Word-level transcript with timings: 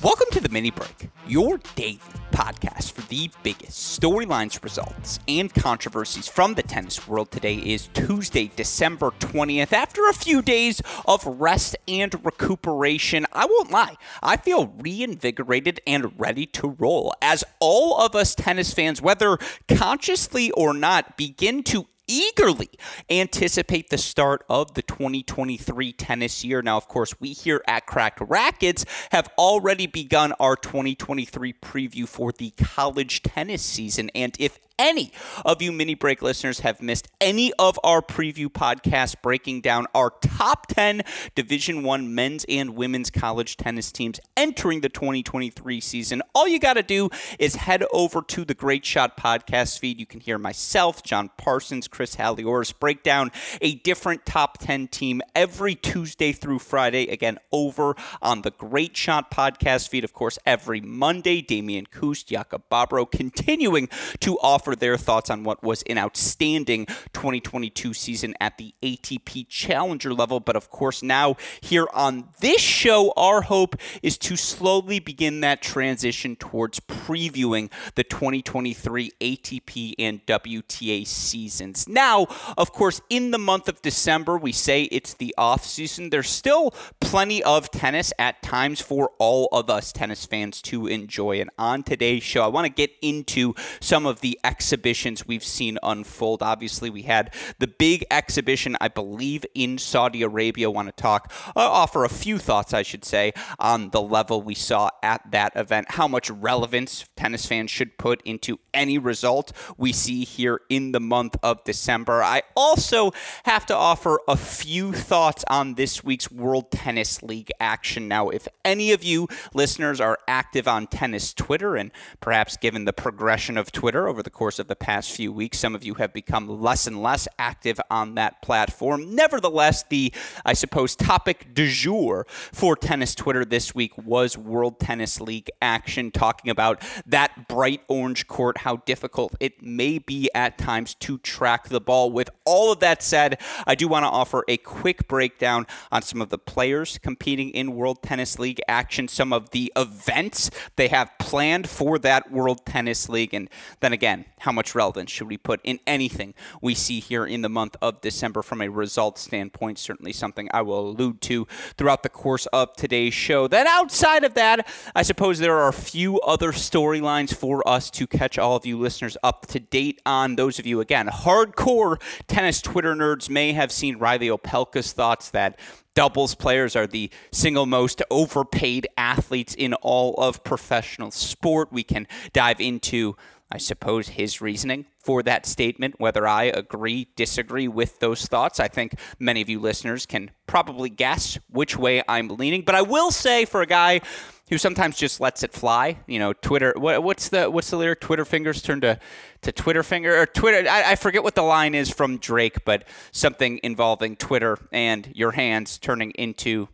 Welcome 0.00 0.28
to 0.30 0.40
the 0.40 0.48
Mini 0.48 0.70
Break, 0.70 1.10
your 1.26 1.58
daily 1.74 1.98
podcast 2.30 2.92
for 2.92 3.00
the 3.08 3.32
biggest 3.42 4.00
storylines, 4.00 4.62
results, 4.62 5.18
and 5.26 5.52
controversies 5.52 6.28
from 6.28 6.54
the 6.54 6.62
tennis 6.62 7.08
world. 7.08 7.32
Today 7.32 7.56
is 7.56 7.88
Tuesday, 7.88 8.48
December 8.54 9.10
20th. 9.18 9.72
After 9.72 10.08
a 10.08 10.12
few 10.12 10.40
days 10.40 10.80
of 11.04 11.26
rest 11.26 11.76
and 11.88 12.14
recuperation, 12.24 13.26
I 13.32 13.46
won't 13.46 13.72
lie, 13.72 13.96
I 14.22 14.36
feel 14.36 14.68
reinvigorated 14.78 15.80
and 15.84 16.12
ready 16.16 16.46
to 16.46 16.76
roll 16.78 17.12
as 17.20 17.42
all 17.58 18.00
of 18.00 18.14
us 18.14 18.36
tennis 18.36 18.72
fans, 18.72 19.02
whether 19.02 19.36
consciously 19.66 20.52
or 20.52 20.74
not, 20.74 21.16
begin 21.16 21.64
to 21.64 21.88
eagerly 22.08 22.70
anticipate 23.08 23.90
the 23.90 23.98
start 23.98 24.44
of 24.48 24.74
the 24.74 24.82
2023 24.82 25.92
tennis 25.92 26.44
year. 26.44 26.62
Now, 26.62 26.76
of 26.76 26.88
course, 26.88 27.14
we 27.20 27.32
here 27.32 27.62
at 27.68 27.86
Cracked 27.86 28.20
Racquets 28.20 28.84
have 29.12 29.28
already 29.38 29.86
begun 29.86 30.32
our 30.40 30.56
2023 30.56 31.52
preview 31.54 32.08
for 32.08 32.32
the 32.32 32.50
college 32.50 33.22
tennis 33.22 33.62
season. 33.62 34.10
And 34.14 34.34
if 34.40 34.58
any 34.78 35.12
of 35.44 35.60
you 35.60 35.72
mini 35.72 35.94
break 35.94 36.22
listeners 36.22 36.60
have 36.60 36.80
missed 36.80 37.08
any 37.20 37.52
of 37.54 37.78
our 37.82 38.00
preview 38.00 38.46
podcasts 38.46 39.14
breaking 39.20 39.60
down 39.60 39.86
our 39.94 40.10
top 40.20 40.68
10 40.68 41.02
division 41.34 41.82
1 41.82 42.14
men's 42.14 42.46
and 42.48 42.76
women's 42.76 43.10
college 43.10 43.56
tennis 43.56 43.90
teams 43.90 44.20
entering 44.36 44.80
the 44.80 44.88
2023 44.88 45.80
season 45.80 46.22
all 46.34 46.46
you 46.46 46.60
got 46.60 46.74
to 46.74 46.82
do 46.82 47.10
is 47.40 47.56
head 47.56 47.84
over 47.92 48.22
to 48.22 48.44
the 48.44 48.54
great 48.54 48.84
shot 48.84 49.16
podcast 49.16 49.78
feed. 49.78 49.98
You 49.98 50.06
can 50.06 50.20
hear 50.20 50.38
myself 50.38 51.02
john 51.02 51.30
parsons 51.36 51.88
chris 51.88 52.14
halioris 52.16 52.72
break 52.78 53.02
down 53.02 53.32
a 53.60 53.74
different 53.76 54.24
top 54.24 54.58
10 54.58 54.88
team 54.88 55.20
every 55.34 55.74
tuesday 55.74 56.30
through 56.30 56.60
friday 56.60 57.08
again 57.08 57.38
over 57.50 57.96
on 58.22 58.42
the 58.42 58.50
great 58.52 58.96
shot 58.96 59.30
podcast 59.30 59.88
feed. 59.88 60.04
Of 60.04 60.12
course 60.12 60.38
every 60.46 60.80
monday 60.80 61.40
damian 61.40 61.86
kust 61.86 62.28
jakob 62.28 62.62
babro 62.70 63.10
continuing 63.10 63.88
to 64.20 64.38
offer 64.38 64.67
offer 64.68 64.76
their 64.76 64.96
thoughts 64.96 65.30
on 65.30 65.44
what 65.44 65.62
was 65.62 65.82
an 65.84 65.98
outstanding 65.98 66.86
2022 67.12 67.94
season 67.94 68.34
at 68.40 68.58
the 68.58 68.74
ATP 68.82 69.48
Challenger 69.48 70.12
level. 70.12 70.40
But 70.40 70.56
of 70.56 70.70
course, 70.70 71.02
now 71.02 71.36
here 71.60 71.86
on 71.94 72.28
this 72.40 72.60
show, 72.60 73.12
our 73.16 73.42
hope 73.42 73.76
is 74.02 74.18
to 74.18 74.36
slowly 74.36 74.98
begin 74.98 75.40
that 75.40 75.62
transition 75.62 76.36
towards 76.36 76.80
previewing 76.80 77.70
the 77.94 78.04
2023 78.04 79.12
ATP 79.20 79.94
and 79.98 80.24
WTA 80.26 81.06
seasons. 81.06 81.88
Now, 81.88 82.26
of 82.56 82.72
course, 82.72 83.00
in 83.08 83.30
the 83.30 83.38
month 83.38 83.68
of 83.68 83.80
December, 83.80 84.36
we 84.36 84.52
say 84.52 84.84
it's 84.84 85.14
the 85.14 85.34
off 85.38 85.64
season. 85.64 86.10
There's 86.10 86.28
still 86.28 86.74
plenty 87.00 87.42
of 87.42 87.70
tennis 87.70 88.12
at 88.18 88.42
times 88.42 88.80
for 88.80 89.12
all 89.18 89.48
of 89.52 89.70
us 89.70 89.92
tennis 89.92 90.26
fans 90.26 90.60
to 90.62 90.86
enjoy. 90.86 91.40
And 91.40 91.50
on 91.58 91.82
today's 91.82 92.22
show, 92.22 92.42
I 92.42 92.48
want 92.48 92.66
to 92.66 92.72
get 92.72 92.90
into 93.00 93.54
some 93.80 94.04
of 94.04 94.20
the 94.20 94.38
exhibitions 94.58 95.24
we've 95.24 95.44
seen 95.44 95.78
unfold. 95.84 96.42
Obviously, 96.42 96.90
we 96.90 97.02
had 97.02 97.32
the 97.60 97.68
big 97.68 98.04
exhibition, 98.10 98.76
I 98.80 98.88
believe, 98.88 99.46
in 99.54 99.78
Saudi 99.78 100.22
Arabia. 100.22 100.68
Want 100.68 100.88
to 100.88 101.02
talk, 101.02 101.32
uh, 101.54 101.60
offer 101.60 102.04
a 102.04 102.08
few 102.08 102.38
thoughts, 102.38 102.74
I 102.74 102.82
should 102.82 103.04
say, 103.04 103.32
on 103.60 103.90
the 103.90 104.02
level 104.02 104.42
we 104.42 104.56
saw 104.56 104.90
at 105.00 105.22
that 105.30 105.52
event, 105.54 105.92
how 105.92 106.08
much 106.08 106.28
relevance 106.28 107.04
tennis 107.14 107.46
fans 107.46 107.70
should 107.70 107.98
put 107.98 108.20
into 108.22 108.58
any 108.74 108.98
result 108.98 109.52
we 109.76 109.92
see 109.92 110.24
here 110.24 110.60
in 110.68 110.90
the 110.90 111.00
month 111.00 111.36
of 111.40 111.62
December. 111.62 112.20
I 112.24 112.42
also 112.56 113.12
have 113.44 113.64
to 113.66 113.76
offer 113.76 114.18
a 114.26 114.36
few 114.36 114.92
thoughts 114.92 115.44
on 115.48 115.74
this 115.74 116.02
week's 116.02 116.32
World 116.32 116.72
Tennis 116.72 117.22
League 117.22 117.52
action. 117.60 118.08
Now, 118.08 118.30
if 118.30 118.48
any 118.64 118.90
of 118.90 119.04
you 119.04 119.28
listeners 119.54 120.00
are 120.00 120.18
active 120.26 120.66
on 120.66 120.88
tennis 120.88 121.32
Twitter, 121.32 121.76
and 121.76 121.92
perhaps 122.20 122.56
given 122.56 122.86
the 122.86 122.92
progression 122.92 123.56
of 123.56 123.70
Twitter 123.70 124.08
over 124.08 124.20
the 124.22 124.30
course 124.30 124.47
course 124.48 124.58
of 124.58 124.66
the 124.66 124.76
past 124.76 125.12
few 125.12 125.30
weeks. 125.30 125.58
Some 125.58 125.74
of 125.74 125.84
you 125.84 125.92
have 125.94 126.14
become 126.14 126.48
less 126.48 126.86
and 126.86 127.02
less 127.02 127.28
active 127.38 127.78
on 127.90 128.14
that 128.14 128.40
platform. 128.40 129.14
Nevertheless, 129.14 129.84
the, 129.90 130.10
I 130.42 130.54
suppose, 130.54 130.96
topic 130.96 131.52
du 131.52 131.68
jour 131.68 132.26
for 132.30 132.74
tennis 132.74 133.14
Twitter 133.14 133.44
this 133.44 133.74
week 133.74 133.98
was 133.98 134.38
World 134.38 134.80
Tennis 134.80 135.20
League 135.20 135.50
action, 135.60 136.10
talking 136.10 136.50
about 136.50 136.82
that 137.04 137.46
bright 137.46 137.82
orange 137.88 138.26
court, 138.26 138.56
how 138.56 138.76
difficult 138.76 139.34
it 139.38 139.62
may 139.62 139.98
be 139.98 140.30
at 140.34 140.56
times 140.56 140.94
to 140.94 141.18
track 141.18 141.68
the 141.68 141.78
ball. 141.78 142.10
With 142.10 142.30
all 142.46 142.72
of 142.72 142.80
that 142.80 143.02
said, 143.02 143.38
I 143.66 143.74
do 143.74 143.86
want 143.86 144.04
to 144.04 144.08
offer 144.08 144.46
a 144.48 144.56
quick 144.56 145.08
breakdown 145.08 145.66
on 145.92 146.00
some 146.00 146.22
of 146.22 146.30
the 146.30 146.38
players 146.38 146.96
competing 146.96 147.50
in 147.50 147.74
World 147.74 148.02
Tennis 148.02 148.38
League 148.38 148.62
action, 148.66 149.08
some 149.08 149.30
of 149.30 149.50
the 149.50 149.70
events 149.76 150.50
they 150.76 150.88
have 150.88 151.10
planned 151.18 151.68
for 151.68 151.98
that 151.98 152.32
World 152.32 152.64
Tennis 152.64 153.10
League, 153.10 153.34
and 153.34 153.50
then 153.80 153.92
again, 153.92 154.24
how 154.40 154.52
much 154.52 154.74
relevance 154.74 155.10
should 155.10 155.28
we 155.28 155.36
put 155.36 155.60
in 155.64 155.80
anything 155.86 156.34
we 156.62 156.74
see 156.74 157.00
here 157.00 157.26
in 157.26 157.42
the 157.42 157.48
month 157.48 157.76
of 157.80 158.00
December 158.00 158.42
from 158.42 158.60
a 158.60 158.68
results 158.68 159.22
standpoint? 159.22 159.78
Certainly 159.78 160.12
something 160.12 160.48
I 160.52 160.62
will 160.62 160.90
allude 160.90 161.20
to 161.22 161.46
throughout 161.76 162.02
the 162.02 162.08
course 162.08 162.46
of 162.46 162.74
today's 162.74 163.14
show. 163.14 163.48
Then 163.48 163.66
outside 163.66 164.24
of 164.24 164.34
that, 164.34 164.66
I 164.94 165.02
suppose 165.02 165.38
there 165.38 165.56
are 165.58 165.68
a 165.68 165.72
few 165.72 166.20
other 166.20 166.52
storylines 166.52 167.34
for 167.34 167.66
us 167.68 167.90
to 167.90 168.06
catch 168.06 168.38
all 168.38 168.56
of 168.56 168.66
you 168.66 168.78
listeners 168.78 169.16
up 169.22 169.46
to 169.46 169.60
date 169.60 170.00
on. 170.06 170.36
Those 170.36 170.58
of 170.58 170.66
you, 170.66 170.80
again, 170.80 171.08
hardcore 171.08 172.00
tennis 172.26 172.60
Twitter 172.60 172.94
nerds 172.94 173.28
may 173.30 173.52
have 173.52 173.72
seen 173.72 173.98
Riley 173.98 174.28
Opelka's 174.28 174.92
thoughts 174.92 175.30
that 175.30 175.58
doubles 175.94 176.36
players 176.36 176.76
are 176.76 176.86
the 176.86 177.10
single 177.32 177.66
most 177.66 178.00
overpaid 178.08 178.86
athletes 178.96 179.52
in 179.56 179.74
all 179.74 180.14
of 180.14 180.44
professional 180.44 181.10
sport. 181.10 181.72
We 181.72 181.82
can 181.82 182.06
dive 182.32 182.60
into 182.60 183.16
I 183.50 183.58
suppose, 183.58 184.08
his 184.08 184.40
reasoning 184.40 184.86
for 184.98 185.22
that 185.22 185.46
statement. 185.46 185.94
Whether 185.98 186.26
I 186.26 186.44
agree, 186.44 187.08
disagree 187.16 187.68
with 187.68 187.98
those 187.98 188.26
thoughts, 188.26 188.60
I 188.60 188.68
think 188.68 188.94
many 189.18 189.40
of 189.40 189.48
you 189.48 189.58
listeners 189.58 190.06
can 190.06 190.30
probably 190.46 190.90
guess 190.90 191.38
which 191.48 191.76
way 191.76 192.02
I'm 192.08 192.28
leaning. 192.28 192.62
But 192.62 192.74
I 192.74 192.82
will 192.82 193.10
say, 193.10 193.44
for 193.44 193.62
a 193.62 193.66
guy 193.66 194.02
who 194.48 194.58
sometimes 194.58 194.96
just 194.96 195.20
lets 195.20 195.42
it 195.42 195.52
fly, 195.52 195.98
you 196.06 196.18
know, 196.18 196.32
Twitter. 196.32 196.74
What, 196.76 197.02
what's 197.02 197.28
the 197.28 197.50
what's 197.50 197.70
the 197.70 197.76
lyric? 197.76 198.00
Twitter 198.00 198.24
fingers 198.24 198.62
turn 198.62 198.80
to 198.80 198.98
to 199.42 199.52
Twitter 199.52 199.82
finger 199.82 200.20
or 200.20 200.26
Twitter. 200.26 200.68
I, 200.68 200.92
I 200.92 200.94
forget 200.96 201.22
what 201.22 201.34
the 201.34 201.42
line 201.42 201.74
is 201.74 201.90
from 201.90 202.18
Drake, 202.18 202.64
but 202.64 202.84
something 203.12 203.60
involving 203.62 204.16
Twitter 204.16 204.58
and 204.72 205.10
your 205.14 205.32
hands 205.32 205.78
turning 205.78 206.10
into 206.12 206.68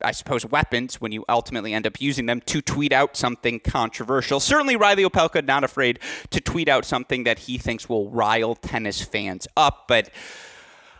I 0.00 0.12
suppose, 0.12 0.46
weapons 0.46 1.00
when 1.00 1.10
you 1.10 1.24
ultimately 1.28 1.74
end 1.74 1.86
up 1.86 2.00
using 2.00 2.26
them 2.26 2.40
to 2.42 2.60
tweet 2.62 2.92
out 2.92 3.16
something 3.16 3.58
controversial. 3.58 4.38
Certainly, 4.38 4.76
Riley 4.76 5.04
Opelka 5.04 5.44
not 5.44 5.64
afraid 5.64 5.98
to 6.30 6.40
tweet 6.40 6.68
out 6.68 6.84
something 6.84 7.24
that 7.24 7.40
he 7.40 7.58
thinks 7.58 7.88
will 7.88 8.08
rile 8.10 8.54
tennis 8.54 9.02
fans 9.02 9.48
up, 9.56 9.86
but 9.88 10.10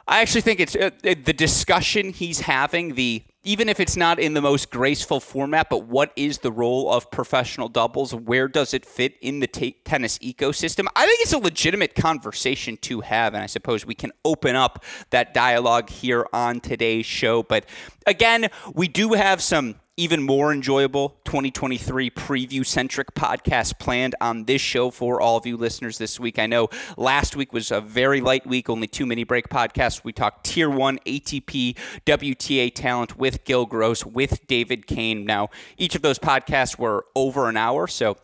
I 0.09 0.21
actually 0.21 0.41
think 0.41 0.59
it's 0.59 0.75
uh, 0.75 0.91
the 1.03 1.15
discussion 1.33 2.13
he's 2.13 2.41
having, 2.41 2.95
the 2.95 3.23
even 3.45 3.69
if 3.69 3.79
it's 3.79 3.97
not 3.97 4.19
in 4.19 4.35
the 4.35 4.43
most 4.43 4.71
graceful 4.71 5.21
format, 5.21 5.71
but 5.71 5.85
what 5.85 6.13
is 6.17 6.39
the 6.39 6.51
role 6.51 6.93
of 6.93 7.11
professional 7.11 7.69
doubles? 7.69 8.15
Where 8.15 8.49
does 8.49 8.75
it 8.75 8.85
fit 8.85 9.17
in 9.21 9.41
the 9.41 9.47
t- 9.47 9.77
tennis 9.85 10.19
ecosystem? 10.19 10.87
I 10.97 11.07
think 11.07 11.21
it's 11.21 11.33
a 11.33 11.39
legitimate 11.39 11.95
conversation 11.95 12.77
to 12.79 13.01
have, 13.01 13.35
and 13.35 13.43
I 13.43 13.47
suppose 13.47 13.87
we 13.87 13.95
can 13.95 14.13
open 14.25 14.57
up 14.57 14.85
that 15.11 15.35
dialogue 15.35 15.89
here 15.89 16.27
on 16.33 16.61
today's 16.61 17.07
show. 17.07 17.43
But 17.43 17.67
again, 18.07 18.49
we 18.75 18.89
do 18.89 19.13
have 19.13 19.41
some 19.41 19.77
even 19.99 20.23
more 20.23 20.53
enjoyable 20.53 21.17
2023 21.25 22.09
preview 22.11 22.65
centric 22.65 23.15
podcast 23.15 23.81
planned 23.81 24.15
on 24.21 24.45
this 24.45 24.61
show 24.61 24.93
for 24.93 25.21
all 25.21 25.37
of 25.37 25.45
you 25.45 25.57
listeners 25.57 25.99
this 25.99 26.21
week. 26.21 26.39
I 26.39 26.47
know 26.47 26.69
last 26.97 27.35
week 27.35 27.53
was 27.53 27.73
a 27.73 27.81
very 27.81 28.21
light 28.21 28.47
week, 28.47 28.71
only 28.71 28.87
two 28.87 29.07
mini 29.07 29.25
break 29.25 29.49
podcasts. 29.49 30.05
We 30.05 30.13
talked 30.13 30.47
tier 30.47 30.71
one 30.71 31.01
ATP 31.05 31.77
WTA 32.07 32.73
talent 32.73 33.19
with 33.19 33.45
Gil 33.45 33.67
Gross, 33.67 34.07
with 34.07 34.47
David 34.47 34.87
Kane. 34.87 35.25
Now, 35.25 35.49
each 35.77 35.97
of 35.97 36.03
those 36.03 36.21
podcasts 36.21 36.79
were 36.79 37.05
over 37.17 37.49
an 37.49 37.57
hour, 37.57 37.89
so 37.89 38.17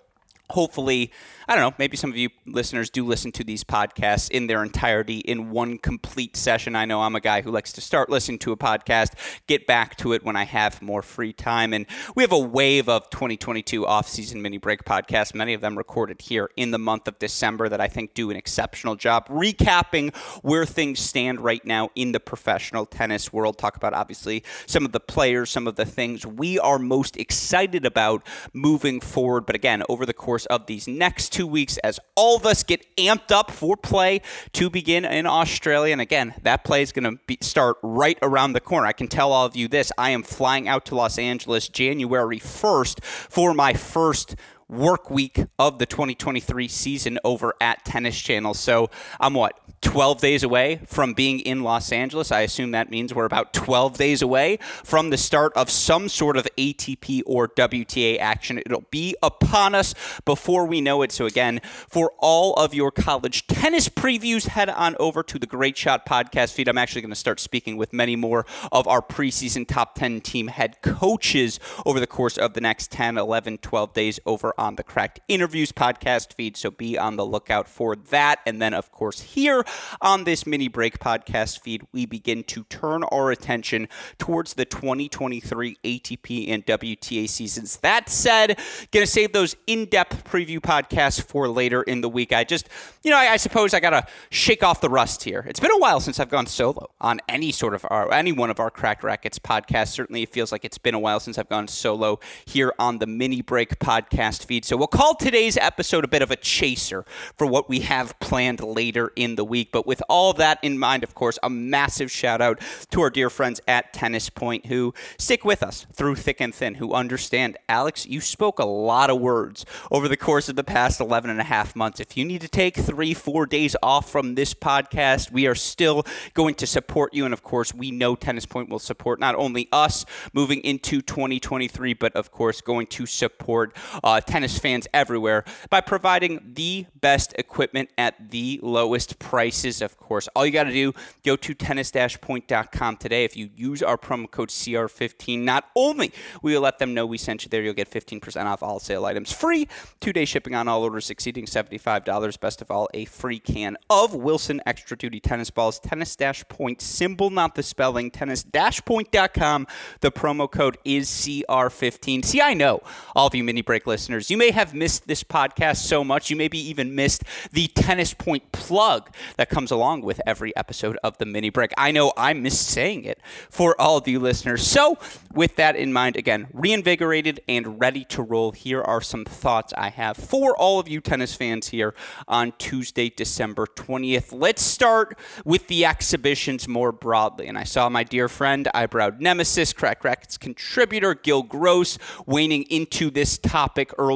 hopefully, 0.50 1.10
I 1.46 1.54
don't 1.54 1.62
know, 1.62 1.74
maybe 1.78 1.96
some 1.98 2.10
of 2.10 2.16
you 2.16 2.30
listeners 2.46 2.88
do 2.88 3.04
listen 3.04 3.30
to 3.32 3.44
these 3.44 3.64
podcasts 3.64 4.30
in 4.30 4.46
their 4.46 4.62
entirety 4.62 5.18
in 5.18 5.50
one 5.50 5.76
complete 5.76 6.36
session. 6.38 6.74
I 6.74 6.86
know 6.86 7.02
I'm 7.02 7.14
a 7.14 7.20
guy 7.20 7.42
who 7.42 7.50
likes 7.50 7.70
to 7.74 7.82
start 7.82 8.08
listening 8.08 8.38
to 8.40 8.52
a 8.52 8.56
podcast, 8.56 9.12
get 9.46 9.66
back 9.66 9.96
to 9.96 10.14
it 10.14 10.24
when 10.24 10.36
I 10.36 10.44
have 10.44 10.80
more 10.80 11.02
free 11.02 11.34
time. 11.34 11.74
And 11.74 11.84
we 12.14 12.22
have 12.22 12.32
a 12.32 12.38
wave 12.38 12.88
of 12.88 13.10
2022 13.10 13.86
off-season 13.86 14.40
mini 14.40 14.56
break 14.56 14.84
podcasts, 14.84 15.34
many 15.34 15.52
of 15.52 15.60
them 15.60 15.76
recorded 15.76 16.22
here 16.22 16.48
in 16.56 16.70
the 16.70 16.78
month 16.78 17.08
of 17.08 17.18
December 17.18 17.68
that 17.68 17.80
I 17.80 17.88
think 17.88 18.14
do 18.14 18.30
an 18.30 18.36
exceptional 18.36 18.96
job 18.96 19.28
recapping 19.28 20.16
where 20.42 20.64
things 20.64 20.98
stand 20.98 21.40
right 21.40 21.64
now 21.64 21.90
in 21.94 22.12
the 22.12 22.20
professional 22.20 22.86
tennis 22.86 23.34
world. 23.34 23.58
Talk 23.58 23.76
about 23.76 23.92
obviously 23.92 24.44
some 24.64 24.86
of 24.86 24.92
the 24.92 25.00
players, 25.00 25.50
some 25.50 25.66
of 25.66 25.74
the 25.74 25.84
things 25.84 26.24
we 26.24 26.58
are 26.58 26.78
most 26.78 27.18
excited 27.18 27.84
about 27.84 28.26
moving 28.54 28.98
forward. 28.98 29.44
But 29.44 29.56
again, 29.56 29.82
over 29.90 30.06
the 30.06 30.14
course 30.14 30.46
of 30.46 30.64
these 30.64 30.88
next 30.88 31.33
two 31.34 31.46
weeks, 31.48 31.78
as 31.78 31.98
all 32.14 32.36
of 32.36 32.46
us 32.46 32.62
get 32.62 32.86
amped 32.96 33.32
up 33.32 33.50
for 33.50 33.76
play 33.76 34.22
to 34.52 34.70
begin 34.70 35.04
in 35.04 35.26
Australia. 35.26 35.90
And 35.90 36.00
again, 36.00 36.32
that 36.42 36.62
play 36.62 36.80
is 36.80 36.92
going 36.92 37.18
to 37.18 37.36
start 37.40 37.76
right 37.82 38.16
around 38.22 38.52
the 38.52 38.60
corner. 38.60 38.86
I 38.86 38.92
can 38.92 39.08
tell 39.08 39.32
all 39.32 39.44
of 39.44 39.56
you 39.56 39.66
this 39.66 39.90
I 39.98 40.10
am 40.10 40.22
flying 40.22 40.68
out 40.68 40.84
to 40.86 40.94
Los 40.94 41.18
Angeles 41.18 41.68
January 41.68 42.38
1st 42.38 43.02
for 43.02 43.52
my 43.52 43.74
first 43.74 44.36
work 44.68 45.10
week 45.10 45.44
of 45.58 45.78
the 45.78 45.86
2023 45.86 46.68
season 46.68 47.18
over 47.24 47.54
at 47.60 47.84
Tennis 47.84 48.20
Channel. 48.20 48.54
So 48.54 48.90
I'm 49.20 49.34
what, 49.34 49.58
12 49.82 50.20
days 50.20 50.42
away 50.42 50.80
from 50.86 51.12
being 51.12 51.40
in 51.40 51.62
Los 51.62 51.92
Angeles? 51.92 52.32
I 52.32 52.40
assume 52.40 52.70
that 52.70 52.90
means 52.90 53.14
we're 53.14 53.26
about 53.26 53.52
12 53.52 53.98
days 53.98 54.22
away 54.22 54.58
from 54.82 55.10
the 55.10 55.16
start 55.16 55.52
of 55.54 55.70
some 55.70 56.08
sort 56.08 56.36
of 56.36 56.48
ATP 56.56 57.22
or 57.26 57.48
WTA 57.48 58.18
action. 58.18 58.58
It'll 58.58 58.84
be 58.90 59.14
upon 59.22 59.74
us 59.74 59.94
before 60.24 60.66
we 60.66 60.80
know 60.80 61.02
it. 61.02 61.12
So 61.12 61.26
again, 61.26 61.60
for 61.88 62.12
all 62.18 62.54
of 62.54 62.72
your 62.72 62.90
college 62.90 63.46
tennis 63.46 63.88
previews, 63.88 64.46
head 64.46 64.70
on 64.70 64.96
over 64.98 65.22
to 65.22 65.38
the 65.38 65.46
Great 65.46 65.76
Shot 65.76 66.06
podcast 66.06 66.54
feed. 66.54 66.68
I'm 66.68 66.78
actually 66.78 67.02
going 67.02 67.10
to 67.10 67.16
start 67.16 67.38
speaking 67.38 67.76
with 67.76 67.92
many 67.92 68.16
more 68.16 68.46
of 68.72 68.88
our 68.88 69.02
preseason 69.02 69.68
top 69.68 69.94
10 69.96 70.22
team 70.22 70.48
head 70.48 70.80
coaches 70.82 71.60
over 71.84 72.00
the 72.00 72.06
course 72.06 72.38
of 72.38 72.54
the 72.54 72.60
next 72.60 72.90
10, 72.90 73.18
11, 73.18 73.58
12 73.58 73.92
days 73.92 74.18
over 74.24 74.53
on 74.58 74.76
the 74.76 74.82
Cracked 74.82 75.20
Interviews 75.28 75.72
podcast 75.72 76.34
feed. 76.34 76.56
So 76.56 76.70
be 76.70 76.98
on 76.98 77.16
the 77.16 77.26
lookout 77.26 77.68
for 77.68 77.96
that. 77.96 78.40
And 78.46 78.60
then, 78.60 78.74
of 78.74 78.92
course, 78.92 79.20
here 79.20 79.64
on 80.00 80.24
this 80.24 80.46
mini 80.46 80.68
break 80.68 80.98
podcast 80.98 81.60
feed, 81.60 81.82
we 81.92 82.06
begin 82.06 82.44
to 82.44 82.64
turn 82.64 83.04
our 83.04 83.30
attention 83.30 83.88
towards 84.18 84.54
the 84.54 84.64
2023 84.64 85.76
ATP 85.84 86.48
and 86.50 86.64
WTA 86.66 87.28
seasons. 87.28 87.78
That 87.78 88.08
said, 88.08 88.58
going 88.92 89.04
to 89.04 89.10
save 89.10 89.32
those 89.32 89.56
in 89.66 89.86
depth 89.86 90.24
preview 90.24 90.58
podcasts 90.58 91.22
for 91.22 91.48
later 91.48 91.82
in 91.82 92.00
the 92.00 92.08
week. 92.08 92.32
I 92.32 92.44
just, 92.44 92.68
you 93.02 93.10
know, 93.10 93.18
I, 93.18 93.32
I 93.32 93.36
suppose 93.36 93.74
I 93.74 93.80
got 93.80 93.90
to 93.90 94.06
shake 94.30 94.62
off 94.62 94.80
the 94.80 94.88
rust 94.88 95.24
here. 95.24 95.44
It's 95.48 95.60
been 95.60 95.70
a 95.70 95.78
while 95.78 96.00
since 96.00 96.20
I've 96.20 96.30
gone 96.30 96.46
solo 96.46 96.90
on 97.00 97.20
any 97.28 97.52
sort 97.52 97.74
of 97.74 97.84
our, 97.90 98.12
any 98.12 98.32
one 98.32 98.50
of 98.50 98.60
our 98.60 98.70
Cracked 98.70 99.02
Racquets 99.02 99.38
podcasts. 99.38 99.88
Certainly, 99.88 100.22
it 100.22 100.32
feels 100.32 100.52
like 100.52 100.64
it's 100.64 100.78
been 100.78 100.94
a 100.94 100.98
while 100.98 101.20
since 101.20 101.38
I've 101.38 101.48
gone 101.48 101.68
solo 101.68 102.20
here 102.46 102.72
on 102.78 102.98
the 102.98 103.06
mini 103.06 103.42
break 103.42 103.78
podcast 103.78 104.43
feed. 104.44 104.64
So 104.64 104.76
we'll 104.76 104.86
call 104.86 105.14
today's 105.14 105.56
episode 105.56 106.04
a 106.04 106.08
bit 106.08 106.22
of 106.22 106.30
a 106.30 106.36
chaser 106.36 107.04
for 107.36 107.46
what 107.46 107.68
we 107.68 107.80
have 107.80 108.18
planned 108.20 108.60
later 108.60 109.12
in 109.16 109.36
the 109.36 109.44
week. 109.44 109.70
But 109.72 109.86
with 109.86 110.02
all 110.08 110.32
that 110.34 110.58
in 110.62 110.78
mind, 110.78 111.02
of 111.02 111.14
course, 111.14 111.38
a 111.42 111.50
massive 111.50 112.10
shout 112.10 112.40
out 112.40 112.60
to 112.90 113.00
our 113.00 113.10
dear 113.10 113.30
friends 113.30 113.60
at 113.66 113.92
Tennis 113.92 114.30
Point 114.30 114.66
who 114.66 114.94
stick 115.18 115.44
with 115.44 115.62
us 115.62 115.86
through 115.92 116.16
thick 116.16 116.40
and 116.40 116.54
thin, 116.54 116.74
who 116.74 116.92
understand. 116.92 117.56
Alex, 117.68 118.06
you 118.06 118.20
spoke 118.20 118.58
a 118.58 118.64
lot 118.64 119.10
of 119.10 119.20
words 119.20 119.64
over 119.90 120.08
the 120.08 120.16
course 120.16 120.48
of 120.48 120.56
the 120.56 120.64
past 120.64 121.00
11 121.00 121.30
and 121.30 121.40
a 121.40 121.44
half 121.44 121.74
months. 121.74 122.00
If 122.00 122.16
you 122.16 122.24
need 122.24 122.40
to 122.42 122.48
take 122.48 122.76
three, 122.76 123.14
four 123.14 123.46
days 123.46 123.76
off 123.82 124.10
from 124.10 124.34
this 124.34 124.54
podcast, 124.54 125.30
we 125.30 125.46
are 125.46 125.54
still 125.54 126.04
going 126.34 126.54
to 126.56 126.66
support 126.66 127.14
you. 127.14 127.24
And 127.24 127.32
of 127.32 127.42
course, 127.42 127.74
we 127.74 127.90
know 127.90 128.14
Tennis 128.14 128.46
Point 128.46 128.68
will 128.68 128.78
support 128.78 129.20
not 129.20 129.34
only 129.34 129.68
us 129.72 130.04
moving 130.32 130.60
into 130.60 131.00
2023, 131.00 131.94
but 131.94 132.14
of 132.14 132.30
course, 132.30 132.60
going 132.60 132.86
to 132.88 133.06
support 133.06 133.76
uh, 134.02 134.20
tennis 134.34 134.58
fans 134.58 134.88
everywhere 134.92 135.44
by 135.70 135.80
providing 135.80 136.40
the 136.54 136.86
best 137.00 137.32
equipment 137.38 137.88
at 137.96 138.32
the 138.32 138.58
lowest 138.64 139.16
prices, 139.20 139.80
of 139.80 139.96
course. 139.96 140.28
All 140.34 140.44
you 140.44 140.50
got 140.50 140.64
to 140.64 140.72
do, 140.72 140.92
go 141.24 141.36
to 141.36 141.54
tennis-point.com 141.54 142.96
today. 142.96 143.22
If 143.22 143.36
you 143.36 143.48
use 143.54 143.80
our 143.80 143.96
promo 143.96 144.28
code 144.28 144.48
CR15, 144.48 145.38
not 145.38 145.70
only 145.76 146.12
we 146.42 146.52
will 146.52 146.62
let 146.62 146.80
them 146.80 146.94
know 146.94 147.06
we 147.06 147.16
sent 147.16 147.44
you 147.44 147.48
there, 147.48 147.62
you'll 147.62 147.74
get 147.74 147.88
15% 147.88 148.46
off 148.46 148.60
all 148.60 148.80
sale 148.80 149.04
items 149.04 149.30
free, 149.30 149.68
two-day 150.00 150.24
shipping 150.24 150.56
on 150.56 150.66
all 150.66 150.82
orders 150.82 151.10
exceeding 151.10 151.46
$75. 151.46 152.40
Best 152.40 152.60
of 152.60 152.72
all, 152.72 152.88
a 152.92 153.04
free 153.04 153.38
can 153.38 153.76
of 153.88 154.16
Wilson 154.16 154.60
Extra 154.66 154.96
Duty 154.96 155.20
tennis 155.20 155.50
balls. 155.50 155.78
Tennis-point 155.78 156.82
symbol, 156.82 157.30
not 157.30 157.54
the 157.54 157.62
spelling. 157.62 158.10
Tennis-point.com. 158.10 159.68
The 160.00 160.10
promo 160.10 160.50
code 160.50 160.76
is 160.84 161.08
CR15. 161.08 162.24
See, 162.24 162.40
I 162.40 162.54
know 162.54 162.80
all 163.14 163.28
of 163.28 163.34
you 163.36 163.44
mini 163.44 163.62
break 163.62 163.86
listeners, 163.86 164.23
you 164.30 164.36
may 164.36 164.50
have 164.50 164.74
missed 164.74 165.06
this 165.06 165.22
podcast 165.22 165.76
so 165.76 166.02
much, 166.02 166.30
you 166.30 166.36
maybe 166.36 166.58
even 166.58 166.94
missed 166.94 167.24
the 167.52 167.66
Tennis 167.68 168.14
Point 168.14 168.50
plug 168.52 169.14
that 169.36 169.50
comes 169.50 169.70
along 169.70 170.02
with 170.02 170.20
every 170.26 170.54
episode 170.56 170.98
of 171.04 171.18
the 171.18 171.26
mini 171.26 171.50
break. 171.50 171.72
I 171.76 171.90
know 171.90 172.12
I 172.16 172.32
missed 172.32 172.66
saying 172.66 173.04
it 173.04 173.20
for 173.50 173.78
all 173.80 173.96
of 173.96 174.08
you 174.08 174.18
listeners. 174.18 174.66
So, 174.66 174.98
with 175.32 175.56
that 175.56 175.76
in 175.76 175.92
mind, 175.92 176.16
again, 176.16 176.46
reinvigorated 176.52 177.40
and 177.48 177.80
ready 177.80 178.04
to 178.06 178.22
roll, 178.22 178.52
here 178.52 178.80
are 178.80 179.00
some 179.00 179.24
thoughts 179.24 179.72
I 179.76 179.90
have 179.90 180.16
for 180.16 180.56
all 180.56 180.78
of 180.80 180.88
you 180.88 181.00
tennis 181.00 181.34
fans 181.34 181.68
here 181.68 181.94
on 182.26 182.52
Tuesday, 182.58 183.10
December 183.10 183.66
20th. 183.66 184.28
Let's 184.32 184.62
start 184.62 185.18
with 185.44 185.68
the 185.68 185.84
exhibitions 185.84 186.66
more 186.66 186.92
broadly. 186.92 187.46
And 187.46 187.58
I 187.58 187.64
saw 187.64 187.88
my 187.88 188.04
dear 188.04 188.28
friend, 188.28 188.68
Eyebrowed 188.74 189.20
Nemesis, 189.20 189.72
Cracked 189.72 190.04
Racquets 190.04 190.38
contributor 190.38 191.14
Gil 191.14 191.42
Gross, 191.42 191.98
waning 192.26 192.62
into 192.64 193.10
this 193.10 193.38
topic 193.38 193.92
earlier 193.98 194.13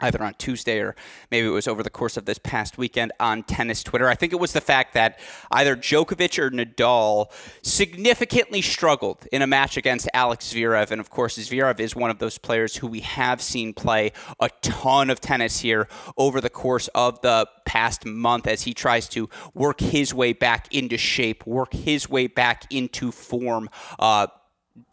either 0.00 0.22
on 0.22 0.34
Tuesday 0.34 0.80
or 0.80 0.94
maybe 1.30 1.46
it 1.46 1.50
was 1.50 1.68
over 1.68 1.82
the 1.82 1.90
course 1.90 2.16
of 2.16 2.24
this 2.24 2.38
past 2.38 2.78
weekend 2.78 3.12
on 3.20 3.42
tennis 3.42 3.82
Twitter. 3.82 4.08
I 4.08 4.14
think 4.14 4.32
it 4.32 4.40
was 4.40 4.52
the 4.52 4.60
fact 4.60 4.94
that 4.94 5.18
either 5.50 5.76
Djokovic 5.76 6.38
or 6.38 6.50
Nadal 6.50 7.30
significantly 7.62 8.62
struggled 8.62 9.26
in 9.32 9.42
a 9.42 9.46
match 9.46 9.76
against 9.76 10.08
Alex 10.14 10.52
Zverev. 10.52 10.90
And 10.90 11.00
of 11.00 11.10
course, 11.10 11.38
Zverev 11.38 11.80
is 11.80 11.94
one 11.94 12.10
of 12.10 12.18
those 12.18 12.38
players 12.38 12.76
who 12.76 12.86
we 12.86 13.00
have 13.00 13.40
seen 13.40 13.74
play 13.74 14.12
a 14.40 14.48
ton 14.62 15.10
of 15.10 15.20
tennis 15.20 15.60
here 15.60 15.88
over 16.16 16.40
the 16.40 16.50
course 16.50 16.88
of 16.94 17.20
the 17.20 17.46
past 17.64 18.04
month 18.04 18.46
as 18.46 18.62
he 18.62 18.74
tries 18.74 19.08
to 19.08 19.28
work 19.54 19.80
his 19.80 20.12
way 20.12 20.32
back 20.32 20.72
into 20.74 20.96
shape, 20.96 21.46
work 21.46 21.72
his 21.72 22.08
way 22.08 22.26
back 22.26 22.64
into 22.70 23.12
form. 23.12 23.68
Uh, 23.98 24.26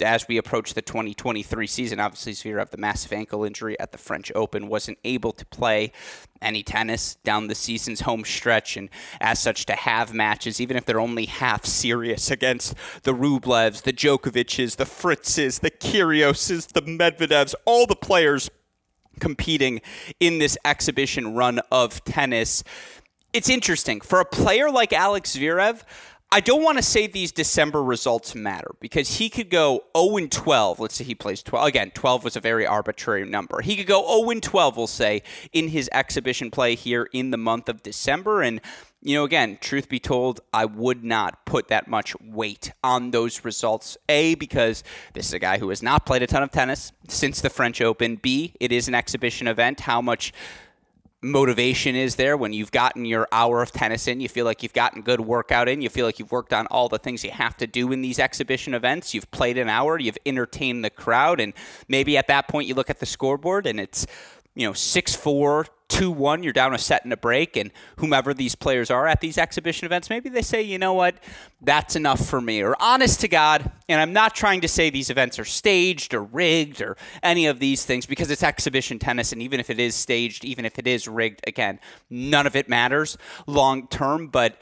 as 0.01 0.27
we 0.27 0.38
approach 0.38 0.74
the 0.74 0.82
2023 0.82 1.67
season, 1.67 2.00
obviously 2.00 2.34
Zverev, 2.34 2.70
the 2.70 2.77
massive 2.77 3.13
ankle 3.13 3.44
injury 3.44 3.79
at 3.79 3.91
the 3.91 3.98
French 3.98 4.32
Open, 4.36 4.67
wasn't 4.67 4.98
able 5.03 5.32
to 5.32 5.46
play 5.46 5.91
any 6.41 6.63
tennis 6.63 7.15
down 7.24 7.48
the 7.48 7.56
season's 7.56 8.01
home 8.01 8.24
stretch, 8.24 8.77
and 8.77 8.89
as 9.20 9.39
such, 9.39 9.65
to 9.65 9.74
have 9.74 10.13
matches, 10.13 10.62
even 10.62 10.77
if 10.77 10.86
they're 10.86 11.00
only 11.00 11.25
half 11.25 11.65
serious, 11.65 12.29
against 12.32 12.75
the 13.03 13.13
Rublevs, 13.13 13.84
the 13.84 13.94
Djokovic's, 13.94 14.75
the 14.75 14.86
Fritzes, 14.86 15.60
the 15.60 15.72
Kyrgioses, 15.72 16.74
the 16.74 16.82
Medvedevs, 16.82 17.56
all 17.65 17.86
the 17.86 17.96
players 17.96 18.50
competing 19.20 19.82
in 20.20 20.39
this 20.39 20.58
exhibition 20.63 21.36
run 21.36 21.60
of 21.72 22.03
tennis. 22.03 22.63
It's 23.34 23.50
interesting 23.50 24.01
for 24.01 24.20
a 24.20 24.25
player 24.25 24.70
like 24.70 24.94
Alex 24.94 25.36
Zverev. 25.36 25.84
I 26.30 26.42
don't 26.42 26.62
want 26.62 26.78
to 26.78 26.84
say 26.84 27.08
these 27.08 27.32
December 27.32 27.82
results 27.82 28.36
matter 28.36 28.72
because 28.82 29.16
he 29.18 29.30
could 29.30 29.50
go 29.50 29.86
0 29.98 30.18
and 30.18 30.30
12. 30.30 30.78
Let's 30.78 30.96
say 30.96 31.06
he 31.06 31.16
plays 31.16 31.42
12. 31.42 31.66
Again, 31.66 31.92
12 31.92 32.26
was 32.26 32.36
a 32.36 32.42
very 32.42 32.66
arbitrary 32.66 33.24
number. 33.24 33.62
He 33.62 33.78
could 33.78 33.88
go 33.88 34.06
0 34.06 34.30
and 34.32 34.44
12, 34.44 34.76
we'll 34.76 34.88
say, 34.88 35.24
in 35.54 35.70
his 35.70 35.90
exhibition 35.94 36.52
play 36.52 36.76
here 36.76 37.08
in 37.14 37.32
the 37.32 37.38
month 37.38 37.70
of 37.70 37.82
December. 37.82 38.42
And, 38.42 38.60
you 39.02 39.16
know, 39.16 39.24
again, 39.24 39.58
truth 39.62 39.88
be 39.88 40.02
told, 40.02 40.42
I 40.52 40.66
would 40.66 41.02
not 41.02 41.46
put 41.46 41.70
that 41.70 41.88
much 41.88 42.14
weight 42.20 42.74
on 42.84 43.12
those 43.12 43.46
results. 43.46 43.98
A, 44.10 44.36
because 44.36 44.84
this 45.14 45.28
is 45.28 45.34
a 45.34 45.40
guy 45.40 45.60
who 45.60 45.70
has 45.70 45.82
not 45.82 46.06
played 46.06 46.24
a 46.24 46.28
ton 46.28 46.44
of 46.44 46.52
tennis 46.52 46.92
since 47.08 47.40
the 47.40 47.50
French 47.50 47.80
Open. 47.80 48.18
B, 48.18 48.54
it 48.60 48.74
is 48.74 48.90
an 48.90 48.96
exhibition 48.96 49.48
event. 49.48 49.80
How 49.80 50.02
much 50.02 50.34
motivation 51.32 51.96
is 51.96 52.16
there. 52.16 52.38
When 52.38 52.54
you've 52.54 52.72
gotten 52.72 53.06
your 53.06 53.28
hour 53.32 53.62
of 53.62 53.72
tennis 53.72 54.08
in, 54.08 54.20
you 54.20 54.30
feel 54.30 54.46
like 54.46 54.64
you've 54.64 54.74
gotten 54.74 55.02
good 55.02 55.22
workout 55.22 55.68
in, 55.70 55.82
you 55.82 55.90
feel 55.90 56.06
like 56.06 56.20
you've 56.20 56.32
worked 56.32 56.54
on 56.54 56.68
all 56.68 56.90
the 56.90 56.98
things 56.98 57.24
you 57.24 57.32
have 57.32 57.58
to 57.58 57.68
do 57.68 57.92
in 57.92 58.02
these 58.02 58.20
exhibition 58.20 58.74
events, 58.74 59.14
you've 59.14 59.30
played 59.32 59.58
an 59.58 59.70
hour, 59.70 60.00
you've 60.00 60.18
entertained 60.26 60.84
the 60.84 60.90
crowd, 60.90 61.40
and 61.40 61.54
maybe 61.88 62.18
at 62.18 62.28
that 62.28 62.48
point 62.48 62.68
you 62.68 62.74
look 62.74 62.90
at 62.90 63.00
the 63.00 63.06
scoreboard 63.06 63.68
and 63.68 63.80
it's 63.80 64.08
you 64.58 64.66
know, 64.66 64.74
6 64.74 65.16
4, 65.16 65.68
2 65.88 66.10
1, 66.10 66.42
you're 66.42 66.52
down 66.52 66.74
a 66.74 66.80
set 66.80 67.04
and 67.04 67.14
a 67.14 67.18
break, 67.18 67.56
and 67.56 67.72
whomever 67.98 68.34
these 68.34 68.56
players 68.56 68.90
are 68.90 69.06
at 69.06 69.22
these 69.22 69.38
exhibition 69.38 69.86
events, 69.86 70.10
maybe 70.10 70.30
they 70.30 70.42
say, 70.42 70.64
you 70.64 70.80
know 70.80 70.94
what, 70.94 71.16
that's 71.62 71.96
enough 71.96 72.26
for 72.28 72.42
me. 72.42 72.64
Or 72.64 72.76
honest 72.80 73.22
to 73.22 73.28
God, 73.28 73.72
and 73.88 74.02
I'm 74.02 74.14
not 74.14 74.34
trying 74.34 74.62
to 74.62 74.68
say 74.68 74.90
these 74.90 75.12
events 75.12 75.38
are 75.38 75.46
staged 75.46 76.16
or 76.16 76.24
rigged 76.24 76.82
or 76.82 76.98
any 77.22 77.46
of 77.46 77.60
these 77.60 77.86
things 77.86 78.08
because 78.08 78.32
it's 78.32 78.42
exhibition 78.42 78.98
tennis, 78.98 79.32
and 79.32 79.44
even 79.44 79.60
if 79.60 79.70
it 79.70 79.80
is 79.80 79.94
staged, 79.94 80.44
even 80.44 80.66
if 80.66 80.80
it 80.80 80.88
is 80.88 81.08
rigged, 81.08 81.42
again, 81.46 81.80
none 82.10 82.48
of 82.48 82.56
it 82.56 82.68
matters 82.68 83.18
long 83.46 83.88
term, 83.88 84.28
but. 84.28 84.60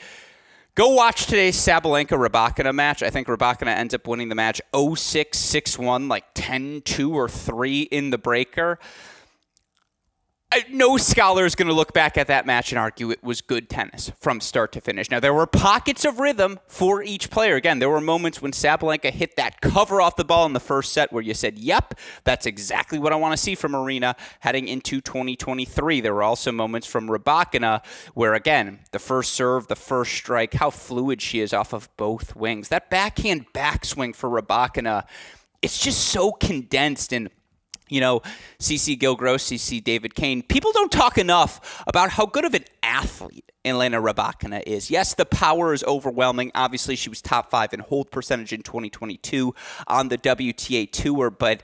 Go 0.75 0.89
watch 0.89 1.27
today's 1.27 1.55
Sabalenka 1.55 2.17
Rybakina 2.17 2.75
match. 2.75 3.01
I 3.01 3.09
think 3.09 3.29
Rybakina 3.29 3.67
ends 3.67 3.93
up 3.93 4.05
winning 4.09 4.27
the 4.27 4.35
match 4.35 4.59
06 4.75 5.37
6 5.37 5.79
1, 5.79 6.09
like 6.09 6.25
10 6.33 6.81
2 6.83 7.15
or 7.17 7.29
3 7.29 7.83
in 7.83 8.09
the 8.09 8.17
breaker 8.17 8.77
no 10.69 10.97
scholar 10.97 11.45
is 11.45 11.55
going 11.55 11.67
to 11.67 11.73
look 11.73 11.93
back 11.93 12.17
at 12.17 12.27
that 12.27 12.45
match 12.45 12.71
and 12.71 12.79
argue 12.79 13.11
it 13.11 13.23
was 13.23 13.41
good 13.41 13.69
tennis 13.69 14.11
from 14.19 14.39
start 14.39 14.71
to 14.73 14.81
finish. 14.81 15.09
Now, 15.09 15.19
there 15.19 15.33
were 15.33 15.47
pockets 15.47 16.05
of 16.05 16.19
rhythm 16.19 16.59
for 16.67 17.03
each 17.03 17.29
player. 17.29 17.55
Again, 17.55 17.79
there 17.79 17.89
were 17.89 18.01
moments 18.01 18.41
when 18.41 18.51
Sabalenka 18.51 19.11
hit 19.11 19.35
that 19.37 19.61
cover 19.61 20.01
off 20.01 20.15
the 20.15 20.25
ball 20.25 20.45
in 20.45 20.53
the 20.53 20.59
first 20.59 20.93
set 20.93 21.11
where 21.11 21.23
you 21.23 21.33
said, 21.33 21.57
yep, 21.57 21.93
that's 22.23 22.45
exactly 22.45 22.99
what 22.99 23.13
I 23.13 23.15
want 23.15 23.33
to 23.33 23.37
see 23.37 23.55
from 23.55 23.73
Aryna 23.73 24.15
heading 24.39 24.67
into 24.67 25.01
2023. 25.01 26.01
There 26.01 26.13
were 26.13 26.23
also 26.23 26.51
moments 26.51 26.87
from 26.87 27.07
Rybakina 27.07 27.83
where, 28.13 28.33
again, 28.33 28.79
the 28.91 28.99
first 28.99 29.33
serve, 29.33 29.67
the 29.67 29.75
first 29.75 30.13
strike, 30.13 30.55
how 30.55 30.69
fluid 30.69 31.21
she 31.21 31.39
is 31.39 31.53
off 31.53 31.73
of 31.73 31.89
both 31.97 32.35
wings. 32.35 32.69
That 32.69 32.89
backhand 32.89 33.53
backswing 33.53 34.15
for 34.15 34.29
Rybakina, 34.29 35.05
it's 35.61 35.79
just 35.79 36.07
so 36.07 36.31
condensed 36.31 37.13
and– 37.13 37.29
you 37.89 38.01
know, 38.01 38.21
CC 38.59 38.97
Gil 38.97 39.15
Gross, 39.15 39.45
CC 39.49 39.83
David 39.83 40.15
Kane. 40.15 40.41
People 40.41 40.71
don't 40.71 40.91
talk 40.91 41.17
enough 41.17 41.83
about 41.87 42.11
how 42.11 42.25
good 42.25 42.45
of 42.45 42.53
an 42.53 42.65
athlete 42.81 43.51
Elena 43.63 44.01
Rybakina 44.01 44.63
is. 44.65 44.89
Yes, 44.89 45.13
the 45.13 45.25
power 45.25 45.73
is 45.73 45.83
overwhelming. 45.83 46.51
Obviously, 46.55 46.95
she 46.95 47.09
was 47.09 47.21
top 47.21 47.49
five 47.49 47.73
in 47.73 47.79
hold 47.79 48.11
percentage 48.11 48.53
in 48.53 48.61
2022 48.61 49.53
on 49.87 50.09
the 50.09 50.17
WTA 50.17 50.91
Tour, 50.91 51.29
but 51.29 51.63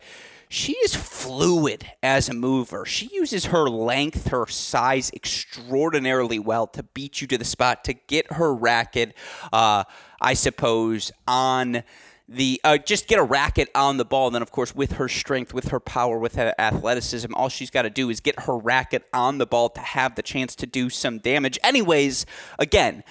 she 0.49 0.73
is 0.83 0.93
fluid 0.93 1.85
as 2.03 2.27
a 2.27 2.33
mover. 2.33 2.85
She 2.85 3.09
uses 3.13 3.45
her 3.45 3.69
length, 3.69 4.27
her 4.27 4.45
size 4.47 5.09
extraordinarily 5.13 6.39
well 6.39 6.67
to 6.67 6.83
beat 6.83 7.21
you 7.21 7.27
to 7.27 7.37
the 7.37 7.45
spot, 7.45 7.85
to 7.85 7.93
get 7.93 8.33
her 8.33 8.53
racket, 8.53 9.15
uh, 9.53 9.85
I 10.19 10.33
suppose, 10.33 11.13
on 11.25 11.83
the 12.31 12.61
uh, 12.63 12.77
just 12.77 13.07
get 13.07 13.19
a 13.19 13.23
racket 13.23 13.69
on 13.75 13.97
the 13.97 14.05
ball. 14.05 14.27
And 14.27 14.35
then, 14.35 14.41
of 14.41 14.51
course, 14.51 14.73
with 14.73 14.93
her 14.93 15.07
strength, 15.07 15.53
with 15.53 15.69
her 15.69 15.79
power, 15.79 16.17
with 16.17 16.35
her 16.35 16.53
athleticism, 16.57 17.33
all 17.35 17.49
she's 17.49 17.69
got 17.69 17.83
to 17.83 17.89
do 17.89 18.09
is 18.09 18.19
get 18.19 18.41
her 18.41 18.57
racket 18.57 19.03
on 19.13 19.37
the 19.37 19.45
ball 19.45 19.69
to 19.69 19.81
have 19.81 20.15
the 20.15 20.21
chance 20.21 20.55
to 20.57 20.65
do 20.65 20.89
some 20.89 21.19
damage. 21.19 21.59
Anyways, 21.63 22.25
again, 22.57 23.03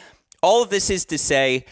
all 0.43 0.63
of 0.63 0.71
this 0.71 0.91
is 0.91 1.05
to 1.07 1.19
say, 1.19 1.67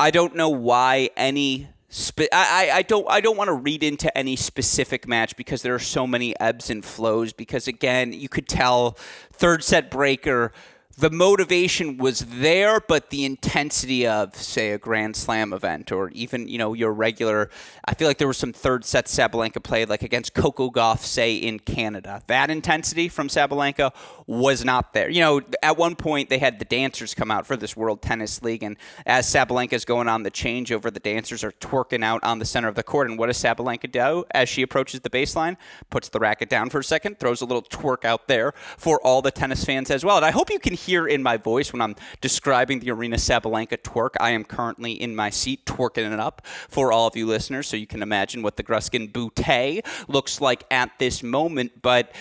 I 0.00 0.10
don't 0.10 0.34
know 0.34 0.48
why 0.48 1.10
any. 1.16 1.68
Spe- 1.90 2.32
I, 2.32 2.70
I 2.72 2.82
don't 2.82 3.06
I 3.08 3.20
don't 3.20 3.36
want 3.36 3.48
to 3.48 3.54
read 3.54 3.84
into 3.84 4.16
any 4.18 4.34
specific 4.34 5.06
match 5.06 5.36
because 5.36 5.62
there 5.62 5.76
are 5.76 5.78
so 5.78 6.08
many 6.08 6.38
ebbs 6.40 6.68
and 6.68 6.84
flows. 6.84 7.32
Because 7.32 7.68
again, 7.68 8.12
you 8.12 8.28
could 8.28 8.48
tell 8.48 8.98
third 9.32 9.62
set 9.62 9.92
breaker 9.92 10.50
the 10.96 11.10
motivation 11.10 11.96
was 11.96 12.20
there, 12.20 12.80
but 12.80 13.10
the 13.10 13.24
intensity 13.24 14.06
of, 14.06 14.34
say, 14.36 14.70
a 14.70 14.78
Grand 14.78 15.16
Slam 15.16 15.52
event 15.52 15.90
or 15.90 16.10
even, 16.10 16.46
you 16.46 16.58
know, 16.58 16.72
your 16.72 16.92
regular. 16.92 17.50
I 17.84 17.94
feel 17.94 18.06
like 18.06 18.18
there 18.18 18.28
was 18.28 18.38
some 18.38 18.52
third 18.52 18.84
set 18.84 19.06
Sabalenka 19.06 19.62
played, 19.62 19.88
like 19.88 20.02
against 20.02 20.34
Coco 20.34 20.70
Gauff, 20.70 21.00
say, 21.00 21.34
in 21.34 21.58
Canada. 21.58 22.22
That 22.28 22.48
intensity 22.50 23.08
from 23.08 23.28
Sabalenka 23.28 23.92
was 24.26 24.64
not 24.64 24.92
there. 24.92 25.08
You 25.10 25.20
know, 25.20 25.40
at 25.62 25.76
one 25.76 25.96
point 25.96 26.30
they 26.30 26.38
had 26.38 26.58
the 26.58 26.64
dancers 26.64 27.12
come 27.14 27.30
out 27.30 27.46
for 27.46 27.56
this 27.56 27.76
World 27.76 28.00
Tennis 28.00 28.42
League, 28.42 28.62
and 28.62 28.76
as 29.04 29.26
Sabalenka's 29.26 29.84
going 29.84 30.08
on 30.08 30.22
the 30.22 30.30
changeover, 30.30 30.92
the 30.92 31.00
dancers 31.00 31.42
are 31.42 31.52
twerking 31.52 32.04
out 32.04 32.22
on 32.22 32.38
the 32.38 32.44
center 32.44 32.68
of 32.68 32.76
the 32.76 32.82
court. 32.82 33.10
And 33.10 33.18
what 33.18 33.26
does 33.26 33.38
Sabalenka 33.38 33.90
do 33.90 34.24
as 34.30 34.48
she 34.48 34.62
approaches 34.62 35.00
the 35.00 35.10
baseline? 35.10 35.56
Puts 35.90 36.08
the 36.08 36.20
racket 36.20 36.48
down 36.48 36.70
for 36.70 36.78
a 36.78 36.84
second, 36.84 37.18
throws 37.18 37.40
a 37.40 37.44
little 37.44 37.62
twerk 37.62 38.04
out 38.04 38.28
there 38.28 38.52
for 38.78 39.00
all 39.02 39.22
the 39.22 39.30
tennis 39.30 39.64
fans 39.64 39.90
as 39.90 40.04
well. 40.04 40.16
And 40.16 40.24
I 40.24 40.30
hope 40.30 40.50
you 40.50 40.58
can 40.58 40.74
hear 40.84 41.06
in 41.06 41.22
my 41.22 41.36
voice 41.36 41.72
when 41.72 41.80
I'm 41.80 41.96
describing 42.20 42.80
the 42.80 42.88
Aryna 42.88 43.14
Sabalenka 43.14 43.78
twerk. 43.78 44.10
I 44.20 44.30
am 44.30 44.44
currently 44.44 44.92
in 44.92 45.16
my 45.16 45.30
seat 45.30 45.64
twerking 45.66 46.12
it 46.12 46.20
up 46.20 46.46
for 46.68 46.92
all 46.92 47.06
of 47.06 47.16
you 47.16 47.26
listeners, 47.26 47.66
so 47.66 47.76
you 47.76 47.86
can 47.86 48.02
imagine 48.02 48.42
what 48.42 48.56
the 48.56 48.62
Gruskin 48.62 49.10
bootay 49.12 49.84
looks 50.08 50.40
like 50.40 50.64
at 50.70 50.90
this 50.98 51.22
moment. 51.22 51.82
But 51.82 52.14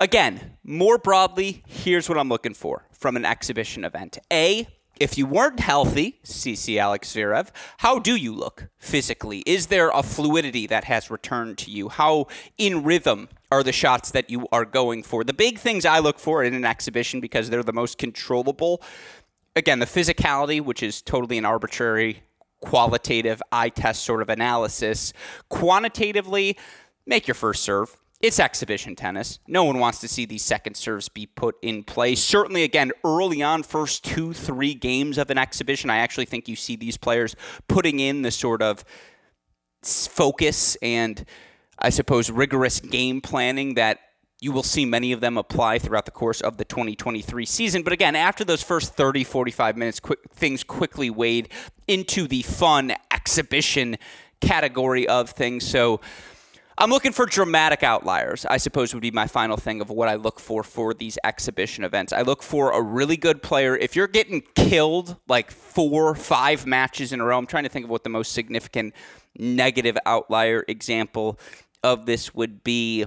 again, 0.00 0.56
more 0.62 0.98
broadly, 0.98 1.62
here's 1.66 2.08
what 2.08 2.18
I'm 2.18 2.28
looking 2.28 2.54
for 2.54 2.84
from 2.92 3.16
an 3.16 3.24
exhibition 3.24 3.84
event. 3.84 4.18
A, 4.32 4.66
if 4.98 5.18
you 5.18 5.26
weren't 5.26 5.60
healthy, 5.60 6.18
CC 6.24 6.78
Alex 6.78 7.12
Zverev, 7.12 7.48
how 7.78 7.98
do 7.98 8.16
you 8.16 8.34
look 8.34 8.68
physically? 8.78 9.40
Is 9.46 9.66
there 9.66 9.90
a 9.90 10.02
fluidity 10.02 10.66
that 10.66 10.84
has 10.84 11.10
returned 11.10 11.58
to 11.58 11.70
you? 11.70 11.88
How 11.88 12.26
in 12.56 12.82
rhythm 12.82 13.28
are 13.52 13.62
the 13.62 13.72
shots 13.72 14.10
that 14.12 14.30
you 14.30 14.46
are 14.52 14.64
going 14.64 15.02
for? 15.02 15.24
The 15.24 15.34
big 15.34 15.58
things 15.58 15.84
I 15.84 15.98
look 15.98 16.18
for 16.18 16.42
in 16.42 16.54
an 16.54 16.64
exhibition 16.64 17.20
because 17.20 17.50
they're 17.50 17.62
the 17.62 17.72
most 17.72 17.98
controllable. 17.98 18.82
Again, 19.54 19.78
the 19.78 19.86
physicality, 19.86 20.60
which 20.60 20.82
is 20.82 21.02
totally 21.02 21.38
an 21.38 21.44
arbitrary 21.44 22.22
qualitative 22.60 23.42
eye 23.52 23.68
test 23.68 24.02
sort 24.04 24.22
of 24.22 24.28
analysis. 24.28 25.12
Quantitatively, 25.48 26.56
make 27.06 27.26
your 27.26 27.34
first 27.34 27.62
serve 27.62 27.96
it's 28.20 28.40
exhibition 28.40 28.96
tennis. 28.96 29.38
No 29.46 29.64
one 29.64 29.78
wants 29.78 30.00
to 30.00 30.08
see 30.08 30.24
these 30.24 30.42
second 30.42 30.76
serves 30.76 31.08
be 31.08 31.26
put 31.26 31.56
in 31.60 31.84
play. 31.84 32.14
Certainly, 32.14 32.62
again, 32.62 32.92
early 33.04 33.42
on, 33.42 33.62
first 33.62 34.04
two, 34.04 34.32
three 34.32 34.74
games 34.74 35.18
of 35.18 35.30
an 35.30 35.38
exhibition, 35.38 35.90
I 35.90 35.98
actually 35.98 36.24
think 36.24 36.48
you 36.48 36.56
see 36.56 36.76
these 36.76 36.96
players 36.96 37.36
putting 37.68 38.00
in 38.00 38.22
the 38.22 38.30
sort 38.30 38.62
of 38.62 38.84
focus 39.82 40.76
and, 40.80 41.24
I 41.78 41.90
suppose, 41.90 42.30
rigorous 42.30 42.80
game 42.80 43.20
planning 43.20 43.74
that 43.74 44.00
you 44.40 44.52
will 44.52 44.62
see 44.62 44.84
many 44.84 45.12
of 45.12 45.20
them 45.20 45.38
apply 45.38 45.78
throughout 45.78 46.04
the 46.04 46.10
course 46.10 46.40
of 46.40 46.56
the 46.56 46.64
2023 46.64 47.44
season. 47.46 47.82
But 47.82 47.92
again, 47.92 48.14
after 48.14 48.44
those 48.44 48.62
first 48.62 48.94
30, 48.94 49.24
45 49.24 49.76
minutes, 49.76 50.00
quick, 50.00 50.18
things 50.32 50.62
quickly 50.62 51.10
wade 51.10 51.48
into 51.86 52.26
the 52.26 52.42
fun 52.42 52.94
exhibition 53.10 53.96
category 54.40 55.08
of 55.08 55.30
things. 55.30 55.66
So, 55.66 56.00
I'm 56.78 56.90
looking 56.90 57.12
for 57.12 57.24
dramatic 57.24 57.82
outliers, 57.82 58.44
I 58.44 58.58
suppose 58.58 58.92
would 58.92 59.00
be 59.00 59.10
my 59.10 59.26
final 59.26 59.56
thing 59.56 59.80
of 59.80 59.88
what 59.88 60.08
I 60.08 60.16
look 60.16 60.38
for 60.38 60.62
for 60.62 60.92
these 60.92 61.16
exhibition 61.24 61.84
events. 61.84 62.12
I 62.12 62.20
look 62.20 62.42
for 62.42 62.70
a 62.70 62.82
really 62.82 63.16
good 63.16 63.42
player. 63.42 63.74
If 63.74 63.96
you're 63.96 64.06
getting 64.06 64.42
killed 64.54 65.16
like 65.26 65.50
four, 65.50 66.14
five 66.14 66.66
matches 66.66 67.12
in 67.12 67.20
a 67.22 67.24
row, 67.24 67.38
I'm 67.38 67.46
trying 67.46 67.64
to 67.64 67.70
think 67.70 67.84
of 67.84 67.90
what 67.90 68.04
the 68.04 68.10
most 68.10 68.32
significant 68.32 68.94
negative 69.38 69.96
outlier 70.04 70.66
example 70.68 71.38
of 71.82 72.04
this 72.04 72.34
would 72.34 72.62
be. 72.62 73.06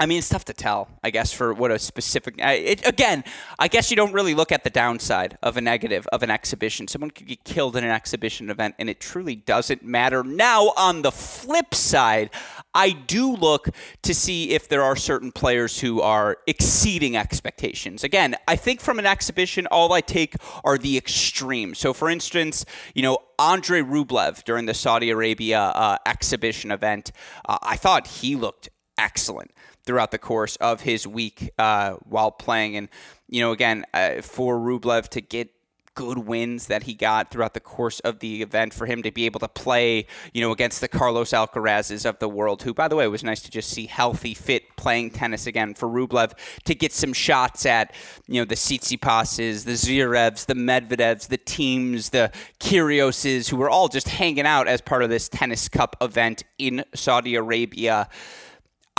I 0.00 0.06
mean, 0.06 0.18
it's 0.18 0.30
tough 0.30 0.46
to 0.46 0.54
tell, 0.54 0.88
I 1.04 1.10
guess, 1.10 1.30
for 1.30 1.52
what 1.52 1.70
a 1.70 1.78
specific. 1.78 2.36
It, 2.38 2.86
again, 2.86 3.22
I 3.58 3.68
guess 3.68 3.90
you 3.90 3.96
don't 3.96 4.14
really 4.14 4.34
look 4.34 4.50
at 4.50 4.64
the 4.64 4.70
downside 4.70 5.36
of 5.42 5.58
a 5.58 5.60
negative 5.60 6.06
of 6.06 6.22
an 6.22 6.30
exhibition. 6.30 6.88
Someone 6.88 7.10
could 7.10 7.26
get 7.26 7.44
killed 7.44 7.76
in 7.76 7.84
an 7.84 7.90
exhibition 7.90 8.48
event, 8.48 8.76
and 8.78 8.88
it 8.88 8.98
truly 8.98 9.36
doesn't 9.36 9.84
matter. 9.84 10.24
Now, 10.24 10.72
on 10.78 11.02
the 11.02 11.12
flip 11.12 11.74
side, 11.74 12.30
I 12.74 12.90
do 12.90 13.34
look 13.34 13.70
to 14.02 14.14
see 14.14 14.50
if 14.50 14.68
there 14.68 14.82
are 14.82 14.96
certain 14.96 15.32
players 15.32 15.80
who 15.80 16.00
are 16.00 16.38
exceeding 16.46 17.16
expectations. 17.16 18.04
Again, 18.04 18.36
I 18.46 18.56
think 18.56 18.80
from 18.80 18.98
an 18.98 19.06
exhibition, 19.06 19.66
all 19.66 19.92
I 19.92 20.00
take 20.00 20.34
are 20.64 20.78
the 20.78 20.96
extremes. 20.96 21.78
So, 21.78 21.92
for 21.92 22.08
instance, 22.08 22.64
you 22.94 23.02
know, 23.02 23.18
Andre 23.38 23.82
Rublev 23.82 24.44
during 24.44 24.66
the 24.66 24.74
Saudi 24.74 25.10
Arabia 25.10 25.60
uh, 25.60 25.96
exhibition 26.06 26.70
event, 26.70 27.12
uh, 27.48 27.58
I 27.62 27.76
thought 27.76 28.06
he 28.06 28.36
looked 28.36 28.68
excellent 28.96 29.52
throughout 29.84 30.10
the 30.10 30.18
course 30.18 30.56
of 30.56 30.82
his 30.82 31.06
week 31.06 31.50
uh, 31.58 31.92
while 32.04 32.30
playing. 32.30 32.76
And, 32.76 32.88
you 33.28 33.40
know, 33.40 33.50
again, 33.50 33.84
uh, 33.94 34.20
for 34.20 34.58
Rublev 34.58 35.08
to 35.08 35.20
get 35.20 35.50
good 35.94 36.18
wins 36.18 36.66
that 36.66 36.84
he 36.84 36.94
got 36.94 37.30
throughout 37.30 37.54
the 37.54 37.60
course 37.60 38.00
of 38.00 38.20
the 38.20 38.42
event 38.42 38.72
for 38.72 38.86
him 38.86 39.02
to 39.02 39.10
be 39.10 39.26
able 39.26 39.40
to 39.40 39.48
play, 39.48 40.06
you 40.32 40.40
know, 40.40 40.52
against 40.52 40.80
the 40.80 40.88
Carlos 40.88 41.30
Alcarazes 41.30 42.08
of 42.08 42.18
the 42.18 42.28
world, 42.28 42.62
who, 42.62 42.72
by 42.72 42.88
the 42.88 42.96
way, 42.96 43.04
it 43.04 43.08
was 43.08 43.24
nice 43.24 43.42
to 43.42 43.50
just 43.50 43.70
see 43.70 43.86
healthy, 43.86 44.34
fit, 44.34 44.76
playing 44.76 45.10
tennis 45.10 45.46
again 45.46 45.74
for 45.74 45.88
Rublev 45.88 46.32
to 46.64 46.74
get 46.74 46.92
some 46.92 47.12
shots 47.12 47.66
at, 47.66 47.94
you 48.28 48.40
know, 48.40 48.44
the 48.44 48.54
Tsitsipas's, 48.54 49.64
the 49.64 49.72
Zverevs, 49.72 50.46
the 50.46 50.54
Medvedevs, 50.54 51.28
the 51.28 51.38
Thiems, 51.38 52.10
the 52.10 52.32
Kyrgioses, 52.60 53.48
who 53.48 53.56
were 53.56 53.70
all 53.70 53.88
just 53.88 54.08
hanging 54.08 54.46
out 54.46 54.68
as 54.68 54.80
part 54.80 55.02
of 55.02 55.10
this 55.10 55.28
tennis 55.28 55.68
cup 55.68 55.96
event 56.00 56.44
in 56.58 56.84
Saudi 56.94 57.34
Arabia. 57.34 58.08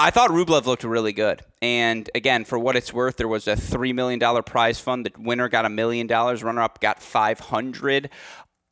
I 0.01 0.09
thought 0.09 0.31
Rublev 0.31 0.65
looked 0.65 0.83
really 0.83 1.13
good. 1.13 1.43
And 1.61 2.09
again, 2.15 2.43
for 2.43 2.57
what 2.57 2.75
it's 2.75 2.91
worth, 2.91 3.17
there 3.17 3.27
was 3.27 3.47
a 3.47 3.53
$3 3.53 3.93
million 3.93 4.19
prize 4.41 4.79
fund. 4.79 5.05
The 5.05 5.11
winner 5.15 5.47
got 5.47 5.63
a 5.63 5.69
million 5.69 6.07
dollars, 6.07 6.41
runner 6.41 6.63
up 6.63 6.81
got 6.81 7.03
500. 7.03 8.09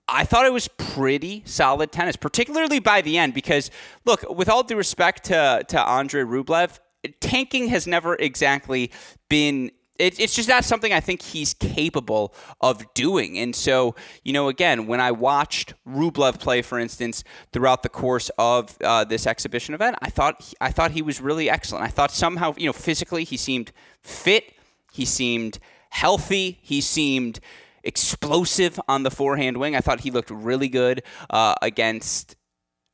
I 0.08 0.26
thought 0.26 0.48
it 0.48 0.54
was 0.54 0.68
pretty 0.68 1.44
solid 1.46 1.92
tennis, 1.92 2.16
particularly 2.16 2.80
by 2.80 3.02
the 3.02 3.20
end, 3.20 3.36
because 3.36 3.70
look, 4.06 4.28
with 4.28 4.50
all 4.50 4.64
due 4.64 4.76
respect 4.76 5.26
to, 5.26 5.64
to 5.68 5.80
Andre 5.80 6.24
Rublev, 6.24 6.80
tanking 7.20 7.68
has 7.68 7.86
never 7.86 8.16
exactly 8.16 8.92
been 9.30 9.70
it's 10.00 10.34
just 10.36 10.48
not 10.48 10.64
something 10.64 10.94
I 10.94 11.00
think 11.02 11.22
he's 11.22 11.54
capable 11.54 12.34
of 12.62 12.94
doing. 12.94 13.38
And 13.38 13.56
so, 13.56 13.96
you 14.24 14.34
know, 14.34 14.48
again, 14.48 14.88
when 14.88 15.02
I 15.02 15.12
watched 15.12 15.74
Rublev 15.88 16.40
play, 16.40 16.62
for 16.62 16.80
instance, 16.80 17.24
throughout 17.52 17.84
the 17.84 17.90
course 17.90 18.32
of 18.38 18.76
uh, 18.82 19.04
this 19.04 19.28
exhibition 19.28 19.74
event, 19.76 19.98
I 20.02 20.10
thought 20.10 20.54
I 20.62 20.72
thought 20.72 20.92
he 20.92 21.02
was 21.02 21.20
really 21.22 21.50
excellent. 21.50 21.86
I 21.86 21.90
thought 21.90 22.12
somehow, 22.12 22.54
you 22.58 22.66
know, 22.66 22.74
physically 22.74 23.24
he 23.24 23.38
seemed 23.38 23.72
fit, 24.02 24.54
he 24.92 25.06
seemed 25.06 25.60
healthy, 25.90 26.60
he 26.62 26.82
seemed 26.82 27.40
explosive 27.84 28.80
on 28.88 29.04
the 29.04 29.12
forehand 29.12 29.58
wing. 29.58 29.76
I 29.76 29.82
thought 29.82 30.02
he 30.02 30.12
looked 30.12 30.30
really 30.30 30.70
good 30.70 31.04
uh, 31.30 31.56
against 31.62 32.36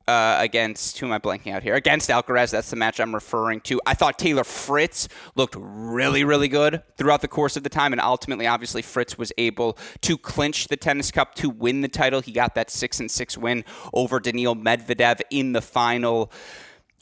uh, 0.07 0.38
against 0.39 1.00
who 1.00 1.07
am 1.07 1.12
I 1.12 1.19
blanking 1.19 1.53
out 1.53 1.63
here? 1.63 1.75
Against 1.75 2.09
Alcaraz, 2.09 2.51
that's 2.51 2.69
the 2.69 2.75
match 2.75 3.00
I'm 3.00 3.13
referring 3.13 3.62
to. 3.62 3.81
I 3.85 3.93
thought 3.93 4.19
Taylor 4.19 4.43
Fritz 4.43 5.07
looked 5.35 5.55
really, 5.57 6.24
really 6.24 6.47
good 6.47 6.83
throughout 6.97 7.21
the 7.21 7.27
course 7.27 7.57
of 7.57 7.63
the 7.63 7.69
time, 7.69 7.91
and 7.91 8.01
ultimately, 8.01 8.47
obviously, 8.47 8.81
Fritz 8.81 9.17
was 9.17 9.31
able 9.38 9.77
to 10.01 10.17
clinch 10.17 10.67
the 10.67 10.77
tennis 10.77 11.12
cup 11.12 11.35
to 11.35 11.50
win 11.50 11.81
the 11.81 11.88
title. 11.88 12.21
He 12.21 12.31
got 12.31 12.55
that 12.55 12.69
six 12.69 13.00
and 13.00 13.09
six 13.09 13.38
win 13.38 13.65
over 13.93 14.19
Daniil 14.19 14.55
Medvedev 14.55 15.21
in 15.31 15.53
the 15.53 15.62
final. 15.62 16.31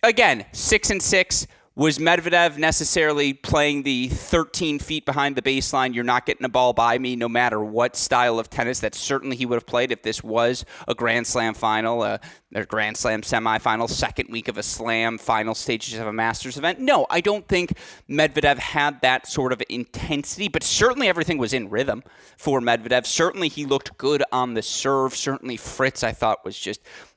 Again, 0.01 0.45
six 0.51 0.89
and 0.89 1.01
six 1.01 1.48
was 1.75 1.98
Medvedev 1.98 2.58
necessarily 2.58 3.34
playing 3.34 3.82
the 3.82 4.08
13 4.08 4.77
feet 4.77 5.06
behind 5.06 5.36
the 5.36 5.42
baseline? 5.42 5.96
You're 5.96 6.03
not 6.03 6.27
getting 6.27 6.46
a 6.46 6.50
ball 6.50 6.74
by 6.74 7.00
me, 7.00 7.15
no 7.15 7.27
matter 7.27 7.63
what 7.63 7.96
style 7.96 8.38
of 8.38 8.48
tennis 8.48 8.80
that 8.82 8.94
certainly 8.94 9.36
he 9.36 9.48
would 9.48 9.56
have 9.56 9.65
played 9.65 9.92
if 9.92 10.03
this 10.03 10.24
was 10.24 10.65
a 10.88 10.94
Grand 10.94 11.25
Slam 11.25 11.56
final, 11.56 12.03
a, 12.03 12.20
a 12.53 12.63
Grand 12.65 12.96
Slam 12.96 13.24
semifinal, 13.24 13.89
second 13.89 14.30
week 14.30 14.48
of 14.48 14.60
a 14.60 14.63
Slam, 14.63 15.18
final 15.18 15.56
stages 15.56 16.00
of 16.00 16.06
a 16.06 16.13
Masters 16.13 16.58
event. 16.58 16.80
No, 16.80 17.08
I 17.10 17.22
don't 17.22 17.48
think 17.48 17.75
Medvedev 18.08 18.60
had 18.60 19.01
that 19.01 19.25
sort 19.25 19.51
of 19.51 19.63
intensity, 19.68 20.50
but 20.50 20.62
certainly 20.62 21.08
everything 21.08 21.39
was 21.39 21.53
in 21.53 21.72
rhythm 21.72 22.03
for 22.38 22.62
Medvedev. 22.62 23.08
Certainly 23.08 23.50
he 23.50 23.65
looked 23.65 23.98
good 23.98 24.24
on 24.32 24.53
the 24.53 24.62
serve. 24.62 25.15
Certainly 25.15 25.58
Fritz, 25.58 26.03
I 26.03 26.12
thought, 26.12 26.46
was 26.46 26.60
just 26.60 26.82
uh, 26.82 27.12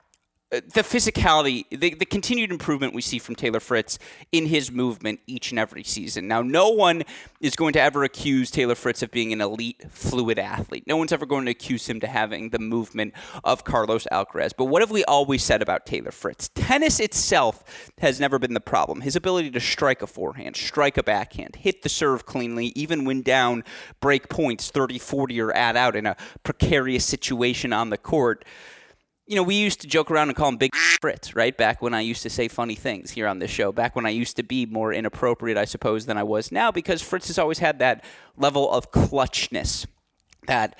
the 0.61 0.83
physicality, 0.83 1.65
the, 1.71 1.95
the 1.95 2.05
continued 2.05 2.51
improvement 2.51 2.95
we 2.95 3.03
see 3.03 3.19
from 3.19 3.35
Taylor 3.35 3.61
Fritz 3.61 3.99
in 4.33 4.47
his 4.47 4.71
movement 4.71 5.21
each 5.27 5.51
and 5.51 5.59
every 5.59 5.83
season. 5.83 6.29
Now, 6.29 6.43
no 6.43 6.71
one 6.71 7.03
is 7.41 7.57
going 7.57 7.73
to 7.75 7.81
ever 7.81 8.05
accuse 8.05 8.51
Taylor 8.51 8.75
Fritz 8.75 9.03
of 9.03 9.11
being 9.11 9.33
an 9.33 9.41
elite, 9.41 9.83
fluid 9.91 10.39
athlete. 10.39 10.85
No 10.87 10.97
one's 10.97 11.13
ever 11.13 11.27
going 11.27 11.45
to 11.47 11.51
accuse 11.51 11.89
him 11.89 12.01
to 12.01 12.07
having 12.07 12.51
the 12.51 12.59
movement 12.59 13.15
of 13.45 13.65
Carlos 13.65 14.07
Alcaraz. 14.13 14.53
But 14.57 14.67
what 14.67 14.83
have 14.83 14.91
we 14.91 15.05
always 15.05 15.43
said 15.43 15.63
about 15.63 15.87
Taylor 15.87 16.11
Fritz? 16.11 16.49
Tennis 16.55 17.01
itself 17.01 17.91
has 17.99 18.21
never 18.21 18.39
been 18.39 18.55
the 18.55 18.61
problem. 18.61 19.01
His 19.01 19.17
ability 19.17 19.51
to 19.53 19.61
strike 19.61 20.03
a 20.03 20.07
forehand, 20.07 20.57
strike 20.57 20.97
a 20.97 21.03
backhand, 21.03 21.57
hit 21.57 21.83
the 21.83 21.89
serve 21.89 22.27
cleanly, 22.27 22.73
even 22.75 23.05
when 23.05 23.23
down 23.23 23.65
break 24.01 24.29
points 24.29 24.71
30, 24.71 24.99
40, 24.99 25.41
or 25.41 25.53
add 25.55 25.77
out 25.77 25.97
in 25.97 26.07
a 26.07 26.17
precarious 26.43 27.05
situation 27.05 27.73
on 27.73 27.91
the 27.91 27.99
court 27.99 28.45
you 29.27 29.35
know, 29.35 29.43
we 29.43 29.57
used 29.57 29.81
to 29.81 29.87
joke 29.87 30.11
around 30.11 30.29
and 30.29 30.37
call 30.37 30.49
him 30.49 30.57
Big 30.57 30.75
Fritz, 31.01 31.35
right? 31.35 31.57
Back 31.57 31.83
when 31.83 31.95
I 31.95 32.01
used 32.01 32.23
to 32.23 32.31
say 32.31 32.49
funny 32.49 32.75
things 32.75 33.11
here 33.11 33.27
on 33.27 33.39
this 33.39 33.51
show, 33.51 33.73
back 33.73 33.97
when 33.97 34.07
I 34.07 34.11
used 34.11 34.37
to 34.37 34.43
be 34.43 34.67
more 34.67 34.93
inappropriate, 34.93 35.59
I 35.59 35.65
suppose, 35.65 36.07
than 36.07 36.17
I 36.17 36.23
was 36.23 36.53
now, 36.53 36.71
because 36.71 37.03
Fritz 37.03 37.27
has 37.27 37.39
always 37.39 37.59
had 37.59 37.79
that 37.81 38.05
level 38.37 38.71
of 38.71 38.93
clutchness, 38.93 39.87
that 40.47 40.79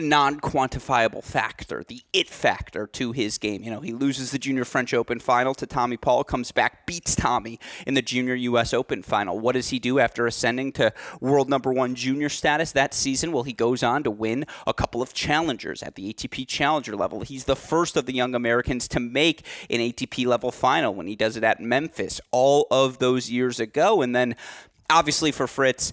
non 0.00 0.40
quantifiable 0.40 1.22
factor, 1.22 1.84
the 1.86 2.02
it 2.12 2.28
factor 2.28 2.86
to 2.86 3.12
his 3.12 3.38
game. 3.38 3.62
You 3.62 3.70
know, 3.70 3.80
he 3.80 3.92
loses 3.92 4.30
the 4.30 4.38
Junior 4.38 4.64
French 4.64 4.94
Open 4.94 5.20
final 5.20 5.54
to 5.54 5.66
Tommy 5.66 5.96
Paul, 5.96 6.24
comes 6.24 6.52
back, 6.52 6.86
beats 6.86 7.14
Tommy 7.14 7.58
in 7.86 7.94
the 7.94 8.02
Junior 8.02 8.34
U.S. 8.34 8.74
Open 8.74 9.02
final. 9.02 9.38
What 9.38 9.52
does 9.52 9.68
he 9.68 9.78
do 9.78 9.98
after 9.98 10.26
ascending 10.26 10.72
to 10.72 10.92
world 11.20 11.48
number 11.48 11.72
one 11.72 11.94
junior 11.94 12.28
status 12.28 12.72
that 12.72 12.94
season? 12.94 13.32
Well, 13.32 13.42
he 13.42 13.52
goes 13.52 13.82
on 13.82 14.02
to 14.04 14.10
win 14.10 14.46
a 14.66 14.74
couple 14.74 15.02
of 15.02 15.12
challengers 15.12 15.82
at 15.82 15.94
the 15.94 16.12
ATP 16.12 16.46
Challenger 16.46 16.96
level. 16.96 17.20
He's 17.20 17.44
the 17.44 17.56
first 17.56 17.96
of 17.96 18.06
the 18.06 18.12
young 18.12 18.34
Americans 18.34 18.88
to 18.88 19.00
make 19.00 19.44
an 19.68 19.78
ATP 19.78 20.26
level 20.26 20.50
final 20.50 20.94
when 20.94 21.06
he 21.06 21.16
does 21.16 21.36
it 21.36 21.44
at 21.44 21.60
Memphis 21.60 22.20
all 22.30 22.66
of 22.70 22.98
those 22.98 23.30
years 23.30 23.60
ago. 23.60 24.02
And 24.02 24.14
then, 24.14 24.36
obviously, 24.88 25.32
for 25.32 25.46
Fritz, 25.46 25.92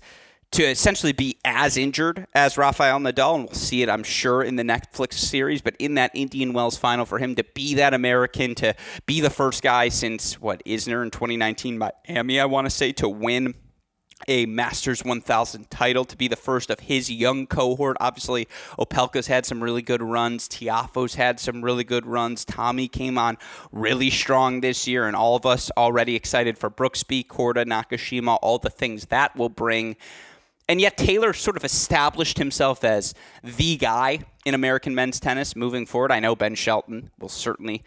to 0.51 0.63
essentially 0.63 1.12
be 1.12 1.38
as 1.44 1.77
injured 1.77 2.25
as 2.34 2.58
Rafael 2.58 3.00
Nadal, 3.00 3.36
and 3.36 3.44
we'll 3.46 3.54
see 3.54 3.84
it, 3.84 3.89
I'm 3.89 4.04
sure, 4.04 4.42
in 4.42 4.56
the 4.56 4.63
Netflix 4.63 5.13
series. 5.13 5.62
But 5.62 5.76
in 5.78 5.95
that 5.95 6.12
Indian 6.13 6.54
Wells 6.54 6.78
final, 6.78 7.06
for 7.06 7.19
him 7.19 7.36
to 7.36 7.43
be 7.43 7.76
that 7.76 7.93
American, 7.93 8.56
to 8.56 8.74
be 9.06 9.19
the 9.19 9.30
first 9.30 9.62
guy 9.62 9.89
since 9.89 10.39
what 10.39 10.63
Isner 10.65 11.04
in 11.04 11.12
2019 11.12 11.78
Miami, 11.78 12.39
I 12.39 12.45
want 12.45 12.65
to 12.65 12.72
say, 12.72 12.91
to 12.93 13.10
win 13.10 13.56
a 14.28 14.45
Masters 14.45 15.04
1000 15.04 15.69
title 15.69 16.06
to 16.06 16.17
be 16.17 16.28
the 16.28 16.36
first 16.36 16.69
of 16.69 16.80
his 16.80 17.12
young 17.12 17.45
cohort. 17.45 17.98
Obviously, 18.00 18.48
Opelka's 18.80 19.28
had 19.28 19.45
some 19.45 19.63
really 19.63 19.82
good 19.82 20.02
runs. 20.02 20.48
Tiafoe's 20.48 21.15
had 21.15 21.39
some 21.39 21.63
really 21.63 21.84
good 21.84 22.06
runs. 22.06 22.43
Tommy 22.43 22.88
came 22.88 23.17
on 23.17 23.38
really 23.72 24.10
strong 24.10 24.62
this 24.62 24.88
year, 24.88 25.06
and 25.06 25.15
all 25.15 25.36
of 25.36 25.45
us 25.45 25.69
already 25.78 26.15
excited 26.15 26.58
for 26.58 26.69
Brooksby, 26.69 27.28
Korda, 27.28 27.65
Nakashima, 27.65 28.39
all 28.41 28.58
the 28.58 28.69
things 28.69 29.08
that 29.08 29.36
will 29.36 29.50
bring. 29.50 29.95
And 30.69 30.82
yet 30.82 30.97
Taylor 30.97 31.34
sort 31.34 31.56
of 31.56 31.63
established 31.63 32.38
himself 32.38 32.84
as 32.84 33.13
the 33.41 33.77
guy 33.77 34.19
in 34.45 34.53
American 34.53 34.93
men's 34.93 35.19
tennis 35.19 35.56
moving 35.56 35.86
forward. 35.86 36.12
I 36.12 36.19
know 36.19 36.36
Ben 36.36 36.56
Shelton 36.56 37.10
will 37.19 37.30
certainly, 37.30 37.84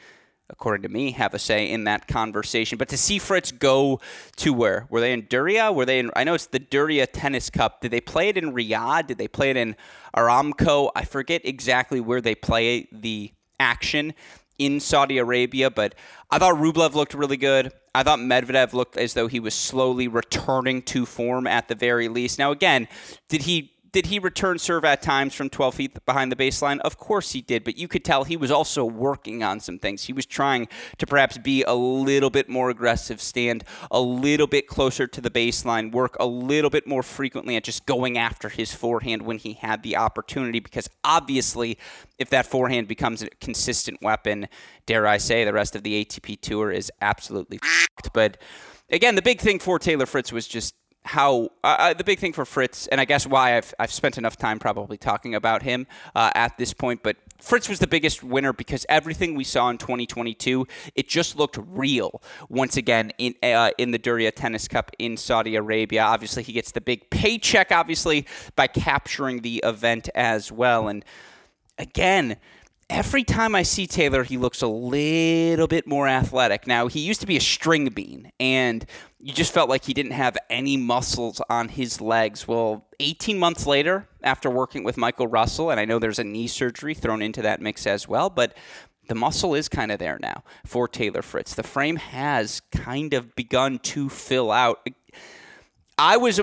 according 0.49 0.83
to 0.85 0.89
me, 0.89 1.11
have 1.13 1.35
a 1.35 1.39
say 1.39 1.71
in 1.71 1.85
that 1.85 2.09
conversation. 2.09 2.79
But 2.79 2.89
to 2.89 2.97
see 2.97 3.19
Fritz 3.19 3.53
go 3.53 4.01
to 4.37 4.55
where? 4.55 4.87
Were 4.89 5.01
they 5.01 5.13
in 5.13 5.25
Diriyah? 5.25 5.75
Were 5.75 5.85
they 5.85 5.99
in? 5.99 6.11
I 6.17 6.25
know 6.25 6.33
it's 6.33 6.47
the 6.47 6.61
Diriyah 6.61 7.09
Tennis 7.13 7.51
Cup. 7.51 7.83
Did 7.83 7.91
they 7.91 8.01
play 8.01 8.31
it 8.31 8.39
in 8.39 8.55
Riyadh? 8.55 9.09
Did 9.09 9.19
they 9.19 9.29
play 9.29 9.51
it 9.51 9.59
in 9.59 9.77
Aramco? 10.17 10.91
I 10.95 11.05
forget 11.05 11.43
exactly 11.45 12.01
where 12.01 12.23
they 12.23 12.35
play 12.35 12.89
the 12.91 13.33
action 13.59 14.15
in 14.59 14.79
Saudi 14.81 15.19
Arabia, 15.19 15.71
but 15.71 15.95
I 16.31 16.39
thought 16.39 16.55
Rublev 16.57 16.95
looked 16.95 17.15
really 17.15 17.39
good. 17.39 17.73
I 17.95 18.03
thought 18.03 18.21
Medvedev 18.21 18.73
looked 18.73 18.97
as 18.97 19.15
though 19.15 19.27
he 19.27 19.41
was 19.41 19.55
slowly 19.55 20.07
returning 20.07 20.83
to 20.83 21.07
form 21.07 21.47
at 21.47 21.69
the 21.69 21.75
very 21.75 22.09
least. 22.09 22.39
Now, 22.39 22.53
again, 22.53 22.87
did 23.29 23.43
he 23.43 23.73
did 23.93 24.07
he 24.07 24.19
return 24.19 24.59
serve 24.59 24.85
at 24.85 25.03
times 25.03 25.35
from 25.35 25.51
12 25.51 25.75
feet 25.75 26.05
behind 26.07 26.31
the 26.31 26.37
baseline? 26.37 26.81
Of 26.81 26.97
course 26.97 27.33
he 27.33 27.41
did, 27.41 27.65
but 27.65 27.77
you 27.77 27.89
could 27.89 28.05
tell 28.05 28.25
he 28.25 28.37
was 28.37 28.51
also 28.51 28.85
working 28.85 29.43
on 29.43 29.61
some 29.61 29.79
things. 29.79 30.05
He 30.05 30.13
was 30.13 30.27
trying 30.27 30.69
to 30.99 31.07
perhaps 31.07 31.39
be 31.39 31.63
a 31.65 31.75
little 31.75 32.31
bit 32.31 32.49
more 32.49 32.71
aggressive, 32.71 33.21
stand 33.21 33.65
a 33.91 34.01
little 34.01 34.47
bit 34.47 34.67
closer 34.67 35.07
to 35.07 35.21
the 35.21 35.31
baseline, 35.31 35.93
work 35.93 36.17
a 36.21 36.27
little 36.27 36.71
bit 36.71 36.87
more 36.87 37.03
frequently 37.03 37.57
at 37.57 37.65
just 37.65 37.87
going 37.87 38.17
after 38.17 38.49
his 38.49 38.73
forehand 38.73 39.23
when 39.23 39.39
he 39.39 39.55
had 39.55 39.83
the 39.83 39.97
opportunity, 39.97 40.61
because 40.61 40.89
obviously, 41.05 41.79
if 42.19 42.31
that 42.31 42.47
forehand 42.47 42.89
becomes 42.89 43.23
a 43.23 43.31
consistent 43.41 44.01
weapon, 44.03 44.47
dare 44.87 45.07
I 45.07 45.19
say, 45.19 45.45
the 45.45 45.53
rest 45.53 45.75
of 45.75 45.83
the 45.83 46.05
ATP 46.05 46.41
Tour 46.41 46.71
is 46.71 46.93
absolutely 47.01 47.59
f***ed. 47.63 48.11
But 48.13 48.39
again, 48.91 49.15
the 49.15 49.23
big 49.23 49.41
thing 49.41 49.59
for 49.59 49.79
Taylor 49.79 50.07
Fritz 50.07 50.33
was 50.33 50.47
just 50.47 50.75
how 51.05 51.51
uh, 51.65 51.77
uh, 51.79 51.95
the 51.95 52.05
big 52.05 52.19
thing 52.19 52.33
for 52.33 52.45
Fritz, 52.45 52.87
and 52.89 53.01
I 53.01 53.05
guess 53.05 53.27
why 53.27 53.57
I've, 53.57 53.75
I've 53.79 53.93
spent 53.93 54.19
enough 54.19 54.37
time 54.37 54.59
probably 54.59 54.99
talking 54.99 55.35
about 55.35 55.63
him 55.63 55.87
uh, 56.15 56.31
at 56.35 56.59
this 56.59 56.75
point, 56.75 57.03
but 57.03 57.17
Fritz 57.41 57.69
was 57.69 57.79
the 57.79 57.87
biggest 57.87 58.23
winner 58.23 58.53
because 58.53 58.85
everything 58.89 59.35
we 59.35 59.45
saw 59.45 59.71
in 59.71 59.79
2022, 59.79 60.67
it 60.95 61.09
just 61.09 61.37
looked 61.37 61.59
real 61.59 62.23
once 62.49 62.77
again 62.77 63.13
in 63.19 63.35
uh, 63.43 63.71
in 63.79 63.93
the 63.93 63.99
Diriyah 63.99 64.35
Tennis 64.35 64.69
Cup 64.69 64.91
in 64.99 65.17
Saudi 65.17 65.57
Arabia. 65.57 66.03
Obviously, 66.03 66.43
he 66.43 66.53
gets 66.53 66.73
the 66.73 66.81
big 66.83 67.09
paycheck, 67.11 67.73
obviously, 67.73 68.27
by 68.57 68.67
capturing 68.67 69.41
the 69.41 69.63
event 69.65 70.11
as 70.15 70.53
well. 70.53 70.89
And 70.89 71.03
again, 71.79 72.37
every 72.91 73.25
time 73.25 73.55
I 73.55 73.63
see 73.63 73.87
Taylor, 73.87 74.25
he 74.25 74.37
looks 74.37 74.61
a 74.61 74.67
little 74.67 75.67
bit 75.67 75.87
more 75.87 76.09
athletic. 76.09 76.67
Now, 76.67 76.89
he 76.89 77.01
used 77.01 77.21
to 77.23 77.27
be 77.27 77.37
a 77.37 77.41
string 77.41 77.89
bean, 77.89 78.33
and 78.39 78.85
you 79.23 79.33
just 79.35 79.53
felt 79.53 79.69
like 79.69 79.85
he 79.85 79.93
didn't 79.93 80.13
have 80.13 80.37
any 80.49 80.77
muscles 80.77 81.43
on 81.51 81.69
his 81.69 82.01
legs. 82.01 82.49
Well, 82.49 82.87
18 83.01 83.39
months 83.39 83.67
later, 83.67 84.09
after 84.23 84.49
working 84.49 84.83
with 84.83 84.97
Michael 84.97 85.27
Russell, 85.27 85.71
and 85.71 85.79
I 85.79 85.85
know 85.85 85.99
there's 85.99 86.19
a 86.19 86.25
knee 86.25 86.47
surgery 86.47 86.95
thrown 86.95 87.21
into 87.21 87.43
that 87.43 87.61
mix 87.61 87.87
as 87.87 88.09
well, 88.09 88.31
but 88.31 88.57
the 89.09 89.15
muscle 89.15 89.55
is 89.55 89.69
kind 89.69 89.93
of 89.93 89.99
there 89.99 90.19
now 90.23 90.45
for 90.65 90.89
Taylor 90.89 91.21
Fritz. 91.21 91.55
The 91.55 91.63
frame 91.63 91.97
has 91.97 92.61
kind 92.73 93.13
of 93.13 93.35
begun 93.35 93.79
to 93.81 94.09
fill 94.09 94.51
out. 94.51 94.89
I 96.03 96.17
was 96.17 96.41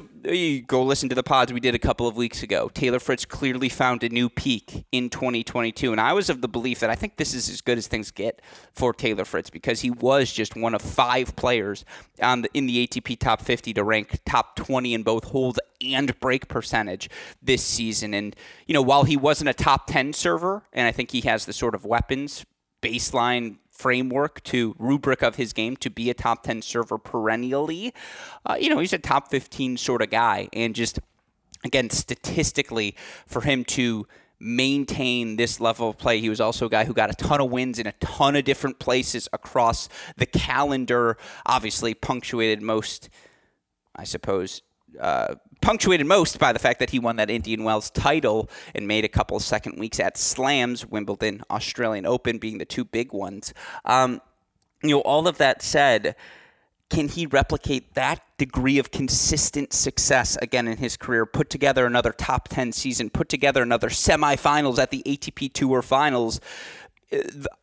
go 0.67 0.83
listen 0.83 1.09
to 1.09 1.15
the 1.15 1.23
pods 1.23 1.51
we 1.51 1.59
did 1.59 1.73
a 1.73 1.79
couple 1.79 2.07
of 2.07 2.15
weeks 2.15 2.43
ago. 2.43 2.69
Taylor 2.75 2.99
Fritz 2.99 3.25
clearly 3.25 3.69
found 3.69 4.03
a 4.03 4.09
new 4.09 4.29
peak 4.29 4.85
in 4.91 5.09
2022, 5.09 5.91
and 5.91 5.99
I 5.99 6.13
was 6.13 6.29
of 6.29 6.41
the 6.41 6.47
belief 6.47 6.79
that 6.81 6.91
I 6.91 6.95
think 6.95 7.17
this 7.17 7.33
is 7.33 7.49
as 7.49 7.61
good 7.61 7.79
as 7.79 7.87
things 7.87 8.11
get 8.11 8.39
for 8.71 8.93
Taylor 8.93 9.25
Fritz 9.25 9.49
because 9.49 9.81
he 9.81 9.89
was 9.89 10.31
just 10.31 10.55
one 10.55 10.75
of 10.75 10.83
five 10.83 11.35
players 11.35 11.85
on 12.21 12.43
the, 12.43 12.49
in 12.53 12.67
the 12.67 12.85
ATP 12.85 13.17
Top 13.17 13.41
50 13.41 13.73
to 13.73 13.83
rank 13.83 14.19
top 14.27 14.57
20 14.57 14.93
in 14.93 15.01
both 15.01 15.23
hold 15.23 15.59
and 15.81 16.19
break 16.19 16.47
percentage 16.47 17.09
this 17.41 17.63
season. 17.63 18.13
And 18.13 18.35
you 18.67 18.75
know, 18.75 18.83
while 18.83 19.05
he 19.05 19.17
wasn't 19.17 19.49
a 19.49 19.55
top 19.55 19.87
10 19.87 20.13
server, 20.13 20.65
and 20.71 20.87
I 20.87 20.91
think 20.91 21.09
he 21.09 21.21
has 21.21 21.47
the 21.47 21.53
sort 21.53 21.73
of 21.73 21.83
weapons 21.83 22.45
baseline 22.83 23.57
framework 23.77 24.43
to 24.43 24.75
rubric 24.79 25.21
of 25.21 25.35
his 25.35 25.53
game 25.53 25.77
to 25.77 25.89
be 25.89 26.09
a 26.09 26.13
top 26.13 26.43
10 26.43 26.61
server 26.61 26.97
perennially, 26.97 27.93
uh, 28.45 28.57
you 28.59 28.69
know, 28.69 28.79
he's 28.79 28.93
a 28.93 28.97
top 28.97 29.29
15 29.29 29.77
sort 29.77 30.01
of 30.01 30.09
guy. 30.09 30.49
And 30.51 30.73
just, 30.73 30.99
again, 31.63 31.89
statistically, 31.89 32.95
for 33.27 33.41
him 33.41 33.63
to 33.65 34.07
maintain 34.39 35.35
this 35.35 35.59
level 35.59 35.89
of 35.89 35.97
play. 35.97 36.19
He 36.19 36.29
was 36.29 36.39
also 36.39 36.67
a 36.67 36.69
guy 36.69 36.85
who 36.85 36.93
got 36.93 37.09
a 37.09 37.13
ton 37.13 37.41
of 37.41 37.49
wins 37.49 37.79
in 37.79 37.87
a 37.87 37.93
ton 37.93 38.35
of 38.35 38.43
different 38.45 38.79
places 38.79 39.27
across 39.33 39.89
the 40.17 40.25
calendar, 40.25 41.17
obviously 41.45 41.93
punctuated 41.93 42.61
most, 42.61 43.09
I 43.95 44.03
suppose, 44.03 44.61
uh, 44.99 45.35
punctuated 45.61 46.05
most 46.05 46.39
by 46.39 46.53
the 46.53 46.59
fact 46.59 46.79
that 46.79 46.91
he 46.91 46.99
won 46.99 47.17
that 47.17 47.29
Indian 47.29 47.63
Wells 47.63 47.89
title 47.89 48.49
and 48.73 48.87
made 48.87 49.05
a 49.05 49.09
couple 49.09 49.39
second 49.39 49.77
weeks 49.79 49.99
at 49.99 50.17
Slams, 50.17 50.85
Wimbledon, 50.85 51.41
Australian 51.49 52.05
Open 52.05 52.37
being 52.37 52.57
the 52.57 52.65
two 52.65 52.85
big 52.85 53.13
ones. 53.13 53.53
Um, 53.85 54.21
you 54.83 54.91
know, 54.91 55.01
all 55.01 55.27
of 55.27 55.37
that 55.37 55.61
said, 55.61 56.15
can 56.89 57.09
he 57.09 57.25
replicate 57.25 57.95
that 57.95 58.21
degree 58.37 58.77
of 58.77 58.91
consistent 58.91 59.73
success 59.73 60.37
again 60.41 60.67
in 60.67 60.77
his 60.77 60.95
career? 60.95 61.25
Put 61.25 61.49
together 61.49 61.85
another 61.85 62.13
top 62.13 62.47
10 62.47 62.71
season, 62.71 63.09
put 63.09 63.27
together 63.27 63.61
another 63.61 63.89
semifinals 63.89 64.79
at 64.79 64.91
the 64.91 65.03
ATP 65.05 65.51
Tour 65.51 65.81
Finals. 65.81 66.39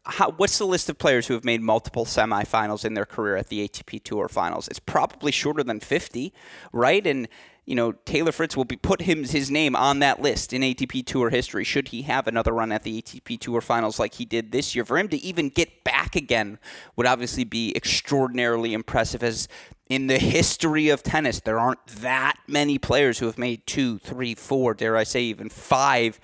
How, 0.04 0.30
what's 0.30 0.59
the 0.59 0.66
list 0.66 0.88
of 0.88 0.98
players 0.98 1.26
who 1.26 1.35
have 1.35 1.44
made 1.44 1.61
multiple 1.61 2.04
semifinals 2.04 2.85
in 2.85 2.94
their 2.94 3.04
career 3.04 3.37
at 3.37 3.48
the 3.48 3.68
ATP 3.68 4.02
Tour 4.02 4.28
Finals? 4.28 4.68
It's 4.68 4.78
probably 4.78 5.33
shorter 5.33 5.62
than 5.62 5.80
50, 5.80 6.33
right? 6.72 7.07
And 7.07 7.28
you 7.66 7.74
know, 7.74 7.92
Taylor 7.92 8.33
Fritz 8.33 8.57
will 8.57 8.66
be 8.66 8.76
put 8.76 9.02
him 9.02 9.24
his 9.24 9.50
name 9.50 9.74
on 9.74 10.00
that 10.00 10.20
list 10.20 10.52
in 10.52 10.61
ATP 10.61 11.07
Tour 11.07 11.30
history 11.30 11.64
should 11.64 11.88
he 11.88 12.02
have 12.02 12.26
another 12.26 12.52
run 12.52 12.72
at 12.72 12.83
the 12.83 13.00
ATP 13.00 13.40
Tour 13.40 13.61
Finals 13.61 13.98
like 13.98 14.14
he 14.14 14.24
did 14.24 14.52
this 14.52 14.74
year. 14.74 14.85
For 14.85 14.98
him 14.98 15.09
to 15.09 15.16
even 15.16 15.48
get 15.48 15.83
back 15.83 16.14
again 16.14 16.59
would 16.96 17.07
obviously 17.07 17.44
be 17.44 17.74
extraordinarily 17.74 18.74
impressive 18.74 19.22
as 19.22 19.48
in 19.88 20.07
the 20.07 20.18
history 20.18 20.88
of 20.88 21.02
tennis, 21.02 21.40
there 21.40 21.59
aren't 21.59 21.87
that 21.87 22.37
many 22.46 22.78
players 22.78 23.18
who 23.18 23.26
have 23.26 23.38
made 23.38 23.66
two, 23.66 23.98
three, 23.98 24.35
four, 24.35 24.74
dare 24.74 24.96
I 24.96 25.04
say, 25.04 25.22
even 25.22 25.48
five 25.48 26.18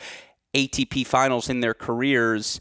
ATP 0.54 1.06
finals 1.06 1.48
in 1.48 1.60
their 1.60 1.74
careers. 1.74 2.60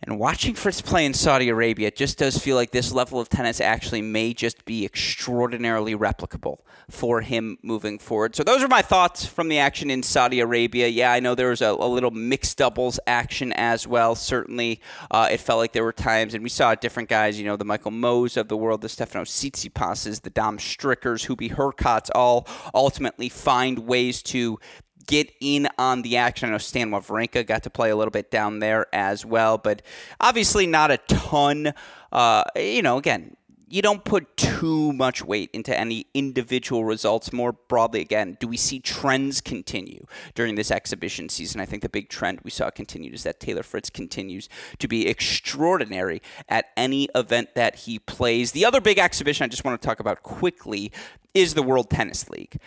And 0.00 0.16
watching 0.16 0.54
Fritz 0.54 0.80
play 0.80 1.04
in 1.04 1.12
Saudi 1.12 1.48
Arabia 1.48 1.90
just 1.90 2.18
does 2.18 2.38
feel 2.38 2.54
like 2.54 2.70
this 2.70 2.92
level 2.92 3.18
of 3.18 3.28
tennis 3.28 3.60
actually 3.60 4.00
may 4.00 4.32
just 4.32 4.64
be 4.64 4.84
extraordinarily 4.84 5.96
replicable 5.96 6.58
for 6.88 7.20
him 7.20 7.58
moving 7.62 7.98
forward. 7.98 8.36
So 8.36 8.44
those 8.44 8.62
are 8.62 8.68
my 8.68 8.80
thoughts 8.80 9.26
from 9.26 9.48
the 9.48 9.58
action 9.58 9.90
in 9.90 10.04
Saudi 10.04 10.38
Arabia. 10.38 10.86
Yeah, 10.86 11.12
I 11.12 11.18
know 11.18 11.34
there 11.34 11.50
was 11.50 11.62
a, 11.62 11.70
a 11.70 11.88
little 11.88 12.12
mixed 12.12 12.58
doubles 12.58 13.00
action 13.08 13.52
as 13.54 13.88
well. 13.88 14.14
Certainly, 14.14 14.80
uh, 15.10 15.28
it 15.32 15.40
felt 15.40 15.58
like 15.58 15.72
there 15.72 15.84
were 15.84 15.92
times, 15.92 16.32
and 16.32 16.44
we 16.44 16.48
saw 16.48 16.76
different 16.76 17.08
guys. 17.08 17.36
You 17.38 17.46
know, 17.46 17.56
the 17.56 17.64
Michael 17.64 17.90
Mmohs 17.90 18.36
of 18.36 18.46
the 18.46 18.56
world, 18.56 18.82
the 18.82 18.88
Stefano 18.88 19.24
Tsitsipas's, 19.24 20.20
the 20.20 20.30
Dom 20.30 20.60
Strickers, 20.60 21.26
Hubie 21.26 21.52
Hurkacz's, 21.52 22.10
all 22.14 22.46
ultimately 22.72 23.28
find 23.28 23.80
ways 23.80 24.22
to 24.22 24.60
get 25.08 25.32
in 25.40 25.66
on 25.76 26.02
the 26.02 26.16
action. 26.16 26.48
I 26.48 26.52
know 26.52 26.58
Stan 26.58 26.90
Wawrinka 26.90 27.44
got 27.44 27.64
to 27.64 27.70
play 27.70 27.90
a 27.90 27.96
little 27.96 28.12
bit 28.12 28.30
down 28.30 28.60
there 28.60 28.86
as 28.92 29.26
well, 29.26 29.58
but 29.58 29.82
obviously 30.20 30.66
not 30.66 30.92
a 30.92 30.98
ton. 30.98 31.72
Uh, 32.12 32.44
you 32.54 32.82
know, 32.82 32.98
again, 32.98 33.36
you 33.70 33.82
don't 33.82 34.04
put 34.04 34.36
too 34.36 34.92
much 34.92 35.22
weight 35.22 35.50
into 35.52 35.78
any 35.78 36.06
individual 36.14 36.84
results. 36.84 37.32
More 37.32 37.52
broadly, 37.52 38.00
again, 38.00 38.36
do 38.40 38.48
we 38.48 38.56
see 38.56 38.80
trends 38.80 39.40
continue 39.40 40.06
during 40.34 40.54
this 40.54 40.70
exhibition 40.70 41.28
season? 41.28 41.60
I 41.60 41.66
think 41.66 41.82
the 41.82 41.88
big 41.88 42.08
trend 42.08 42.40
we 42.44 42.50
saw 42.50 42.70
continued 42.70 43.14
is 43.14 43.24
that 43.24 43.40
Taylor 43.40 43.62
Fritz 43.62 43.90
continues 43.90 44.48
to 44.78 44.88
be 44.88 45.06
extraordinary 45.06 46.22
at 46.48 46.66
any 46.76 47.08
event 47.14 47.54
that 47.56 47.76
he 47.76 47.98
plays. 47.98 48.52
The 48.52 48.64
other 48.64 48.80
big 48.80 48.98
exhibition 48.98 49.44
I 49.44 49.48
just 49.48 49.64
want 49.64 49.80
to 49.80 49.86
talk 49.86 50.00
about 50.00 50.22
quickly 50.22 50.92
is 51.34 51.54
the 51.54 51.62
World 51.62 51.90
Tennis 51.90 52.30
League. 52.30 52.58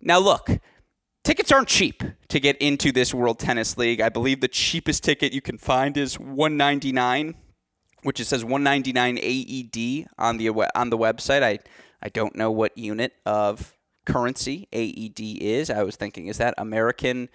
Now, 0.00 0.18
look, 0.18 0.58
tickets 1.24 1.52
aren't 1.52 1.68
cheap 1.68 2.02
to 2.28 2.40
get 2.40 2.56
into 2.56 2.92
this 2.92 3.12
World 3.14 3.38
Tennis 3.38 3.76
League. 3.76 4.00
I 4.00 4.08
believe 4.08 4.40
the 4.40 4.48
cheapest 4.48 5.04
ticket 5.04 5.32
you 5.32 5.40
can 5.40 5.58
find 5.58 5.96
is 5.96 6.18
199 6.18 7.34
which 8.02 8.20
it 8.20 8.26
says 8.26 8.44
199 8.44 9.18
AED 9.18 10.08
on 10.18 10.36
the 10.36 10.48
on 10.74 10.90
the 10.90 10.98
website. 10.98 11.42
I 11.42 11.58
I 12.00 12.08
don't 12.08 12.36
know 12.36 12.50
what 12.50 12.76
unit 12.78 13.14
of 13.26 13.74
currency 14.06 14.68
AED 14.72 15.20
is. 15.20 15.70
I 15.70 15.82
was 15.82 15.96
thinking, 15.96 16.26
is 16.26 16.38
that 16.38 16.54
American 16.58 17.28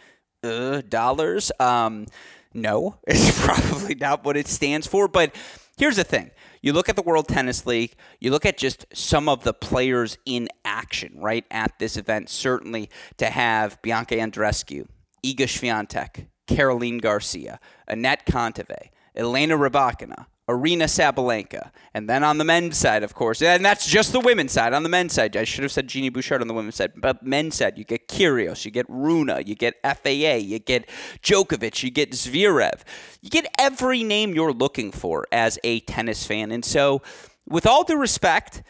uh, 0.43 0.81
dollars? 0.87 1.51
Um, 1.59 2.07
no, 2.53 2.97
it's 3.07 3.45
probably 3.45 3.95
not 3.95 4.23
what 4.23 4.37
it 4.37 4.47
stands 4.47 4.87
for. 4.87 5.07
But 5.07 5.35
here's 5.77 5.97
the 5.97 6.03
thing: 6.03 6.31
you 6.63 6.73
look 6.73 6.89
at 6.89 6.95
the 6.95 7.03
World 7.03 7.27
Tennis 7.27 7.67
League, 7.67 7.93
you 8.19 8.31
look 8.31 8.45
at 8.45 8.57
just 8.57 8.85
some 8.93 9.29
of 9.29 9.43
the 9.43 9.53
players 9.53 10.17
in 10.25 10.47
action 10.65 11.13
right 11.17 11.45
at 11.51 11.77
this 11.77 11.97
event. 11.97 12.29
Certainly, 12.29 12.89
to 13.17 13.25
have 13.25 13.79
Bianca 13.83 14.15
Andreescu, 14.15 14.87
Iga 15.23 15.45
Swiatek, 15.45 16.27
Caroline 16.47 16.99
Garcia, 16.99 17.59
Anett 17.89 18.25
Kontaveit, 18.25 18.89
Elena 19.13 19.57
Rybakina, 19.57 20.25
Aryna 20.49 20.89
Sabalenka. 20.89 21.71
And 21.93 22.09
then 22.09 22.23
on 22.23 22.37
the 22.37 22.43
men's 22.43 22.77
side, 22.77 23.03
of 23.03 23.13
course, 23.13 23.41
and 23.41 23.63
that's 23.63 23.87
just 23.87 24.11
the 24.11 24.19
women's 24.19 24.51
side. 24.51 24.73
On 24.73 24.83
the 24.83 24.89
men's 24.89 25.13
side, 25.13 25.37
I 25.37 25.45
should 25.45 25.63
have 25.63 25.71
said 25.71 25.87
Genie 25.87 26.09
Bouchard 26.09 26.41
on 26.41 26.47
the 26.47 26.53
women's 26.53 26.75
side. 26.75 26.93
But 26.97 27.23
men's 27.23 27.55
side, 27.55 27.77
you 27.77 27.85
get 27.85 28.07
Kyrgios, 28.09 28.65
you 28.65 28.71
get 28.71 28.85
Rune, 28.89 29.31
you 29.45 29.55
get 29.55 29.75
FAA, 29.83 30.35
you 30.35 30.59
get 30.59 30.89
Djokovic, 31.21 31.83
you 31.83 31.91
get 31.91 32.11
Zverev. 32.11 32.81
You 33.21 33.29
get 33.29 33.47
every 33.57 34.03
name 34.03 34.33
you're 34.33 34.53
looking 34.53 34.91
for 34.91 35.25
as 35.31 35.57
a 35.63 35.79
tennis 35.81 36.25
fan. 36.25 36.51
And 36.51 36.65
so, 36.65 37.01
with 37.47 37.65
all 37.65 37.83
due 37.83 37.97
respect, 37.97 38.63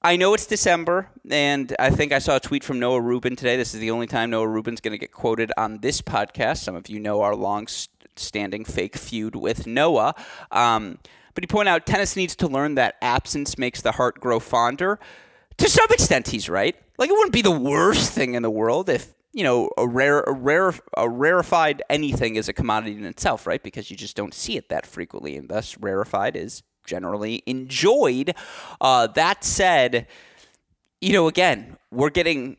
I 0.00 0.16
know 0.16 0.32
it's 0.32 0.46
December, 0.46 1.10
and 1.28 1.74
I 1.80 1.90
think 1.90 2.12
I 2.12 2.20
saw 2.20 2.36
a 2.36 2.40
tweet 2.40 2.62
from 2.62 2.78
Noah 2.78 3.00
Rubin 3.00 3.34
today. 3.34 3.56
This 3.56 3.74
is 3.74 3.80
the 3.80 3.90
only 3.90 4.06
time 4.06 4.30
Noah 4.30 4.46
Rubin's 4.46 4.80
going 4.80 4.92
to 4.92 4.98
get 4.98 5.10
quoted 5.10 5.50
on 5.56 5.78
this 5.78 6.00
podcast. 6.00 6.58
Some 6.58 6.76
of 6.76 6.88
you 6.88 7.00
know 7.00 7.22
our 7.22 7.34
long 7.34 7.66
standing 8.18 8.64
fake 8.64 8.96
feud 8.96 9.36
with 9.36 9.66
Noah. 9.66 10.14
Um, 10.50 10.98
but 11.34 11.44
he 11.44 11.46
pointed 11.46 11.70
out 11.70 11.86
tennis 11.86 12.16
needs 12.16 12.34
to 12.36 12.48
learn 12.48 12.74
that 12.74 12.96
absence 13.00 13.58
makes 13.58 13.80
the 13.80 13.92
heart 13.92 14.20
grow 14.20 14.40
fonder. 14.40 14.98
To 15.58 15.68
some 15.68 15.86
extent, 15.90 16.28
he's 16.28 16.48
right. 16.48 16.76
Like, 16.98 17.10
it 17.10 17.12
wouldn't 17.12 17.32
be 17.32 17.42
the 17.42 17.50
worst 17.50 18.12
thing 18.12 18.34
in 18.34 18.42
the 18.42 18.50
world 18.50 18.88
if 18.88 19.14
you 19.32 19.44
know, 19.44 19.70
a 19.76 19.86
rare, 19.86 20.20
a 20.22 20.32
rare, 20.32 20.74
a 20.96 21.08
rarefied 21.08 21.82
anything 21.90 22.36
is 22.36 22.48
a 22.48 22.52
commodity 22.52 22.96
in 22.96 23.04
itself, 23.04 23.46
right? 23.46 23.62
Because 23.62 23.90
you 23.90 23.96
just 23.96 24.16
don't 24.16 24.34
see 24.34 24.56
it 24.56 24.68
that 24.68 24.86
frequently, 24.86 25.36
and 25.36 25.48
thus 25.48 25.76
rarefied 25.78 26.34
is 26.34 26.62
generally 26.84 27.42
enjoyed. 27.46 28.34
Uh, 28.80 29.06
that 29.06 29.44
said, 29.44 30.06
you 31.00 31.12
know, 31.12 31.28
again, 31.28 31.76
we're 31.90 32.10
getting 32.10 32.56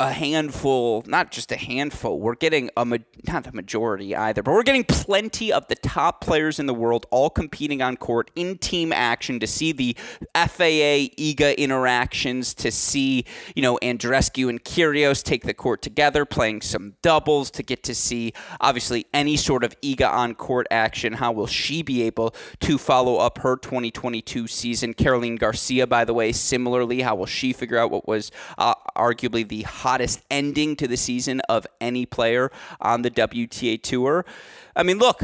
a 0.00 0.12
handful, 0.12 1.02
not 1.06 1.32
just 1.32 1.50
a 1.50 1.56
handful, 1.56 2.20
we're 2.20 2.36
getting 2.36 2.70
a 2.76 2.84
not 3.26 3.46
a 3.48 3.52
majority 3.52 4.14
either, 4.14 4.44
but 4.44 4.52
we're 4.52 4.62
getting 4.62 4.84
plenty 4.84 5.52
of 5.52 5.66
the 5.66 5.74
top 5.74 6.20
players 6.20 6.60
in 6.60 6.66
the 6.66 6.74
world 6.74 7.04
all 7.10 7.28
competing 7.28 7.82
on 7.82 7.96
court 7.96 8.30
in 8.36 8.56
team 8.58 8.92
action 8.92 9.40
to 9.40 9.46
see 9.46 9.72
the 9.72 9.96
FAA 10.36 11.10
IGA 11.18 11.56
interactions, 11.56 12.54
to 12.54 12.70
see, 12.70 13.24
you 13.56 13.62
know, 13.62 13.76
Andreescu 13.82 14.48
and 14.48 14.62
Kyrgios 14.62 15.22
take 15.22 15.42
the 15.42 15.54
court 15.54 15.82
together, 15.82 16.24
playing 16.24 16.60
some 16.60 16.94
doubles, 17.02 17.50
to 17.50 17.64
get 17.64 17.82
to 17.82 17.94
see 17.94 18.32
obviously 18.60 19.06
any 19.12 19.36
sort 19.36 19.64
of 19.64 19.78
IGA 19.80 20.08
on 20.08 20.36
court 20.36 20.68
action. 20.70 21.14
How 21.14 21.32
will 21.32 21.48
she 21.48 21.82
be 21.82 22.02
able 22.02 22.36
to 22.60 22.78
follow 22.78 23.16
up 23.16 23.38
her 23.38 23.56
2022 23.56 24.46
season? 24.46 24.94
Caroline 24.94 25.36
Garcia, 25.36 25.88
by 25.88 26.04
the 26.04 26.14
way, 26.14 26.30
similarly, 26.30 27.00
how 27.00 27.16
will 27.16 27.26
she 27.26 27.52
figure 27.52 27.78
out 27.78 27.90
what 27.90 28.06
was 28.06 28.30
uh, 28.58 28.74
arguably 28.96 29.46
the 29.46 29.62
hottest 29.88 30.20
ending 30.30 30.76
to 30.76 30.86
the 30.86 30.98
season 30.98 31.40
of 31.48 31.66
any 31.80 32.04
player 32.04 32.50
on 32.78 33.00
the 33.00 33.10
WTA 33.10 33.82
Tour. 33.82 34.26
I 34.76 34.82
mean, 34.82 34.98
look, 34.98 35.22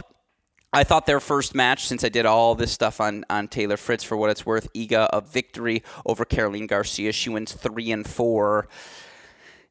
I 0.72 0.84
thought 0.84 1.04
their 1.04 1.20
first 1.20 1.54
match, 1.54 1.86
since 1.86 2.02
I 2.02 2.08
did 2.08 2.24
all 2.24 2.54
this 2.54 2.72
stuff 2.72 2.98
on, 2.98 3.26
on 3.28 3.48
Taylor 3.48 3.76
Fritz 3.76 4.02
for 4.02 4.16
what 4.16 4.30
it's 4.30 4.46
worth, 4.46 4.72
Iga 4.72 5.08
a 5.12 5.20
victory 5.20 5.82
over 6.06 6.24
Caroline 6.24 6.66
Garcia. 6.66 7.12
She 7.12 7.28
wins 7.28 7.52
three 7.52 7.92
and 7.92 8.06
four. 8.06 8.66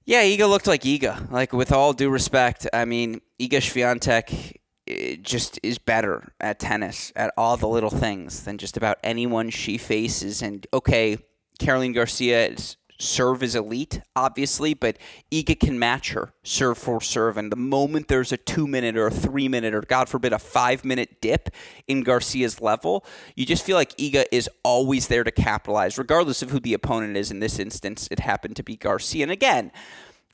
Yeah, 0.05 0.21
Iga 0.21 0.47
looked 0.47 0.67
like 0.67 0.83
Iga. 0.83 1.31
Like 1.31 1.53
with 1.53 1.71
all 1.71 1.93
due 1.93 2.11
respect, 2.11 2.67
I 2.71 2.85
mean, 2.85 3.19
Iga 3.41 3.61
Swiatek 3.61 4.57
eh, 4.87 5.15
just 5.23 5.59
is 5.63 5.79
better 5.79 6.33
at 6.39 6.59
tennis 6.59 7.11
at 7.15 7.33
all 7.35 7.57
the 7.57 7.67
little 7.67 7.89
things 7.89 8.43
than 8.43 8.59
just 8.59 8.77
about 8.77 8.99
anyone 9.03 9.49
she 9.49 9.79
faces. 9.79 10.43
And 10.43 10.67
okay, 10.71 11.17
Caroline 11.57 11.93
Garcia 11.93 12.45
is 12.49 12.77
serve 13.03 13.43
is 13.43 13.55
elite, 13.55 14.01
obviously, 14.15 14.73
but 14.73 14.97
Iga 15.31 15.59
can 15.59 15.77
match 15.77 16.13
her 16.13 16.33
serve 16.43 16.77
for 16.77 17.01
serve. 17.01 17.37
And 17.37 17.51
the 17.51 17.57
moment 17.57 18.07
there's 18.07 18.31
a 18.31 18.37
two 18.37 18.67
minute 18.67 18.97
or 18.97 19.07
a 19.07 19.11
three 19.11 19.47
minute 19.47 19.73
or, 19.73 19.81
God 19.81 20.09
forbid, 20.09 20.33
a 20.33 20.39
five 20.39 20.83
minute 20.85 21.21
dip 21.21 21.49
in 21.87 22.03
Garcia's 22.03 22.61
level, 22.61 23.05
you 23.35 23.45
just 23.45 23.65
feel 23.65 23.77
like 23.77 23.95
Iga 23.97 24.25
is 24.31 24.49
always 24.63 25.07
there 25.07 25.23
to 25.23 25.31
capitalize, 25.31 25.97
regardless 25.97 26.41
of 26.41 26.51
who 26.51 26.59
the 26.59 26.73
opponent 26.73 27.17
is. 27.17 27.31
In 27.31 27.39
this 27.39 27.59
instance, 27.59 28.07
it 28.09 28.19
happened 28.19 28.55
to 28.55 28.63
be 28.63 28.75
Garcia. 28.75 29.23
And 29.23 29.31
again, 29.31 29.71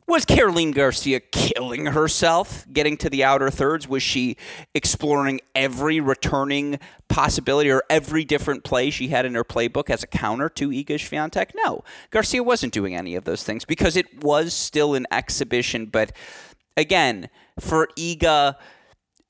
Was 0.10 0.26
Caroline 0.26 0.72
Garcia 0.72 1.20
killing 1.20 1.86
herself 1.86 2.66
getting 2.74 2.98
to 2.98 3.12
the 3.12 3.24
outer 3.24 3.52
thirds? 3.52 3.88
Was 3.88 4.02
she 4.02 4.38
exploring 4.74 5.40
every 5.54 6.00
returning 6.00 6.80
possibility 7.10 7.70
or 7.70 7.84
every 7.92 8.26
different 8.26 8.64
play 8.64 8.90
she 8.90 9.10
had 9.10 9.28
in 9.28 9.36
her 9.36 9.44
playbook 9.44 9.92
as 9.92 10.02
a 10.02 10.08
counter 10.08 10.50
to 10.50 10.70
Iga 10.70 10.96
Swiatek? 10.96 11.52
No. 11.54 11.84
Garcia 12.10 12.42
wasn't 12.42 12.74
doing 12.74 12.96
any 12.96 13.14
of 13.14 13.26
those 13.26 13.44
things 13.44 13.66
because 13.66 13.96
it 13.96 14.24
was 14.24 14.52
still 14.52 14.96
an 14.96 15.06
exhibition. 15.12 15.86
But 15.86 16.12
again, 16.76 17.30
for 17.60 17.88
Iga, 17.96 18.56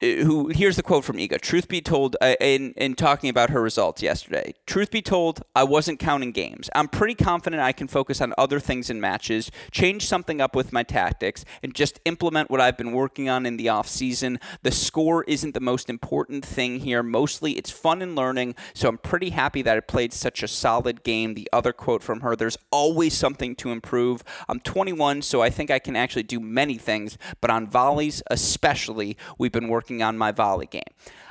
who 0.02 0.48
here's 0.48 0.78
the 0.78 0.84
quote 0.84 1.04
from 1.04 1.18
Iga. 1.18 1.42
Truth 1.42 1.68
be 1.68 1.82
told, 1.82 2.16
uh, 2.22 2.36
in 2.40 2.74
in 2.78 2.96
talking 2.96 3.30
about 3.30 3.50
her 3.50 3.62
results 3.62 4.02
yesterday. 4.02 4.54
Truth 4.66 4.92
be 4.92 5.02
told, 5.02 5.42
I 5.56 5.64
wasn't 5.64 6.00
counting 6.00 6.32
games. 6.32 6.70
I'm 6.74 6.88
pretty 6.88 7.16
confident 7.16 7.62
I 7.62 7.74
can 7.74 7.88
focus 7.88 8.22
on 8.22 8.34
other 8.38 8.60
things 8.60 8.90
in 8.90 9.02
matches, 9.02 9.52
change 9.72 10.08
something 10.08 10.40
up 10.40 10.56
with 10.56 10.72
my 10.72 10.84
tactics, 10.84 11.44
and 11.62 11.74
just 11.76 12.00
implement 12.06 12.50
what 12.50 12.62
I've 12.62 12.78
been 12.78 12.94
working 12.94 13.28
on 13.28 13.46
in 13.46 13.58
the 13.58 13.70
off 13.70 13.88
season. 13.88 14.40
The 14.64 14.72
score 14.72 15.24
isn't 15.26 15.54
the 15.54 15.60
most 15.60 15.90
important 15.90 16.46
thing 16.46 16.80
here. 16.80 17.04
Mostly, 17.04 17.54
it's 17.54 17.72
fun 17.72 18.02
and 18.02 18.16
learning. 18.16 18.56
So 18.74 18.88
I'm 18.88 18.98
pretty 18.98 19.32
happy 19.32 19.62
that 19.64 19.76
I 19.76 19.82
played 19.82 20.14
such 20.14 20.44
a 20.44 20.48
solid 20.48 21.04
game. 21.04 21.34
The 21.34 21.50
other 21.52 21.74
quote 21.74 22.04
from 22.04 22.22
her: 22.22 22.36
There's 22.36 22.58
always 22.72 23.14
something 23.14 23.56
to 23.58 23.72
improve. 23.72 24.24
I'm 24.48 24.62
21, 24.62 25.24
so 25.24 25.42
I 25.42 25.50
think 25.50 25.70
I 25.70 25.80
can 25.80 25.96
actually 25.98 26.24
do 26.24 26.40
many 26.40 26.78
things, 26.78 27.18
but 27.42 27.50
on 27.50 27.68
volleys 27.68 28.24
especially, 28.30 29.18
we've 29.38 29.52
been 29.52 29.68
working 29.68 29.89
working 29.90 30.04
on 30.04 30.18
my 30.18 30.32
volley 30.32 30.68
game. 30.68 30.84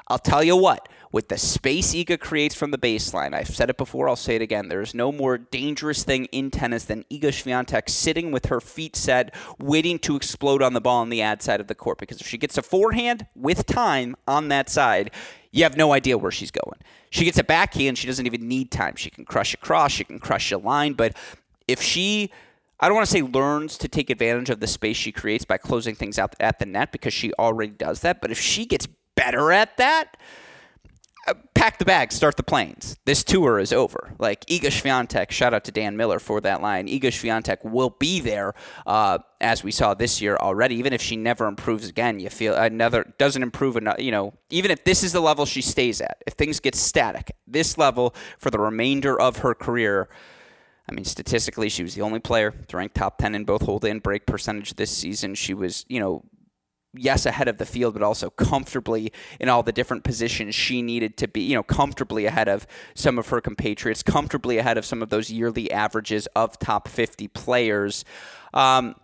I'll 0.09 0.19
tell 0.19 0.43
you 0.43 0.57
what, 0.57 0.89
with 1.13 1.29
the 1.29 1.37
space 1.37 1.95
Iga 1.95 2.19
creates 2.19 2.55
from 2.55 2.71
the 2.71 2.79
baseline, 2.79 3.35
I've 3.35 3.55
said 3.55 3.71
it 3.71 3.77
before, 3.77 4.09
I'll 4.09 4.17
say 4.17 4.37
it 4.37 4.43
again. 4.43 4.69
There's 4.69 4.95
no 4.95 5.13
more 5.13 5.37
dangerous 5.39 6.03
thing 6.03 6.25
in 6.27 6.51
tennis 6.51 6.85
than 6.85 7.05
Iga 7.11 7.31
Swiatek 7.31 7.89
sitting 7.91 8.33
with 8.33 8.47
her 8.47 8.61
feet 8.61 8.97
set, 8.97 9.35
waiting 9.59 9.99
to 10.01 10.17
explode 10.17 10.63
on 10.63 10.73
the 10.73 10.81
ball 10.81 11.03
on 11.03 11.11
the 11.11 11.23
ad 11.23 11.43
side 11.43 11.61
of 11.61 11.67
the 11.67 11.75
court. 11.75 11.99
Because 11.99 12.21
if 12.21 12.27
she 12.27 12.39
gets 12.39 12.57
a 12.57 12.63
forehand 12.63 13.27
with 13.37 13.67
time 13.67 14.17
on 14.27 14.49
that 14.49 14.71
side, 14.71 15.11
you 15.53 15.63
have 15.63 15.77
no 15.77 15.93
idea 15.93 16.17
where 16.17 16.33
she's 16.33 16.51
going. 16.51 16.79
She 17.11 17.25
gets 17.25 17.39
a 17.39 17.45
backhand, 17.45 17.99
she 17.99 18.07
doesn't 18.07 18.27
even 18.27 18.49
need 18.49 18.71
time. 18.71 18.97
She 18.97 19.11
can 19.11 19.27
crush 19.27 19.53
across, 19.55 19.93
she 19.93 20.05
can 20.05 20.19
crush 20.19 20.51
a 20.53 20.59
line, 20.59 20.95
but 20.95 21.15
if 21.67 21.83
she 21.83 22.31
I 22.81 22.87
don't 22.87 22.95
want 22.95 23.07
to 23.07 23.13
say 23.13 23.23
learns 23.23 23.77
to 23.79 23.89
take 23.89 24.09
advantage 24.11 24.51
of 24.51 24.61
the 24.61 24.67
space 24.67 24.97
she 24.97 25.13
creates 25.13 25.45
by 25.45 25.59
closing 25.59 25.95
things 25.95 26.19
out 26.19 26.35
at 26.39 26.59
the 26.59 26.67
net 26.67 26.93
because 26.93 27.13
she 27.13 27.33
already 27.35 27.73
does 27.73 28.01
that. 28.01 28.21
But 28.21 28.31
if 28.31 28.39
she 28.39 28.67
gets 28.67 28.87
better 29.17 29.51
at 29.51 29.77
that, 29.79 30.17
uh, 31.27 31.35
pack 31.55 31.79
the 31.79 31.85
bags, 31.85 32.15
start 32.15 32.37
the 32.37 32.43
planes. 32.43 32.97
This 33.05 33.25
tour 33.25 33.59
is 33.59 33.73
over. 33.73 34.15
Like 34.19 34.47
Iga 34.47 34.69
Swiatek, 34.69 35.31
shout 35.33 35.53
out 35.53 35.65
to 35.65 35.73
Dan 35.73 35.97
Miller 35.97 36.21
for 36.21 36.41
that 36.41 36.63
line. 36.63 36.87
Iga 36.87 37.09
Swiatek 37.09 37.65
will 37.65 37.91
be 37.91 38.21
there, 38.21 38.55
uh, 38.87 39.19
as 39.41 39.65
we 39.65 39.73
saw 39.73 39.93
this 39.93 40.23
year 40.23 40.37
already. 40.37 40.77
Even 40.77 40.93
if 40.93 41.03
she 41.03 41.17
never 41.17 41.47
improves 41.47 41.89
again, 41.89 42.21
you 42.21 42.31
feel 42.31 42.55
another 42.55 43.13
doesn't 43.19 43.43
improve 43.43 43.77
enough. 43.77 43.97
You 43.99 44.13
know, 44.13 44.35
even 44.51 44.71
if 44.71 44.85
this 44.85 45.03
is 45.03 45.13
the 45.13 45.21
level 45.21 45.45
she 45.45 45.61
stays 45.61 46.01
at, 46.01 46.23
if 46.27 46.35
things 46.35 46.61
get 46.61 46.77
static, 46.77 47.33
this 47.47 47.77
level 47.77 48.15
for 48.39 48.51
the 48.51 48.61
remainder 48.61 49.21
of 49.21 49.39
her 49.39 49.55
career 49.55 50.09
I 50.89 50.93
mean, 50.93 51.05
statistically, 51.05 51.69
she 51.69 51.83
was 51.83 51.95
the 51.95 52.03
only 52.03 52.19
player 52.21 52.53
to 52.69 52.77
rank 52.77 52.95
top 52.95 53.19
10 53.19 53.35
in 53.35 53.45
both 53.45 53.63
hold 53.63 53.85
and 53.85 54.03
break 54.03 54.27
percentage 54.27 54.75
this 54.75 54.91
season. 54.91 55.35
She 55.35 55.53
was, 55.53 55.85
you 55.89 56.01
know, 56.01 56.25
yes, 56.95 57.27
ahead 57.27 57.49
of 57.49 57.59
the 57.59 57.67
field, 57.67 57.95
but 57.95 58.03
also 58.03 58.31
comfortably 58.31 59.13
in 59.39 59.49
all 59.49 59.63
the 59.63 59.73
different 59.73 60.05
positions 60.05 60.55
she 60.55 60.81
needed 60.81 61.17
to 61.19 61.29
be, 61.29 61.43
you 61.43 61.55
know, 61.55 61.63
comfortably 61.63 62.25
ahead 62.25 62.49
of 62.49 62.67
some 62.95 63.19
of 63.19 63.29
her 63.29 63.41
compatriots, 63.41 64.03
comfortably 64.03 64.57
ahead 64.57 64.79
of 64.79 64.85
some 64.87 65.03
of 65.03 65.11
those 65.11 65.31
yearly 65.31 65.71
averages 65.71 66.27
of 66.35 66.59
top 66.59 66.89
50 66.89 67.29
players. 67.29 68.05
Um, 68.55 68.95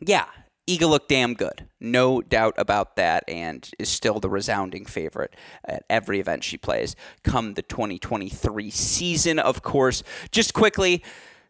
yeah, 0.00 0.26
Iga 0.66 0.88
looked 0.88 1.08
damn 1.08 1.34
good, 1.34 1.66
no 1.80 2.20
doubt 2.20 2.54
about 2.56 2.96
that, 2.96 3.24
and 3.26 3.68
is 3.78 3.88
still 3.88 4.20
the 4.20 4.28
resounding 4.28 4.84
favorite 4.84 5.34
at 5.64 5.84
every 5.90 6.20
event 6.20 6.44
she 6.44 6.56
plays 6.56 6.94
come 7.24 7.54
the 7.54 7.62
2023 7.62 8.70
season. 8.70 9.38
Of 9.38 9.62
course, 9.62 10.02
just 10.30 10.54
quickly, 10.54 11.02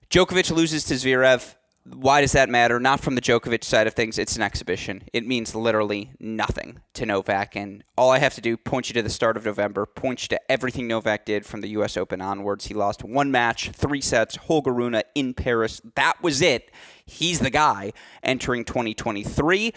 Djokovic 0.09 0.51
loses 0.51 0.85
to 0.85 0.94
Zverev. 0.94 1.55
Why 1.84 2.20
does 2.20 2.32
that 2.32 2.50
matter? 2.50 2.78
Not 2.78 3.00
from 3.00 3.14
the 3.14 3.22
Djokovic 3.22 3.64
side 3.64 3.86
of 3.86 3.94
things. 3.94 4.18
It's 4.18 4.36
an 4.36 4.42
exhibition. 4.42 5.02
It 5.12 5.26
means 5.26 5.54
literally 5.54 6.12
nothing 6.20 6.80
to 6.94 7.06
Novak. 7.06 7.56
And 7.56 7.82
all 7.96 8.10
I 8.10 8.18
have 8.18 8.34
to 8.34 8.42
do, 8.42 8.56
point 8.56 8.90
you 8.90 8.94
to 8.94 9.02
the 9.02 9.08
start 9.08 9.36
of 9.36 9.46
November, 9.46 9.86
point 9.86 10.22
you 10.22 10.28
to 10.28 10.52
everything 10.52 10.86
Novak 10.86 11.24
did 11.24 11.46
from 11.46 11.62
the 11.62 11.68
U.S. 11.70 11.96
Open 11.96 12.20
onwards. 12.20 12.66
He 12.66 12.74
lost 12.74 13.02
one 13.02 13.30
match, 13.30 13.70
three 13.70 14.02
sets, 14.02 14.36
Holger 14.36 14.72
Rune 14.72 15.00
in 15.14 15.32
Paris. 15.32 15.80
That 15.94 16.22
was 16.22 16.42
it. 16.42 16.70
He's 17.06 17.40
the 17.40 17.50
guy 17.50 17.92
entering 18.22 18.64
2023. 18.64 19.72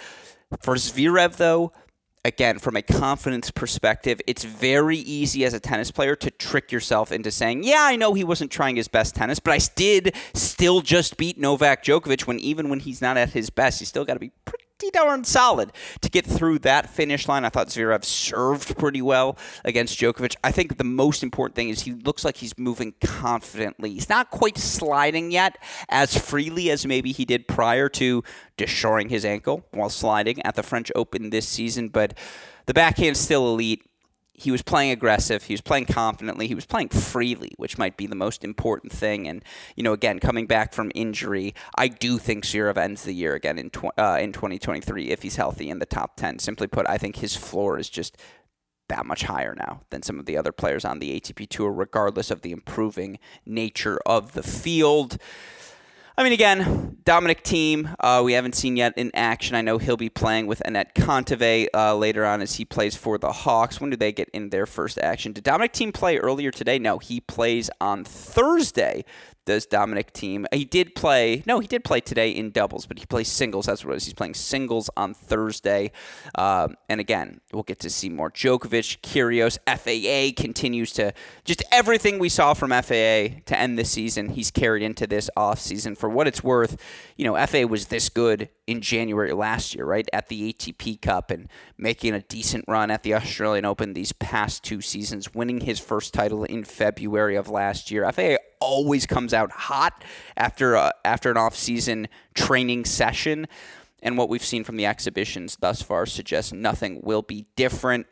For 0.62 0.76
Zverev, 0.76 1.38
though, 1.38 1.72
again, 2.26 2.60
from 2.60 2.76
a 2.76 2.82
confidence 2.82 3.52
perspective, 3.52 4.22
it's 4.28 4.44
very 4.44 4.98
easy 4.98 5.46
as 5.46 5.54
a 5.54 5.60
tennis 5.60 5.92
player 5.92 6.16
to 6.18 6.32
trick 6.32 6.72
yourself 6.72 7.12
into 7.12 7.32
saying, 7.32 7.64
yeah, 7.64 7.82
I 7.82 7.96
know 7.96 8.14
he 8.14 8.24
wasn't 8.24 8.52
trying 8.52 8.76
his 8.76 8.88
best 8.88 9.16
tennis, 9.16 9.40
but 9.40 9.54
I 9.54 9.60
did 9.76 10.16
still 10.34 10.82
just 10.82 11.18
beat 11.18 11.38
Novak 11.38 11.84
Djokovic 11.84 12.26
when 12.26 12.40
even 12.40 12.70
when 12.70 12.80
he's 12.80 13.02
not 13.02 13.18
at 13.18 13.32
his 13.32 13.50
best, 13.50 13.80
he's 13.80 13.90
still 13.90 14.06
got 14.06 14.14
to 14.14 14.20
be 14.20 14.32
pretty 14.46 14.66
pretty 14.80 14.92
darn 14.92 15.24
solid 15.24 15.72
to 16.02 16.10
get 16.10 16.26
through 16.26 16.60
that 16.60 16.90
finish 16.90 17.28
line. 17.28 17.46
I 17.46 17.50
thought 17.50 17.68
Zverev 17.68 18.04
served 18.04 18.78
pretty 18.78 19.02
well 19.02 19.38
against 19.64 19.98
Djokovic. 20.00 20.36
I 20.44 20.52
think 20.52 20.78
the 20.78 20.84
most 20.84 21.24
important 21.24 21.56
thing 21.56 21.70
is 21.70 21.82
he 21.82 21.94
looks 21.94 22.26
like 22.26 22.38
he's 22.38 22.58
moving 22.58 22.94
confidently. 23.04 23.92
He's 23.92 24.10
not 24.10 24.30
quite 24.30 24.58
sliding 24.58 25.32
yet 25.32 25.58
as 25.90 26.18
freely 26.18 26.70
as 26.72 26.86
maybe 26.86 27.12
he 27.12 27.26
did 27.26 27.48
prior 27.48 27.90
to 27.90 28.24
destroying 28.58 29.10
his 29.10 29.26
ankle 29.26 29.66
while 29.72 29.90
sliding 29.90 30.42
at 30.44 30.56
the 30.56 30.64
French 30.64 30.92
Open 30.96 31.30
this 31.30 31.48
season, 31.48 31.90
but 31.90 32.18
the 32.66 32.74
backhand's 32.74 33.20
still 33.20 33.48
elite 33.48 33.84
he 34.36 34.50
was 34.50 34.64
playing 34.64 34.92
aggressive. 34.92 35.44
He 35.44 35.54
was 35.54 35.62
playing 35.62 35.86
confidently. 35.86 36.48
He 36.48 36.56
was 36.56 36.66
playing 36.66 36.90
freely, 36.90 37.52
which 37.58 37.78
might 37.78 37.98
be 37.98 38.08
the 38.08 38.16
most 38.16 38.44
important 38.44 38.92
thing. 38.92 39.28
And 39.28 39.44
you 39.76 39.84
know, 39.84 39.94
again, 39.94 40.20
coming 40.20 40.48
back 40.48 40.74
from 40.74 40.92
injury, 40.96 41.54
I 41.78 41.88
do 41.88 42.18
think 42.18 42.44
Zverev 42.44 42.78
ends 42.78 43.04
the 43.04 43.14
year 43.14 43.36
again 43.36 43.60
in 43.60 43.70
tw- 43.70 43.98
uh, 43.98 44.18
in 44.20 44.34
2023 44.34 45.12
if 45.12 45.22
he's 45.22 45.36
healthy 45.36 45.70
in 45.70 45.80
the 45.80 45.86
top 45.86 46.16
10. 46.18 46.40
Simply 46.40 46.68
put, 46.68 46.90
I 46.90 46.98
think 46.98 47.18
his 47.18 47.36
floor 47.36 47.78
is 47.78 47.90
just 47.90 48.18
that 48.90 49.06
much 49.06 49.24
higher 49.24 49.56
now 49.56 49.82
than 49.92 50.02
some 50.02 50.20
of 50.20 50.26
the 50.26 50.38
other 50.38 50.52
players 50.52 50.84
on 50.84 51.00
the 51.00 51.20
ATP 51.20 51.48
tour, 51.50 51.72
regardless 51.72 52.32
of 52.32 52.42
the 52.42 52.52
improving 52.52 53.20
nature 53.46 54.00
of 54.06 54.34
the 54.34 54.44
field. 54.44 55.18
I 56.16 56.22
mean, 56.22 56.34
again, 56.34 56.98
Dominic 57.06 57.44
Thiem, 57.44 57.96
uh, 58.00 58.22
we 58.24 58.34
haven't 58.34 58.54
seen 58.54 58.78
yet 58.78 58.96
in 58.98 59.10
action. 59.16 59.56
I 59.56 59.62
know 59.62 59.80
he'll 59.80 59.98
be 59.98 60.10
playing 60.10 60.46
with 60.46 60.62
Anett 60.64 60.94
Kontaveit 60.94 61.70
uh, 61.74 61.96
later 61.96 62.24
on 62.24 62.40
as 62.40 62.56
he 62.56 62.66
plays 62.66 62.96
for 62.96 63.18
the 63.18 63.32
Hawks. 63.32 63.82
When 63.82 63.90
do 63.90 63.98
they 63.98 64.12
get 64.12 64.30
in 64.30 64.52
their 64.52 64.68
first 64.68 65.00
action? 65.00 65.34
Did 65.34 65.44
Dominic 65.44 65.74
Thiem 65.74 65.92
play 65.92 66.18
earlier 66.18 66.52
today? 66.52 66.78
No, 66.78 67.00
he 67.00 67.20
plays 67.20 67.72
on 67.82 68.04
Thursday 68.04 69.06
does 69.46 69.66
Dominic 69.66 70.14
Thiem. 70.14 70.46
He 70.54 70.66
did 70.66 70.96
play, 70.96 71.44
no, 71.46 71.60
he 71.60 71.68
did 71.68 71.84
play 71.84 72.00
today 72.00 72.32
in 72.32 72.52
doubles, 72.52 72.86
but 72.86 73.00
he 73.00 73.06
plays 73.06 73.28
singles. 73.28 73.66
That's 73.66 73.84
what 73.84 73.94
it 73.94 73.98
is. 73.98 74.06
He's 74.06 74.14
playing 74.14 74.36
singles 74.36 74.90
on 74.96 75.14
Thursday. 75.14 75.92
Um, 76.36 76.76
and 76.90 77.00
again, 77.00 77.42
we'll 77.52 77.64
get 77.64 77.80
to 77.80 77.90
see 77.90 78.10
more 78.10 78.32
Djokovic, 78.32 79.00
Kyrgios, 79.02 79.58
FAA 79.68 80.42
continues 80.42 80.92
to 80.94 81.14
just 81.44 81.64
everything 81.72 82.20
we 82.20 82.30
saw 82.30 82.54
from 82.54 82.72
FAA 82.72 83.40
to 83.46 83.54
end 83.58 83.78
the 83.78 83.86
season, 83.86 84.30
he's 84.30 84.52
carried 84.52 84.84
into 84.84 85.08
this 85.08 85.30
offseason. 85.38 85.98
For 85.98 86.10
what 86.10 86.28
it's 86.28 86.44
worth, 86.44 86.82
you 87.18 87.26
know, 87.26 87.46
FAA 87.46 87.66
was 87.66 87.88
this 87.88 88.10
good 88.10 88.50
in 88.66 88.82
January 88.82 89.34
last 89.34 89.76
year, 89.76 89.86
right, 89.86 90.08
at 90.14 90.30
the 90.30 90.54
ATP 90.54 91.02
Cup 91.02 91.32
and 91.32 91.50
making 91.78 92.14
a 92.14 92.22
decent 92.22 92.64
run 92.68 92.90
at 92.90 93.04
the 93.04 93.14
Australian 93.14 93.66
Open 93.66 93.94
these 93.94 94.14
past 94.14 94.64
two 94.64 94.80
seasons, 94.80 95.34
winning 95.34 95.62
his 95.62 95.80
first 95.80 96.14
title 96.14 96.44
in 96.46 96.64
February 96.64 97.36
of 97.36 97.50
last 97.50 97.92
year. 97.92 98.10
FAA 98.12 98.36
always 98.62 99.06
comes 99.06 99.34
out 99.34 99.52
hot 99.52 100.04
after 100.38 100.76
a, 100.76 100.94
after 101.04 101.30
an 101.30 101.38
off-season 101.38 102.08
training 102.34 102.86
session. 102.86 103.48
And 104.02 104.18
what 104.18 104.30
we've 104.30 104.44
seen 104.44 104.64
from 104.64 104.78
the 104.78 104.86
exhibitions 104.86 105.58
thus 105.60 105.82
far 105.82 106.06
suggests 106.06 106.54
nothing 106.54 107.02
will 107.04 107.22
be 107.22 107.48
different. 107.56 108.08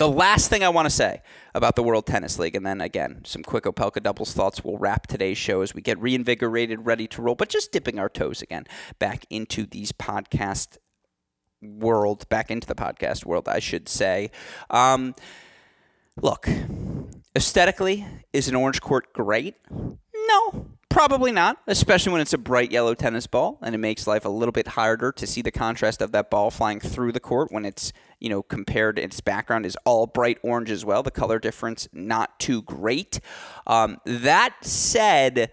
The 0.00 0.08
last 0.08 0.48
thing 0.48 0.64
I 0.64 0.70
want 0.70 0.86
to 0.86 0.90
say 0.90 1.20
about 1.54 1.76
the 1.76 1.82
World 1.82 2.06
Tennis 2.06 2.38
League, 2.38 2.56
and 2.56 2.64
then 2.64 2.80
again, 2.80 3.20
some 3.26 3.42
quick 3.42 3.64
Opelka 3.64 4.02
doubles 4.02 4.32
thoughts 4.32 4.64
We'll 4.64 4.78
wrap 4.78 5.06
today's 5.06 5.36
show 5.36 5.60
as 5.60 5.74
we 5.74 5.82
get 5.82 6.00
reinvigorated, 6.00 6.86
ready 6.86 7.06
to 7.08 7.20
roll, 7.20 7.34
but 7.34 7.50
just 7.50 7.70
dipping 7.70 7.98
our 7.98 8.08
toes 8.08 8.40
again 8.40 8.64
back 8.98 9.26
into 9.28 9.66
these 9.66 9.92
podcast 9.92 10.78
world, 11.60 12.26
back 12.30 12.50
into 12.50 12.66
the 12.66 12.74
podcast 12.74 13.26
world, 13.26 13.46
I 13.46 13.58
should 13.58 13.90
say. 13.90 14.30
Um, 14.70 15.14
look, 16.16 16.48
aesthetically, 17.36 18.06
is 18.32 18.48
an 18.48 18.54
orange 18.54 18.80
court 18.80 19.12
great? 19.12 19.56
No, 19.70 20.78
Probably 20.90 21.30
not, 21.30 21.58
especially 21.68 22.10
when 22.10 22.20
it's 22.20 22.32
a 22.32 22.38
bright 22.38 22.72
yellow 22.72 22.94
tennis 22.94 23.28
ball 23.28 23.58
and 23.62 23.76
it 23.76 23.78
makes 23.78 24.08
life 24.08 24.24
a 24.24 24.28
little 24.28 24.50
bit 24.50 24.66
harder 24.66 25.12
to 25.12 25.26
see 25.26 25.40
the 25.40 25.52
contrast 25.52 26.02
of 26.02 26.10
that 26.10 26.30
ball 26.30 26.50
flying 26.50 26.80
through 26.80 27.12
the 27.12 27.20
court 27.20 27.52
when 27.52 27.64
it's, 27.64 27.92
you 28.18 28.28
know, 28.28 28.42
compared 28.42 28.98
its 28.98 29.20
background 29.20 29.64
is 29.64 29.78
all 29.84 30.08
bright 30.08 30.38
orange 30.42 30.68
as 30.68 30.84
well. 30.84 31.04
The 31.04 31.12
color 31.12 31.38
difference 31.38 31.88
not 31.92 32.40
too 32.40 32.62
great. 32.62 33.20
Um, 33.68 33.98
that 34.04 34.56
said, 34.62 35.52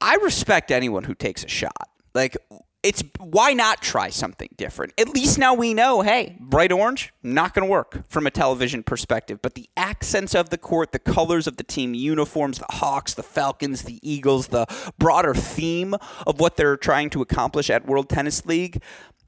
I 0.00 0.14
respect 0.16 0.70
anyone 0.70 1.04
who 1.04 1.14
takes 1.14 1.44
a 1.44 1.48
shot. 1.48 1.90
Like 2.14 2.38
it's 2.84 3.02
why 3.18 3.54
not 3.54 3.80
try 3.80 4.10
something 4.10 4.50
different? 4.58 4.92
At 4.98 5.08
least 5.08 5.38
now 5.38 5.54
we 5.54 5.72
know, 5.72 6.02
hey, 6.02 6.36
bright 6.38 6.70
orange, 6.70 7.14
not 7.22 7.54
going 7.54 7.66
to 7.66 7.70
work 7.70 8.06
from 8.08 8.26
a 8.26 8.30
television 8.30 8.82
perspective. 8.82 9.40
But 9.40 9.54
the 9.54 9.70
accents 9.74 10.34
of 10.34 10.50
the 10.50 10.58
court, 10.58 10.92
the 10.92 10.98
colors 10.98 11.46
of 11.46 11.56
the 11.56 11.64
team 11.64 11.94
uniforms, 11.94 12.58
the 12.58 12.66
Hawks, 12.68 13.14
the 13.14 13.22
Falcons, 13.22 13.82
the 13.82 13.98
Eagles, 14.02 14.48
the 14.48 14.66
broader 14.98 15.34
theme 15.34 15.94
of 16.26 16.38
what 16.38 16.56
they're 16.56 16.76
trying 16.76 17.08
to 17.10 17.22
accomplish 17.22 17.70
at 17.70 17.86
World 17.86 18.10
Tennis 18.10 18.44
League, 18.44 18.82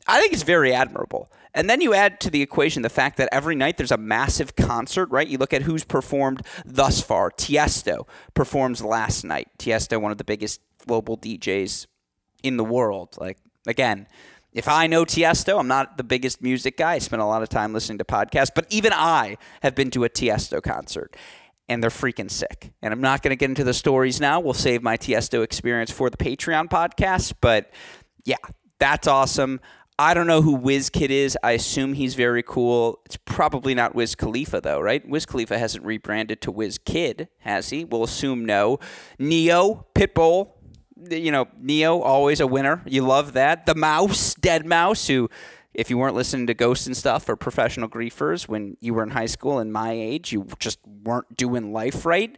I 0.07 0.21
think 0.21 0.35
it's 0.35 0.43
very 0.43 0.75
admirable. 0.75 1.33
And 1.55 1.71
then 1.71 1.81
you 1.81 1.95
add 1.95 2.21
to 2.21 2.31
the 2.31 2.43
equation 2.43 2.83
the 2.83 2.91
fact 2.91 3.17
that 3.17 3.31
every 3.33 3.55
night 3.55 3.79
there's 3.79 3.91
a 3.91 3.97
massive 3.97 4.55
concert, 4.55 5.11
right? 5.11 5.27
You 5.27 5.39
look 5.39 5.55
at 5.55 5.63
who's 5.63 5.83
performed 5.83 6.43
thus 6.67 7.01
far. 7.01 7.31
Tiesto 7.31 8.07
performs 8.35 8.85
last 8.85 9.25
night. 9.25 9.49
Tiesto, 9.59 9.99
one 9.99 10.13
of 10.13 10.19
the 10.19 10.25
biggest 10.25 10.61
global 10.87 11.17
DJs 11.17 11.87
in 12.43 12.59
the 12.59 12.65
world. 12.65 13.17
Like 13.19 13.39
again, 13.67 14.07
if 14.53 14.69
I 14.69 14.87
know 14.87 15.05
Tiesto, 15.05 15.59
I'm 15.59 15.69
not 15.69 15.99
the 15.99 16.05
biggest 16.05 16.41
music 16.41 16.79
guy. 16.79 16.95
I 16.95 16.99
spend 16.99 17.21
a 17.21 17.27
lot 17.27 17.43
of 17.43 17.49
time 17.49 17.75
listening 17.75 17.99
to 17.99 18.05
podcasts, 18.05 18.51
but 18.55 18.67
even 18.71 18.93
I 18.93 19.37
have 19.63 19.75
been 19.75 19.91
to 19.91 20.05
a 20.05 20.09
Tiesto 20.09 20.63
concert 20.63 21.15
and 21.69 21.83
they're 21.83 21.91
freaking 21.91 22.31
sick. 22.31 22.73
And 22.81 22.93
I'm 22.93 23.01
not 23.01 23.23
going 23.23 23.31
to 23.31 23.37
get 23.37 23.51
into 23.51 23.65
the 23.65 23.75
stories 23.75 24.21
now. 24.21 24.41
We'll 24.41 24.55
save 24.55 24.83
my 24.83 24.97
Tiesto 24.97 25.43
experience 25.43 25.91
for 25.91 26.09
the 26.09 26.17
Patreon 26.17 26.69
podcast, 26.69 27.35
but 27.41 27.71
yeah, 28.25 28.37
that's 28.79 29.07
awesome. 29.07 29.61
I 29.99 30.13
don't 30.13 30.27
know 30.27 30.43
who 30.43 30.59
Kid 30.91 31.11
is. 31.11 31.39
I 31.43 31.53
assume 31.53 31.95
he's 31.95 32.15
very 32.15 32.43
cool. 32.43 33.01
It's 33.07 33.17
probably 33.17 33.75
not 33.75 33.95
Wiz 33.95 34.15
Khalifa 34.15 34.61
though, 34.61 34.81
right? 34.81 35.07
Wiz 35.09 35.25
Khalifa 35.25 35.59
hasn't 35.59 35.85
rebranded 35.87 36.43
to 36.43 36.51
Wiz 36.51 36.77
Kid, 36.77 37.29
has 37.39 37.71
he? 37.71 37.85
We'll 37.85 38.05
assume 38.05 38.45
no. 38.45 38.79
Ne-Yo, 39.19 39.87
Pitbull, 39.95 40.51
you 41.11 41.31
know, 41.31 41.49
Ne-Yo, 41.59 42.01
always 42.01 42.41
a 42.41 42.47
winner. 42.47 42.83
You 42.87 43.03
love 43.03 43.35
that. 43.35 43.67
The 43.67 43.75
Mouse, 43.75 44.35
Deadmau5, 44.35 45.09
who, 45.09 45.31
if 45.75 45.91
you 45.91 45.99
weren't 45.99 46.15
listening 46.15 46.47
to 46.47 46.55
Ghost 46.55 46.87
and 46.87 46.97
stuff 46.97 47.29
or 47.29 47.37
professional 47.37 47.89
griefers 47.89 48.49
when 48.49 48.77
you 48.81 48.95
were 48.95 49.03
in 49.03 49.11
high 49.11 49.27
school 49.27 49.59
and 49.59 49.73
my 49.73 49.93
age, 49.93 50.33
you 50.33 50.47
just 50.59 50.79
weren't 51.05 51.37
doing 51.37 51.73
life 51.73 52.07
right. 52.07 52.37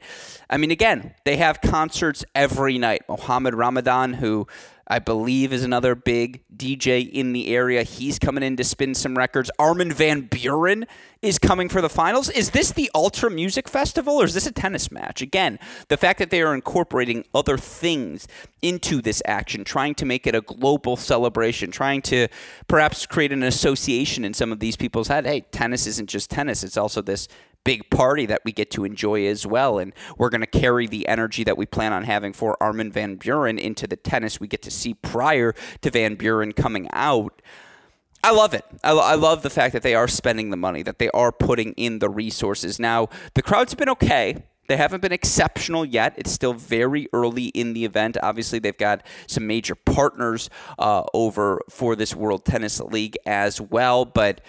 I 0.51 0.57
mean, 0.57 0.73
again, 0.73 1.15
they 1.25 1.37
have 1.37 1.61
concerts 1.61 2.25
every 2.35 2.79
night. 2.79 3.03
Mohammed 3.09 3.55
Ramadan, 3.55 4.15
who 4.15 4.49
I 4.91 4.99
believe 4.99 5.53
is 5.53 5.65
another 5.65 5.95
big 5.95 6.43
DJ 6.57 7.09
in 7.11 7.33
the 7.33 7.49
area. 7.49 7.83
He's 7.83 8.19
coming 8.19 8.43
in 8.43 8.57
to 8.57 8.65
spin 8.65 8.95
some 8.95 9.19
records. 9.19 9.51
Armin 9.59 9.93
van 9.93 10.29
Buuren 10.29 10.87
is 11.21 11.39
coming 11.39 11.69
for 11.69 11.83
the 11.83 11.91
finals. 11.91 12.31
Is 12.31 12.51
this 12.51 12.73
the 12.73 12.91
Ultra 12.95 13.31
Music 13.31 13.69
Festival 13.69 14.15
or 14.15 14.25
is 14.25 14.33
this 14.33 14.47
a 14.47 14.53
tennis 14.53 14.91
match? 14.91 15.21
Again, 15.21 15.59
the 15.89 15.99
fact 15.99 16.19
that 16.21 16.31
they 16.31 16.41
are 16.41 16.55
incorporating 16.55 17.25
other 17.35 17.59
things 17.59 18.27
into 18.63 19.03
this 19.03 19.21
action, 19.27 19.63
trying 19.63 19.95
to 19.97 20.07
make 20.07 20.27
it 20.27 20.35
a 20.35 20.41
global 20.41 20.97
celebration, 20.97 21.71
trying 21.71 22.01
to 22.03 22.29
perhaps 22.67 23.05
create 23.05 23.33
an 23.33 23.43
association 23.43 24.25
in 24.25 24.33
some 24.33 24.53
of 24.53 24.59
these 24.59 24.77
people's 24.77 25.09
head. 25.09 25.27
Hey, 25.27 25.41
tennis 25.41 25.87
isn't 25.87 26.09
just 26.09 26.31
tennis, 26.31 26.65
it's 26.65 26.79
also 26.79 27.03
this 27.03 27.29
big 27.65 27.91
party 27.91 28.27
that 28.27 28.43
we 28.45 28.53
get 28.53 28.71
to 28.73 28.85
enjoy 28.85 29.27
as 29.27 29.47
well. 29.47 29.79
And 29.79 29.93
we're 30.17 30.31
going 30.31 30.41
to 30.41 30.47
carry 30.47 30.87
the 30.87 31.07
energy 31.09 31.45
that 31.45 31.57
we 31.57 31.67
plan 31.67 31.93
on 31.93 32.05
having 32.05 32.33
for 32.33 32.61
Armin 32.63 32.91
Van 32.93 33.19
Buuren 33.19 33.59
into 33.59 33.87
the 33.87 33.97
tennis 33.97 34.41
we 34.41 34.49
get 34.49 34.63
to 34.63 34.71
see 34.71 34.95
prior 34.95 35.55
to 35.83 35.91
Van 35.91 36.17
Buuren 36.17 36.55
coming 36.55 36.89
out. 36.93 37.43
I 38.23 38.33
love 38.33 38.53
it. 38.55 38.65
I, 38.83 38.93
I, 38.93 39.15
love 39.15 39.43
the 39.43 39.51
fact 39.51 39.73
that 39.75 39.83
they 39.83 39.95
are 39.95 40.09
spending 40.09 40.51
the 40.51 40.57
money, 40.57 40.83
that 40.83 40.99
they 40.99 41.09
are 41.11 41.31
putting 41.31 41.73
in 41.75 42.01
the 42.01 42.09
resources. 42.09 42.81
Now, 42.81 43.09
the 43.35 43.43
crowd's 43.43 43.75
been 43.75 43.89
okay. 43.91 44.43
They 44.69 44.77
haven't 44.77 45.01
been 45.01 45.13
exceptional 45.13 45.85
yet. 45.85 46.15
It's 46.17 46.31
still 46.31 46.53
very 46.53 47.09
early 47.13 47.47
in 47.47 47.73
the 47.73 47.85
event. 47.85 48.19
Obviously, 48.23 48.59
they've 48.59 48.77
got 48.77 49.05
some 49.27 49.47
major 49.47 49.75
partners 49.75 50.51
uh, 50.79 51.05
over 51.15 51.63
for 51.71 51.97
this 51.97 52.15
World 52.15 52.45
Tennis 52.45 52.81
League 52.81 53.17
as 53.25 53.61
well. 53.61 54.05
But 54.05 54.43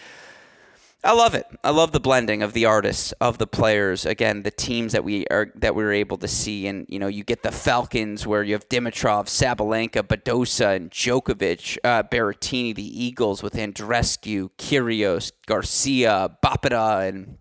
I 1.01 1.13
love 1.13 1.33
it. 1.33 1.45
I 1.63 1.69
love 1.69 1.93
the 1.93 2.01
blending 2.01 2.43
of 2.43 2.51
the 2.51 2.65
artists, 2.65 3.13
of 3.21 3.37
the 3.37 3.47
players. 3.47 4.05
Again, 4.05 4.43
the 4.43 4.51
teams 4.51 4.91
that 4.91 5.05
we 5.05 5.25
are 5.27 5.49
that 5.55 5.73
we 5.73 5.81
were 5.81 5.93
able 5.93 6.17
to 6.17 6.27
see, 6.27 6.67
and 6.67 6.85
you 6.89 6.99
know, 6.99 7.07
you 7.07 7.23
get 7.23 7.41
the 7.41 7.53
Falcons 7.53 8.27
where 8.27 8.43
you 8.43 8.51
have 8.53 8.67
Dimitrov, 8.67 9.27
Sabalenka, 9.27 10.03
Badosa, 10.03 10.75
and 10.75 10.91
Djokovic, 10.91 11.77
uh, 11.85 12.03
Berrettini, 12.03 12.75
the 12.75 13.03
Eagles 13.03 13.41
with 13.41 13.53
Andreescu, 13.53 14.49
Kyrgios, 14.57 15.31
Garcia, 15.45 16.35
Bapeda, 16.43 17.07
and 17.07 17.37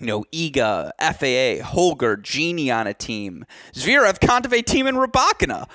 you 0.00 0.06
know, 0.06 0.24
Iga, 0.32 0.92
FAA, 0.98 1.62
Holger, 1.62 2.16
Genie 2.16 2.70
on 2.70 2.86
a 2.86 2.94
team, 2.94 3.44
Zverev, 3.74 4.20
Kontaveit 4.20 4.64
team, 4.64 4.86
and 4.86 4.96
Rybakina. 4.96 5.68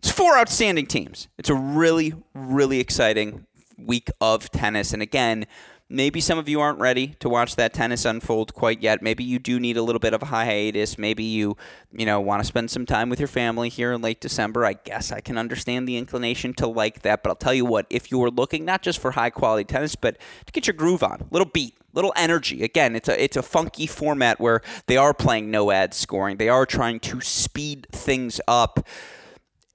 It's 0.00 0.10
four 0.10 0.36
outstanding 0.36 0.86
teams. 0.86 1.28
It's 1.38 1.48
a 1.48 1.54
really, 1.54 2.12
really 2.34 2.78
exciting 2.78 3.46
week 3.78 4.10
of 4.20 4.50
tennis, 4.50 4.92
and 4.92 5.00
again 5.00 5.46
Maybe 5.90 6.20
some 6.20 6.38
of 6.38 6.50
you 6.50 6.60
aren't 6.60 6.78
ready 6.78 7.14
to 7.20 7.30
watch 7.30 7.56
that 7.56 7.72
tennis 7.72 8.04
unfold 8.04 8.52
quite 8.52 8.82
yet. 8.82 9.00
Maybe 9.00 9.24
you 9.24 9.38
do 9.38 9.58
need 9.58 9.78
a 9.78 9.82
little 9.82 9.98
bit 9.98 10.12
of 10.12 10.22
a 10.22 10.26
hiatus. 10.26 10.98
Maybe 10.98 11.24
you, 11.24 11.56
you 11.90 12.04
know, 12.04 12.20
want 12.20 12.42
to 12.42 12.46
spend 12.46 12.70
some 12.70 12.84
time 12.84 13.08
with 13.08 13.18
your 13.18 13.28
family 13.28 13.70
here 13.70 13.92
in 13.92 14.02
late 14.02 14.20
December. 14.20 14.66
I 14.66 14.74
guess 14.74 15.10
I 15.10 15.20
can 15.20 15.38
understand 15.38 15.88
the 15.88 15.96
inclination 15.96 16.52
to 16.54 16.66
like 16.66 17.00
that. 17.02 17.22
But 17.22 17.30
I'll 17.30 17.36
tell 17.36 17.54
you 17.54 17.64
what, 17.64 17.86
if 17.88 18.10
you 18.10 18.22
are 18.22 18.30
looking 18.30 18.66
not 18.66 18.82
just 18.82 18.98
for 18.98 19.12
high 19.12 19.30
quality 19.30 19.64
tennis, 19.64 19.96
but 19.96 20.18
to 20.44 20.52
get 20.52 20.66
your 20.66 20.74
groove 20.74 21.02
on, 21.02 21.26
little 21.30 21.48
beat, 21.48 21.74
little 21.94 22.12
energy. 22.16 22.62
Again, 22.62 22.94
it's 22.94 23.08
a 23.08 23.22
it's 23.22 23.38
a 23.38 23.42
funky 23.42 23.86
format 23.86 24.38
where 24.38 24.60
they 24.88 24.98
are 24.98 25.14
playing 25.14 25.50
no 25.50 25.70
ad 25.70 25.94
scoring. 25.94 26.36
They 26.36 26.50
are 26.50 26.66
trying 26.66 27.00
to 27.00 27.22
speed 27.22 27.86
things 27.90 28.42
up 28.46 28.86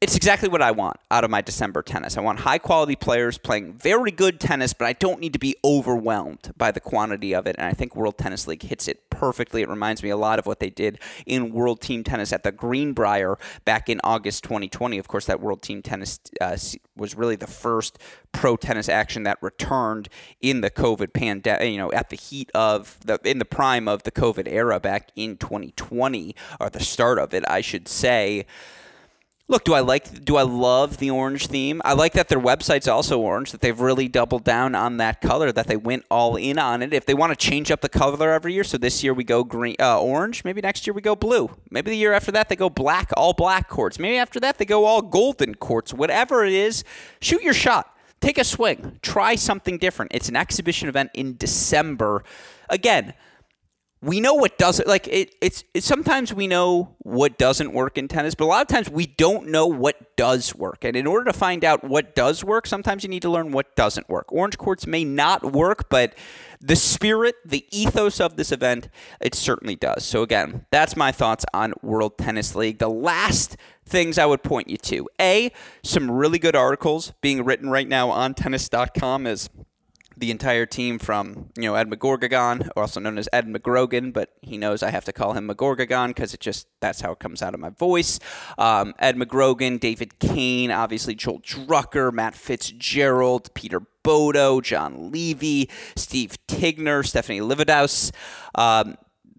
it's 0.04 0.18
exactly 0.18 0.50
what 0.50 0.62
I 0.62 0.72
want 0.72 0.98
out 1.12 1.24
of 1.24 1.32
my 1.32 1.39
December 1.39 1.82
tennis. 1.82 2.18
I 2.18 2.20
want 2.20 2.42
high 2.42 2.58
quality 2.58 2.98
players 2.98 3.38
playing 3.38 3.72
very 3.72 4.12
good 4.12 4.38
tennis, 4.38 4.74
but 4.74 4.86
I 4.86 4.92
don't 4.92 5.22
need 5.22 5.32
to 5.32 5.39
be 5.39 5.56
overwhelmed 5.63 6.52
by 6.58 6.72
the 6.72 6.82
quantity 6.82 7.34
of 7.34 7.48
it. 7.48 7.56
And 7.58 7.66
I 7.66 7.72
think 7.72 7.96
World 7.96 8.18
Tennis 8.18 8.46
League 8.46 8.63
hits 8.63 8.89
it 8.89 9.10
perfectly. 9.10 9.62
It 9.62 9.70
reminds 9.70 10.04
me 10.04 10.10
a 10.10 10.18
lot 10.18 10.39
of 10.39 10.46
what 10.46 10.60
they 10.60 10.70
did 10.70 11.00
in 11.26 11.54
World 11.54 11.80
Team 11.80 12.04
Tennis 12.04 12.34
at 12.34 12.44
the 12.44 12.52
Greenbrier 12.52 13.38
back 13.63 13.88
in 13.88 14.02
August 14.04 14.44
2020. 14.44 14.98
Of 14.98 15.08
course, 15.08 15.26
that 15.28 15.39
World 15.39 15.62
Team 15.62 15.82
Tennis 15.82 16.20
uh, 16.42 16.58
was 16.98 17.16
really 17.16 17.38
the 17.38 17.48
first 17.48 17.98
pro 18.34 18.58
tennis 18.58 18.89
action 18.89 19.24
that 19.24 19.38
returned 19.42 20.10
in 20.42 20.60
the 20.60 20.70
COVID 20.70 21.13
pandemic, 21.13 21.72
you 21.72 21.78
know, 21.78 21.94
at 21.94 22.10
the 22.10 22.18
heat 22.18 22.52
of 22.54 23.00
the, 23.06 23.22
in 23.24 23.39
the 23.39 23.46
prime 23.46 23.88
of 23.88 24.04
the 24.04 24.12
COVID 24.12 24.50
era 24.52 24.82
back 24.82 25.12
in 25.16 25.38
2020, 25.38 26.36
or 26.60 26.70
the 26.70 26.82
start 26.82 27.20
of 27.20 27.34
it, 27.34 27.46
I 27.48 27.62
should 27.62 27.88
say. 27.88 28.46
Look, 29.49 29.65
do 29.65 29.73
I 29.73 29.82
like 29.82 30.23
do 30.23 30.38
I 30.38 30.43
love 30.43 30.97
the 30.97 31.12
orange 31.12 31.47
theme? 31.47 31.82
I 31.84 31.93
like 31.93 32.13
that 32.13 32.29
their 32.29 32.39
website's 32.39 32.88
also 32.88 33.19
orange, 33.19 33.51
that 33.51 33.60
they've 33.60 33.79
really 33.79 34.08
doubled 34.08 34.45
down 34.45 34.73
on 34.73 34.97
that 34.97 35.19
color, 35.19 35.51
that 35.51 35.67
they 35.67 35.75
went 35.75 36.06
all 36.10 36.38
in 36.38 36.58
on 36.58 36.82
it. 36.82 36.93
If 36.93 37.06
they 37.06 37.13
want 37.13 37.32
to 37.32 37.36
change 37.36 37.69
up 37.69 37.82
the 37.82 37.89
color 37.89 38.32
every 38.32 38.53
year, 38.53 38.63
so 38.63 38.77
this 38.77 39.03
year 39.03 39.13
we 39.13 39.25
go 39.25 39.43
green 39.43 39.75
uh, 39.82 39.99
orange, 39.99 40.45
maybe 40.45 40.62
next 40.62 40.88
year 40.88 40.93
we 40.93 41.01
go 41.01 41.13
blue. 41.13 41.49
Maybe 41.69 41.91
the 41.91 41.97
year 41.97 42.13
after 42.13 42.32
that 42.32 42.47
they 42.47 42.56
go 42.56 42.69
black, 42.69 43.12
all 43.17 43.34
black 43.34 43.67
courts. 43.67 43.99
Maybe 43.99 44.17
after 44.17 44.39
that 44.39 44.60
they 44.60 44.65
go 44.65 44.86
all 44.86 45.01
golden 45.01 45.56
courts. 45.56 45.93
Whatever 45.93 46.45
it 46.45 46.53
is, 46.53 46.86
shoot 47.19 47.43
your 47.43 47.53
shot. 47.53 47.93
Take 48.21 48.38
a 48.38 48.45
swing. 48.45 48.99
Try 49.01 49.36
something 49.36 49.77
different. 49.77 50.13
It's 50.15 50.29
an 50.29 50.38
exhibition 50.38 50.88
event 50.88 51.12
in 51.13 51.36
December. 51.36 52.23
Again, 52.69 53.13
we 54.04 54.20
know 54.20 54.34
what 54.34 54.58
doesn't 54.58 54.86
like 54.86 55.08
it, 55.08 55.34
it's, 55.42 55.63
it's 55.74 55.86
sometimes 55.86 56.34
we 56.34 56.46
know 56.46 56.94
what 57.00 57.38
doesn't 57.38 57.72
work 57.74 57.98
in 57.98 58.10
tennis 58.10 58.36
but 58.36 58.44
a 58.44 58.48
lot 58.48 58.62
of 58.62 58.68
times 58.68 58.89
we 58.89 59.06
don't 59.06 59.48
know 59.48 59.66
what 59.66 60.16
does 60.18 60.54
work. 60.54 60.84
And 60.84 60.98
in 60.98 61.08
order 61.08 61.26
to 61.26 61.34
find 61.34 61.63
out 61.63 61.84
what 61.84 62.13
does 62.13 62.44
work 62.44 62.68
sometimes 62.68 63.04
you 63.04 63.10
need 63.10 63.22
to 63.22 63.30
learn 63.30 63.52
what 63.52 63.76
doesn't 63.78 64.10
work. 64.10 64.32
Orange 64.32 64.58
courts 64.58 64.86
may 64.86 65.06
not 65.06 65.54
work 65.54 65.89
but 65.89 66.16
the 66.60 66.76
spirit 66.76 67.36
the 67.46 67.66
ethos 67.72 68.20
of 68.20 68.36
this 68.36 68.52
event 68.52 68.89
it 69.22 69.34
certainly 69.34 69.76
does. 69.76 70.04
So 70.04 70.22
again 70.22 70.66
that's 70.70 70.98
my 70.98 71.13
thoughts 71.13 71.46
on 71.54 71.74
world 71.82 72.18
tennis 72.18 72.56
league. 72.56 72.80
The 72.80 72.89
last 72.89 73.56
things 73.86 74.18
i 74.18 74.26
would 74.26 74.42
point 74.44 74.70
you 74.70 74.78
to 74.78 75.10
a 75.20 75.52
some 75.84 76.10
really 76.10 76.39
good 76.39 76.56
articles 76.56 77.12
being 77.22 77.44
written 77.44 77.70
right 77.70 77.88
now 77.88 78.10
on 78.10 78.34
tennis.com 78.34 79.28
as 79.28 79.50
the 80.24 80.32
entire 80.32 80.66
team 80.66 81.00
from 81.00 81.50
you 81.58 81.64
know 81.64 81.76
Ed 81.76 81.90
McGorgagon, 81.90 82.70
also 82.78 83.02
known 83.02 83.18
as 83.18 83.28
Ed 83.34 83.46
McGrogan, 83.46 84.14
but 84.14 84.30
he 84.42 84.58
knows 84.58 84.82
I 84.82 84.90
have 84.90 85.04
to 85.04 85.12
call 85.12 85.34
him 85.34 85.50
McGorgagon 85.50 86.08
because 86.08 86.34
it 86.34 86.40
just 86.40 86.66
that's 86.80 87.02
how 87.02 87.12
it 87.12 87.20
comes 87.20 87.42
out 87.42 87.54
of 87.54 87.60
my 87.60 87.72
voice. 87.72 88.22
Um, 88.58 88.94
Ed 89.00 89.18
McGrogan, 89.18 89.82
David 89.82 90.20
Kane, 90.20 90.72
obviously 90.72 91.14
Joel 91.14 91.42
Drucker, 91.42 92.14
Matt 92.14 92.36
Fitzgerald, 92.36 93.54
Peter 93.54 93.82
Bodo, 94.02 94.62
Jon 94.62 95.12
Levey, 95.12 95.70
Steve 95.98 96.38
Tignor, 96.48 97.06
Stephanie 97.06 97.42
Livaudais. 97.42 98.14
Um, 98.56 98.96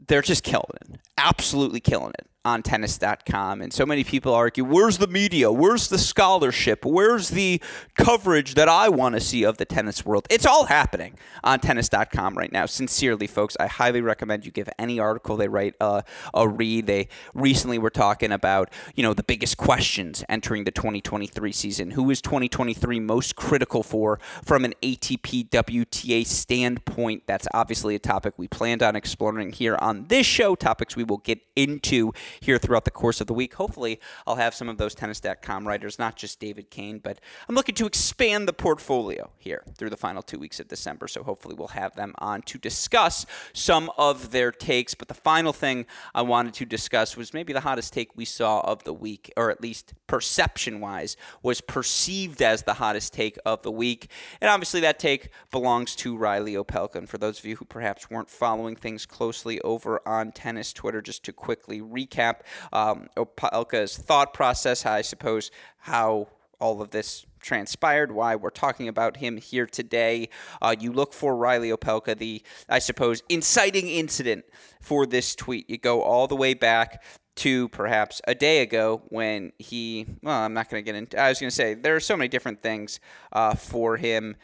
they're 0.07 0.21
just 0.21 0.45
killing 0.45 0.67
it, 0.83 1.01
absolutely 1.17 1.81
killing 1.81 2.13
it 2.19 2.29
on 2.45 2.63
tennis.com. 2.63 3.63
And 3.63 3.73
so 3.73 3.87
many 3.87 4.05
people 4.05 4.35
argue, 4.35 4.65
where's 4.65 4.99
the 4.99 5.07
media? 5.07 5.51
Where's 5.51 5.89
the 5.89 5.99
scholarship? 5.99 6.85
Where's 6.85 7.31
the 7.31 7.61
coverage 7.97 8.55
that 8.55 8.69
I 8.69 8.89
want 8.89 9.15
to 9.15 9.21
see 9.21 9.45
of 9.45 9.57
the 9.57 9.65
tennis 9.65 10.05
world? 10.05 10.27
It's 10.31 10.45
all 10.45 10.67
happening 10.67 11.17
on 11.43 11.61
tennis.com 11.61 12.37
right 12.37 12.53
now. 12.53 12.67
Sincerely, 12.67 13.27
folks, 13.27 13.57
I 13.59 13.67
highly 13.67 14.01
recommend 14.01 14.45
you 14.45 14.53
give 14.53 14.69
any 14.79 15.01
article 15.01 15.37
they 15.37 15.49
write 15.49 15.75
uh, 15.81 16.03
a 16.35 16.49
read. 16.49 16.87
They 16.87 17.09
recently 17.33 17.79
were 17.79 17.91
talking 17.91 18.31
about, 18.31 18.71
you 18.95 19.03
know, 19.03 19.15
the 19.15 19.23
biggest 19.23 19.57
questions 19.57 20.23
entering 20.29 20.65
the 20.65 20.71
2023 20.71 21.53
season. 21.53 21.93
Who 21.93 22.11
is 22.11 22.21
2023 22.21 23.01
most 23.01 23.37
critical 23.37 23.83
for 23.83 24.21
from 24.45 24.65
an 24.65 24.75
ATP 24.83 25.49
WTA 25.49 26.27
standpoint? 26.27 27.23
That's 27.27 27.49
obviously 27.55 27.95
a 27.95 27.99
topic 27.99 28.35
we 28.37 28.49
planned 28.49 28.83
on 28.83 28.97
exploring 28.97 29.53
here 29.53 29.77
on 29.81 30.07
this 30.09 30.27
show, 30.27 30.55
topics 30.55 30.97
we 30.97 31.05
will 31.05 31.19
get 31.19 31.41
into 31.57 32.13
here 32.41 32.59
throughout 32.59 32.85
the 32.85 32.91
course 32.91 33.21
of 33.21 33.27
the 33.27 33.35
week. 33.35 33.55
Hopefully, 33.55 34.01
I'll 34.27 34.37
have 34.37 34.55
some 34.55 34.69
of 34.69 34.79
those 34.79 34.95
tennis.com 34.95 35.67
writers, 35.67 35.99
not 35.99 36.17
just 36.17 36.41
David 36.41 36.71
Kane, 36.71 36.99
but 36.99 37.21
I'm 37.49 37.55
looking 37.55 37.75
to 37.77 37.87
expand 37.87 38.49
the 38.49 38.53
portfolio 38.53 39.31
here 39.39 39.65
through 39.77 39.91
the 39.91 39.97
final 39.97 40.23
two 40.23 40.39
weeks 40.39 40.61
of 40.61 40.69
December. 40.69 41.09
So 41.09 41.23
hopefully, 41.23 41.55
we'll 41.55 41.69
have 41.69 41.95
them 41.97 42.15
on 42.19 42.43
to 42.43 42.59
discuss 42.59 43.27
some 43.53 43.91
of 43.97 44.31
their 44.31 44.51
takes. 44.53 44.95
But 44.95 45.09
the 45.09 45.15
final 45.15 45.53
thing 45.53 45.87
I 46.15 46.23
wanted 46.23 46.55
to 46.55 46.65
discuss 46.65 47.17
was 47.17 47.35
maybe 47.35 47.53
the 47.53 47.61
hottest 47.61 47.93
take 47.93 48.17
we 48.17 48.25
saw 48.25 48.61
of 48.61 48.85
the 48.85 48.93
week, 48.93 49.33
or 49.37 49.51
at 49.51 49.61
least 49.61 49.95
perception 50.07 50.81
wise, 50.81 51.17
was 51.43 51.61
perceived 51.61 52.43
as 52.43 52.63
the 52.63 52.75
hottest 52.75 53.13
take 53.13 53.39
of 53.45 53.63
the 53.63 53.71
week. 53.71 54.11
And 54.41 54.51
obviously, 54.51 54.81
that 54.81 54.99
take 54.99 55.29
belongs 55.51 55.95
to 55.97 56.17
Riley 56.17 56.55
Opelka. 56.55 56.97
And 56.97 57.09
for 57.09 57.19
those 57.19 57.39
of 57.39 57.45
you 57.45 57.57
who 57.57 57.65
perhaps 57.65 58.11
weren't 58.11 58.31
following 58.31 58.77
things 58.77 59.07
closely 59.07 59.61
over 59.61 60.01
on 60.07 60.33
tennis 60.33 60.73
Twitter, 60.73 61.03
just 61.03 61.25
to 61.25 61.33
quickly 61.33 61.81
recap 61.81 62.24
recap 62.25 62.41
um, 62.73 63.09
Opelka's 63.17 63.97
thought 63.97 64.35
process, 64.35 64.87
I 64.87 65.03
suppose, 65.03 65.51
how 65.79 66.29
all 66.61 66.81
of 66.81 66.91
this 66.91 67.27
transpired, 67.41 68.11
why 68.13 68.37
we're 68.37 68.51
talking 68.51 68.89
about 68.89 69.19
him 69.19 69.37
here 69.37 69.67
today. 69.67 70.29
Uh, 70.63 70.75
you 70.79 70.93
look 70.93 71.13
for 71.13 71.37
Riley 71.37 71.71
Opelka, 71.71 72.17
the, 72.17 72.43
I 72.69 72.79
suppose, 72.79 73.23
inciting 73.29 73.89
incident 73.89 74.45
for 74.81 75.05
this 75.05 75.35
tweet. 75.35 75.69
You 75.69 75.79
go 75.79 76.03
all 76.03 76.27
the 76.27 76.37
way 76.37 76.55
back 76.55 77.03
to 77.37 77.69
perhaps 77.71 78.23
a 78.29 78.35
day 78.35 78.63
ago 78.63 79.03
when 79.09 79.53
he, 79.59 80.07
well, 80.23 80.41
I'm 80.41 80.55
not 80.55 80.71
going 80.71 80.83
to 80.83 80.85
get 80.85 80.97
into, 80.97 81.21
I 81.21 81.29
was 81.29 81.41
going 81.41 81.51
to 81.51 81.55
say, 81.55 81.75
there 81.75 81.97
are 81.97 82.01
so 82.01 82.17
many 82.17 82.29
different 82.29 82.61
things 82.61 83.01
uh, 83.33 83.55
for 83.55 83.97
him 83.97 84.37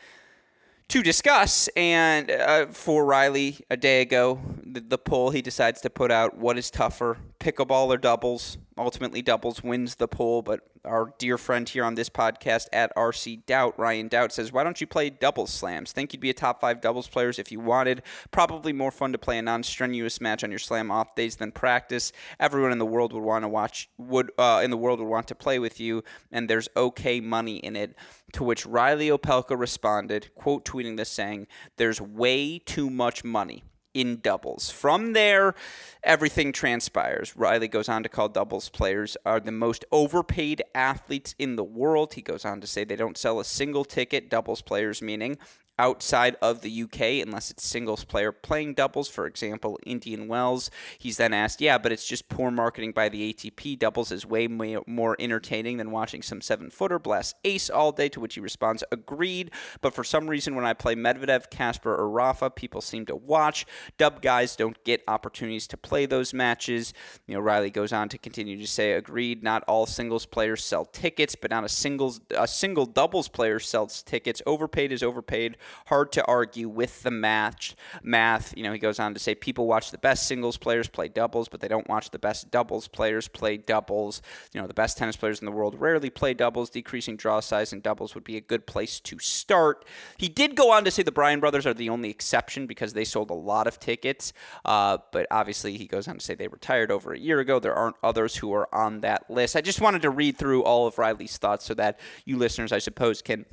to 0.88 1.02
discuss. 1.02 1.68
And 1.76 2.30
uh, 2.30 2.66
for 2.66 3.04
Riley, 3.04 3.58
a 3.70 3.76
day 3.76 4.02
ago, 4.02 4.40
the, 4.62 4.80
the, 4.80 4.98
poll 4.98 5.30
he 5.30 5.40
decides 5.40 5.80
to 5.82 5.90
put 5.90 6.10
out 6.10 6.36
what 6.36 6.58
is 6.58 6.68
tougher, 6.70 7.18
pickleball 7.40 7.88
or 7.88 7.96
doubles? 7.96 8.58
Ultimately, 8.78 9.20
doubles 9.20 9.62
wins 9.62 9.96
the 9.96 10.06
poll, 10.06 10.42
but 10.42 10.60
our 10.84 11.12
dear 11.18 11.36
friend 11.36 11.68
here 11.68 11.84
on 11.84 11.94
this 11.94 12.08
podcast 12.08 12.66
at 12.72 12.94
RC 12.96 13.44
Doubt, 13.44 13.78
Ryan 13.78 14.08
Doubt, 14.08 14.32
says, 14.32 14.52
Why 14.52 14.64
don't 14.64 14.80
you 14.80 14.86
play 14.86 15.10
doubles 15.10 15.50
slams? 15.50 15.92
Think 15.92 16.12
you'd 16.12 16.20
be 16.20 16.30
a 16.30 16.34
top 16.34 16.60
five 16.60 16.80
doubles 16.80 17.08
players 17.08 17.38
if 17.38 17.52
you 17.52 17.60
wanted. 17.60 18.02
Probably 18.30 18.72
more 18.72 18.90
fun 18.90 19.12
to 19.12 19.18
play 19.18 19.38
a 19.38 19.42
non 19.42 19.62
strenuous 19.62 20.20
match 20.20 20.44
on 20.44 20.50
your 20.50 20.58
slam 20.58 20.90
off 20.90 21.14
days 21.14 21.36
than 21.36 21.52
practice. 21.52 22.12
Everyone 22.38 22.72
in 22.72 22.78
the 22.78 22.86
world 22.86 23.12
would 23.12 23.22
want 23.22 23.44
to 23.44 23.48
watch, 23.48 23.90
would 23.98 24.30
uh, 24.38 24.60
in 24.62 24.70
the 24.70 24.76
world 24.76 25.00
would 25.00 25.08
want 25.08 25.28
to 25.28 25.34
play 25.34 25.58
with 25.58 25.80
you, 25.80 26.04
and 26.30 26.48
there's 26.48 26.68
okay 26.76 27.20
money 27.20 27.56
in 27.56 27.76
it. 27.76 27.94
To 28.34 28.44
which 28.44 28.64
Riley 28.64 29.08
Opelka 29.08 29.58
responded, 29.58 30.30
quote 30.34 30.64
tweeting 30.64 30.96
this 30.96 31.10
saying, 31.10 31.48
There's 31.76 32.00
way 32.00 32.58
too 32.58 32.88
much 32.88 33.24
money 33.24 33.64
in 33.94 34.20
doubles. 34.20 34.70
From 34.70 35.12
there, 35.12 35.54
everything 36.02 36.52
transpires. 36.52 37.36
Riley 37.36 37.68
goes 37.68 37.88
on 37.88 38.02
to 38.02 38.08
call 38.08 38.28
doubles 38.28 38.68
players 38.68 39.16
are 39.26 39.40
the 39.40 39.52
most 39.52 39.84
overpaid 39.90 40.62
athletes 40.74 41.34
in 41.38 41.56
the 41.56 41.64
world. 41.64 42.14
He 42.14 42.22
goes 42.22 42.44
on 42.44 42.60
to 42.60 42.66
say 42.66 42.84
they 42.84 42.96
don't 42.96 43.18
sell 43.18 43.40
a 43.40 43.44
single 43.44 43.84
ticket, 43.84 44.30
doubles 44.30 44.62
players 44.62 45.02
meaning, 45.02 45.38
outside 45.80 46.36
of 46.42 46.60
the 46.60 46.82
UK 46.82 47.26
unless 47.26 47.50
it's 47.50 47.66
singles 47.66 48.04
player 48.04 48.32
playing 48.32 48.74
doubles, 48.74 49.08
for 49.08 49.26
example, 49.26 49.78
Indian 49.86 50.28
Wells. 50.28 50.70
He's 50.98 51.16
then 51.16 51.32
asked, 51.32 51.62
yeah, 51.62 51.78
but 51.78 51.90
it's 51.90 52.06
just 52.06 52.28
poor 52.28 52.50
marketing 52.50 52.92
by 52.92 53.08
the 53.08 53.32
ATP. 53.32 53.78
Doubles 53.78 54.12
is 54.12 54.26
way 54.26 54.46
more 54.46 55.16
entertaining 55.18 55.78
than 55.78 55.90
watching 55.90 56.20
some 56.20 56.42
seven 56.42 56.68
footer 56.68 56.98
blast 56.98 57.34
ace 57.44 57.70
all 57.70 57.92
day, 57.92 58.10
to 58.10 58.20
which 58.20 58.34
he 58.34 58.40
responds, 58.40 58.84
agreed. 58.92 59.50
But 59.80 59.94
for 59.94 60.04
some 60.04 60.28
reason, 60.28 60.54
when 60.54 60.66
I 60.66 60.74
play 60.74 60.94
Medvedev, 60.94 61.48
Casper, 61.50 61.96
or 61.96 62.10
Rafa, 62.10 62.50
people 62.50 62.82
seem 62.82 63.06
to 63.06 63.16
watch. 63.16 63.64
Dub 63.96 64.20
guys 64.20 64.56
don't 64.56 64.82
get 64.84 65.02
opportunities 65.08 65.66
to 65.68 65.78
play 65.78 66.04
those 66.04 66.34
matches. 66.34 66.92
You 67.26 67.34
know, 67.34 67.40
Riley 67.40 67.70
goes 67.70 67.92
on 67.92 68.10
to 68.10 68.18
continue 68.18 68.58
to 68.58 68.66
say, 68.66 68.92
agreed, 68.92 69.42
not 69.42 69.64
all 69.66 69.86
singles 69.86 70.26
players 70.26 70.62
sell 70.62 70.84
tickets, 70.84 71.34
but 71.34 71.50
not 71.50 71.64
a 71.64 71.70
singles 71.70 72.20
a 72.36 72.46
single 72.46 72.84
doubles 72.84 73.28
player 73.28 73.58
sells 73.58 74.02
tickets. 74.02 74.42
Overpaid 74.44 74.92
is 74.92 75.02
overpaid 75.02 75.56
hard 75.86 76.12
to 76.12 76.24
argue 76.26 76.68
with 76.68 77.02
the 77.02 77.10
match 77.10 77.74
math. 78.02 78.54
You 78.56 78.62
know, 78.62 78.72
he 78.72 78.78
goes 78.78 78.98
on 78.98 79.14
to 79.14 79.20
say 79.20 79.34
people 79.34 79.66
watch 79.66 79.90
the 79.90 79.98
best 79.98 80.26
singles 80.26 80.56
players 80.56 80.88
play 80.88 81.08
doubles, 81.08 81.48
but 81.48 81.60
they 81.60 81.68
don't 81.68 81.88
watch 81.88 82.10
the 82.10 82.18
best 82.18 82.50
doubles 82.50 82.88
players 82.88 83.28
play 83.28 83.56
doubles. 83.56 84.22
You 84.52 84.60
know, 84.60 84.66
the 84.66 84.74
best 84.74 84.98
tennis 84.98 85.16
players 85.16 85.40
in 85.40 85.46
the 85.46 85.52
world 85.52 85.80
rarely 85.80 86.10
play 86.10 86.34
doubles. 86.34 86.70
Decreasing 86.70 87.16
draw 87.16 87.40
size 87.40 87.72
in 87.72 87.80
doubles 87.80 88.14
would 88.14 88.24
be 88.24 88.36
a 88.36 88.40
good 88.40 88.66
place 88.66 89.00
to 89.00 89.18
start. 89.18 89.84
He 90.18 90.28
did 90.28 90.54
go 90.54 90.70
on 90.70 90.84
to 90.84 90.90
say 90.90 91.02
the 91.02 91.12
Bryan 91.12 91.40
brothers 91.40 91.66
are 91.66 91.74
the 91.74 91.90
only 91.90 92.10
exception 92.10 92.66
because 92.66 92.92
they 92.92 93.04
sold 93.04 93.30
a 93.30 93.34
lot 93.34 93.66
of 93.66 93.78
tickets, 93.78 94.32
uh, 94.64 94.98
but 95.12 95.26
obviously 95.30 95.76
he 95.76 95.86
goes 95.86 96.08
on 96.08 96.18
to 96.18 96.24
say 96.24 96.34
they 96.34 96.48
retired 96.48 96.90
over 96.90 97.12
a 97.12 97.18
year 97.18 97.40
ago. 97.40 97.58
There 97.58 97.74
aren't 97.74 97.96
others 98.02 98.36
who 98.36 98.52
are 98.52 98.72
on 98.74 99.00
that 99.00 99.30
list. 99.30 99.56
I 99.56 99.60
just 99.60 99.80
wanted 99.80 100.02
to 100.02 100.10
read 100.10 100.36
through 100.36 100.62
all 100.62 100.86
of 100.86 100.98
Riley's 100.98 101.36
thoughts 101.36 101.64
so 101.64 101.74
that 101.74 101.98
you 102.24 102.36
listeners, 102.36 102.72
I 102.72 102.78
suppose, 102.78 103.22
can 103.22 103.46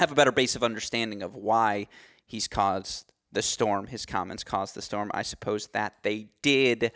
have 0.00 0.10
a 0.10 0.14
better 0.14 0.32
base 0.32 0.56
of 0.56 0.62
understanding 0.62 1.22
of 1.22 1.34
why 1.34 1.86
he's 2.24 2.48
caused 2.48 3.12
the 3.30 3.42
storm. 3.42 3.86
His 3.86 4.06
comments 4.06 4.42
caused 4.42 4.74
the 4.74 4.80
storm. 4.80 5.10
I 5.12 5.20
suppose 5.20 5.66
that 5.68 5.96
they 6.02 6.28
did. 6.40 6.90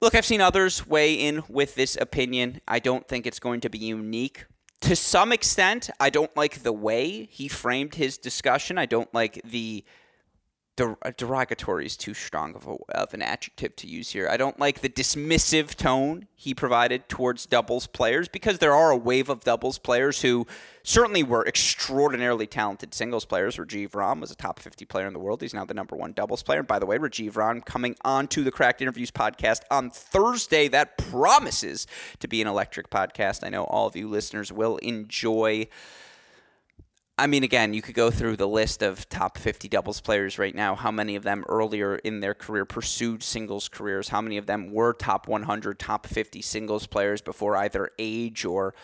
Look, 0.00 0.14
I've 0.14 0.24
seen 0.24 0.40
others 0.40 0.86
weigh 0.86 1.14
in 1.14 1.42
with 1.50 1.74
this 1.74 1.94
opinion. 2.00 2.62
I 2.66 2.78
don't 2.78 3.06
think 3.06 3.26
it's 3.26 3.38
going 3.38 3.60
to 3.60 3.68
be 3.68 3.78
unique. 3.78 4.46
To 4.80 4.96
some 4.96 5.30
extent, 5.30 5.90
I 6.00 6.08
don't 6.08 6.34
like 6.36 6.62
the 6.62 6.72
way 6.72 7.26
he 7.30 7.48
framed 7.48 7.96
his 7.96 8.16
discussion. 8.16 8.78
I 8.78 8.86
don't 8.86 9.12
like 9.12 9.40
the 9.44 9.84
der- 10.76 10.96
uh, 11.02 11.12
derogatory 11.16 11.86
is 11.86 11.96
too 11.96 12.14
strong 12.14 12.54
of, 12.54 12.66
a, 12.66 12.76
of 12.92 13.14
an 13.14 13.22
adjective 13.22 13.76
to 13.76 13.86
use 13.86 14.10
here. 14.10 14.28
I 14.28 14.36
don't 14.36 14.58
like 14.58 14.80
the 14.80 14.88
dismissive 14.88 15.74
tone 15.74 16.26
he 16.34 16.54
provided 16.54 17.08
towards 17.08 17.46
doubles 17.46 17.86
players 17.86 18.28
because 18.28 18.58
there 18.58 18.74
are 18.74 18.90
a 18.90 18.96
wave 18.96 19.28
of 19.28 19.44
doubles 19.44 19.78
players 19.78 20.22
who 20.22 20.46
certainly 20.82 21.22
were 21.22 21.46
extraordinarily 21.46 22.46
talented 22.46 22.94
singles 22.94 23.24
players. 23.24 23.56
Rajiv 23.56 23.94
Ram 23.94 24.20
was 24.20 24.30
a 24.30 24.36
top 24.36 24.58
50 24.58 24.84
player 24.86 25.06
in 25.06 25.12
the 25.12 25.18
world. 25.18 25.42
He's 25.42 25.54
now 25.54 25.64
the 25.64 25.74
number 25.74 25.96
one 25.96 26.12
doubles 26.12 26.42
player. 26.42 26.60
And 26.60 26.68
by 26.68 26.78
the 26.78 26.86
way, 26.86 26.98
Rajiv 26.98 27.36
Ram 27.36 27.60
coming 27.60 27.96
on 28.04 28.26
to 28.28 28.42
the 28.42 28.50
Cracked 28.50 28.80
Interviews 28.80 29.10
podcast 29.10 29.60
on 29.70 29.90
Thursday. 29.90 30.68
That 30.68 30.98
promises 30.98 31.86
to 32.20 32.28
be 32.28 32.42
an 32.42 32.48
electric 32.48 32.90
podcast. 32.90 33.44
I 33.44 33.50
know 33.50 33.64
all 33.64 33.86
of 33.86 33.96
you 33.96 34.08
listeners 34.08 34.52
will 34.52 34.78
enjoy. 34.78 35.68
I 37.18 37.26
mean, 37.26 37.44
again, 37.44 37.74
you 37.74 37.82
could 37.82 37.94
go 37.94 38.10
through 38.10 38.36
the 38.36 38.48
list 38.48 38.82
of 38.82 39.08
top 39.08 39.36
50 39.36 39.68
doubles 39.68 40.00
players 40.00 40.38
right 40.38 40.54
now. 40.54 40.74
How 40.74 40.90
many 40.90 41.14
of 41.14 41.22
them 41.22 41.44
earlier 41.48 41.96
in 41.96 42.20
their 42.20 42.34
career 42.34 42.64
pursued 42.64 43.22
singles 43.22 43.68
careers? 43.68 44.08
How 44.08 44.22
many 44.22 44.38
of 44.38 44.46
them 44.46 44.72
were 44.72 44.94
top 44.94 45.28
100, 45.28 45.78
top 45.78 46.06
50 46.06 46.40
singles 46.40 46.86
players 46.86 47.20
before 47.20 47.56
either 47.56 47.90
age 47.98 48.44
or 48.44 48.74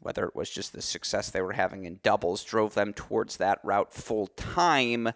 whether 0.00 0.26
it 0.26 0.36
was 0.36 0.50
just 0.50 0.72
the 0.72 0.82
success 0.82 1.30
they 1.30 1.40
were 1.40 1.52
having 1.52 1.84
in 1.84 2.00
doubles 2.02 2.44
drove 2.44 2.74
them 2.74 2.92
towards 2.92 3.38
that 3.38 3.58
route 3.64 3.92
full 3.92 4.26
time? 4.26 5.08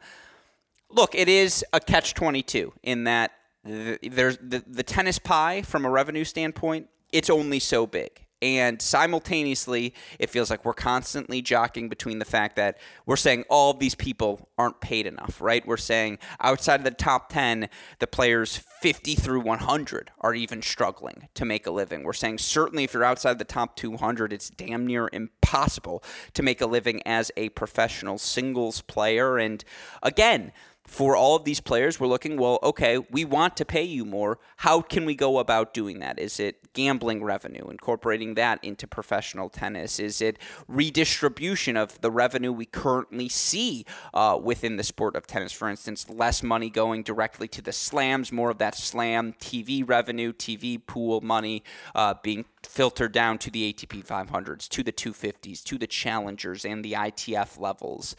Look, 0.88 1.14
it 1.14 1.28
is 1.28 1.64
a 1.74 1.80
catch 1.80 2.14
22 2.14 2.72
in 2.82 3.04
that 3.04 3.32
there's 3.64 4.38
the, 4.38 4.64
the 4.66 4.82
tennis 4.82 5.18
pie 5.18 5.62
from 5.62 5.84
a 5.84 5.90
revenue 5.90 6.24
standpoint, 6.24 6.88
it's 7.12 7.28
only 7.28 7.58
so 7.58 7.86
big 7.86 8.25
and 8.42 8.82
simultaneously, 8.82 9.94
it 10.18 10.28
feels 10.28 10.50
like 10.50 10.64
we're 10.64 10.74
constantly 10.74 11.40
jockeying 11.40 11.88
between 11.88 12.18
the 12.18 12.24
fact 12.24 12.56
that 12.56 12.78
we're 13.06 13.16
saying 13.16 13.44
all 13.48 13.70
of 13.70 13.78
these 13.78 13.94
people 13.94 14.48
aren't 14.58 14.80
paid 14.80 15.06
enough, 15.06 15.40
right? 15.40 15.66
We're 15.66 15.78
saying 15.78 16.18
outside 16.40 16.80
of 16.80 16.84
the 16.84 16.90
top 16.90 17.30
10, 17.30 17.68
the 17.98 18.06
players 18.06 18.56
50 18.80 19.14
through 19.14 19.40
100 19.40 20.10
are 20.20 20.34
even 20.34 20.60
struggling 20.60 21.28
to 21.34 21.44
make 21.46 21.66
a 21.66 21.70
living. 21.70 22.02
We're 22.02 22.12
saying 22.12 22.38
certainly 22.38 22.84
if 22.84 22.92
you're 22.92 23.04
outside 23.04 23.38
the 23.38 23.44
top 23.44 23.74
200, 23.76 24.32
it's 24.32 24.50
damn 24.50 24.86
near 24.86 25.08
impossible 25.12 26.04
to 26.34 26.42
make 26.42 26.60
a 26.60 26.66
living 26.66 27.02
as 27.06 27.32
a 27.36 27.48
professional 27.50 28.18
singles 28.18 28.82
player. 28.82 29.38
And 29.38 29.64
again, 30.02 30.52
for 30.86 31.16
all 31.16 31.36
of 31.36 31.44
these 31.44 31.60
players, 31.60 31.98
we're 31.98 32.06
looking, 32.06 32.36
well, 32.36 32.58
okay, 32.62 32.98
we 33.10 33.24
want 33.24 33.56
to 33.56 33.64
pay 33.64 33.82
you 33.82 34.04
more. 34.04 34.38
How 34.58 34.80
can 34.80 35.04
we 35.04 35.14
go 35.14 35.38
about 35.38 35.74
doing 35.74 35.98
that? 35.98 36.18
Is 36.18 36.38
it 36.38 36.72
gambling 36.72 37.24
revenue, 37.24 37.68
incorporating 37.68 38.34
that 38.34 38.62
into 38.62 38.86
professional 38.86 39.48
tennis? 39.48 39.98
Is 39.98 40.20
it 40.20 40.38
redistribution 40.68 41.76
of 41.76 42.00
the 42.00 42.10
revenue 42.10 42.52
we 42.52 42.66
currently 42.66 43.28
see 43.28 43.84
uh, 44.14 44.38
within 44.40 44.76
the 44.76 44.84
sport 44.84 45.16
of 45.16 45.26
tennis? 45.26 45.52
For 45.52 45.68
instance, 45.68 46.08
less 46.08 46.42
money 46.42 46.70
going 46.70 47.02
directly 47.02 47.48
to 47.48 47.62
the 47.62 47.72
slams, 47.72 48.30
more 48.30 48.50
of 48.50 48.58
that 48.58 48.76
slam 48.76 49.34
TV 49.40 49.86
revenue, 49.86 50.32
TV 50.32 50.84
pool 50.86 51.20
money 51.20 51.64
uh, 51.94 52.14
being 52.22 52.44
filtered 52.62 53.12
down 53.12 53.38
to 53.38 53.50
the 53.50 53.72
ATP 53.72 54.06
500s, 54.06 54.68
to 54.68 54.82
the 54.82 54.92
250s, 54.92 55.64
to 55.64 55.78
the 55.78 55.86
challengers, 55.86 56.64
and 56.64 56.84
the 56.84 56.92
ITF 56.92 57.58
levels. 57.58 58.14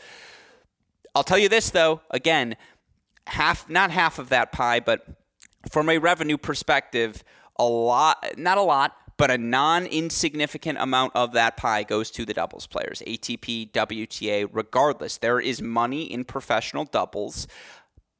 I'll 1.17 1.23
tell 1.23 1.39
you 1.39 1.49
this 1.49 1.71
though, 1.71 2.01
again, 2.11 2.55
half 3.25 3.67
not 3.67 3.89
half 3.89 4.19
of 4.19 4.29
that 4.29 4.51
pie, 4.51 4.79
but 4.79 5.03
from 5.71 5.89
a 5.89 5.97
revenue 5.97 6.37
perspective, 6.37 7.23
a 7.57 7.65
lot 7.65 8.23
not 8.37 8.59
a 8.59 8.61
lot, 8.61 8.95
but 9.17 9.31
a 9.31 9.37
non 9.39 9.87
insignificant 9.87 10.77
amount 10.79 11.15
of 11.15 11.31
that 11.31 11.57
pie 11.57 11.81
goes 11.81 12.11
to 12.11 12.23
the 12.23 12.35
doubles 12.35 12.67
players, 12.67 13.01
ATP, 13.07 13.71
WTA, 13.71 14.47
regardless. 14.51 15.17
There 15.17 15.39
is 15.39 15.59
money 15.59 16.03
in 16.03 16.23
professional 16.23 16.85
doubles. 16.85 17.47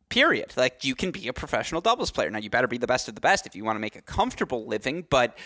Period. 0.10 0.54
Like 0.58 0.84
you 0.84 0.96
can 0.96 1.12
be 1.12 1.28
a 1.28 1.34
professional 1.34 1.82
doubles 1.82 2.10
player. 2.10 2.32
Now 2.32 2.40
you 2.40 2.50
better 2.50 2.68
be 2.68 2.80
the 2.80 2.88
best 2.88 3.08
of 3.08 3.14
the 3.14 3.22
best 3.22 3.46
if 3.46 3.56
you 3.56 3.64
want 3.64 3.76
to 3.76 3.80
make 3.80 3.96
a 3.96 4.02
comfortable 4.02 4.66
living, 4.66 5.06
but 5.08 5.38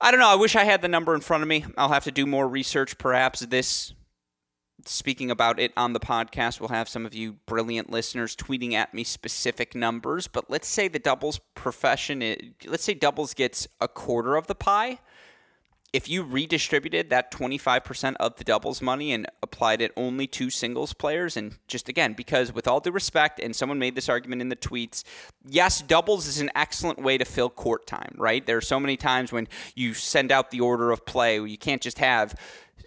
I 0.00 0.12
don't 0.12 0.20
know. 0.20 0.28
I 0.28 0.36
wish 0.36 0.54
I 0.54 0.62
had 0.62 0.80
the 0.80 0.88
number 0.88 1.12
in 1.12 1.22
front 1.22 1.42
of 1.42 1.48
me. 1.48 1.64
I'll 1.76 1.88
have 1.88 2.04
to 2.04 2.12
do 2.12 2.24
more 2.24 2.48
research 2.48 2.98
perhaps 2.98 3.40
this 3.40 3.94
speaking 4.86 5.30
about 5.30 5.58
it 5.58 5.72
on 5.76 5.92
the 5.92 6.00
podcast. 6.00 6.60
We'll 6.60 6.68
have 6.70 6.88
some 6.88 7.06
of 7.06 7.14
you 7.14 7.34
brilliant 7.46 7.90
listeners 7.90 8.36
tweeting 8.36 8.72
at 8.72 8.94
me 8.94 9.04
specific 9.04 9.74
numbers. 9.74 10.26
But 10.26 10.50
let's 10.50 10.68
say 10.68 10.88
the 10.88 10.98
doubles 10.98 11.40
profession, 11.54 12.22
eh, 12.22 12.36
let's 12.66 12.84
say 12.84 12.94
doubles 12.94 13.34
gets 13.34 13.68
a 13.80 13.88
quarter 13.88 14.36
of 14.36 14.46
the 14.46 14.54
pie. 14.54 14.98
If 15.92 16.08
you 16.08 16.22
redistributed 16.22 17.10
that 17.10 17.32
25% 17.32 18.14
of 18.20 18.36
the 18.36 18.44
doubles 18.44 18.80
money 18.80 19.12
and 19.12 19.26
applied 19.42 19.82
it 19.82 19.92
only 19.96 20.28
to 20.28 20.48
singles 20.48 20.92
players, 20.92 21.36
and 21.36 21.58
just 21.66 21.88
again, 21.88 22.12
because 22.12 22.52
with 22.52 22.68
all 22.68 22.78
due 22.78 22.92
respect, 22.92 23.40
and 23.40 23.56
someone 23.56 23.80
made 23.80 23.96
this 23.96 24.08
argument 24.08 24.40
in 24.40 24.50
the 24.50 24.56
tweets, 24.56 25.02
yes, 25.44 25.82
doubles 25.82 26.28
is 26.28 26.40
an 26.40 26.50
excellent 26.54 27.02
way 27.02 27.18
to 27.18 27.24
fill 27.24 27.50
court 27.50 27.88
time, 27.88 28.14
right? 28.16 28.46
There 28.46 28.56
are 28.56 28.60
so 28.60 28.78
many 28.78 28.96
times 28.96 29.32
when 29.32 29.48
you 29.74 29.92
send 29.94 30.30
out 30.30 30.52
the 30.52 30.60
order 30.60 30.92
of 30.92 31.04
play, 31.04 31.40
you 31.40 31.58
can't 31.58 31.82
just 31.82 31.98
have 31.98 32.36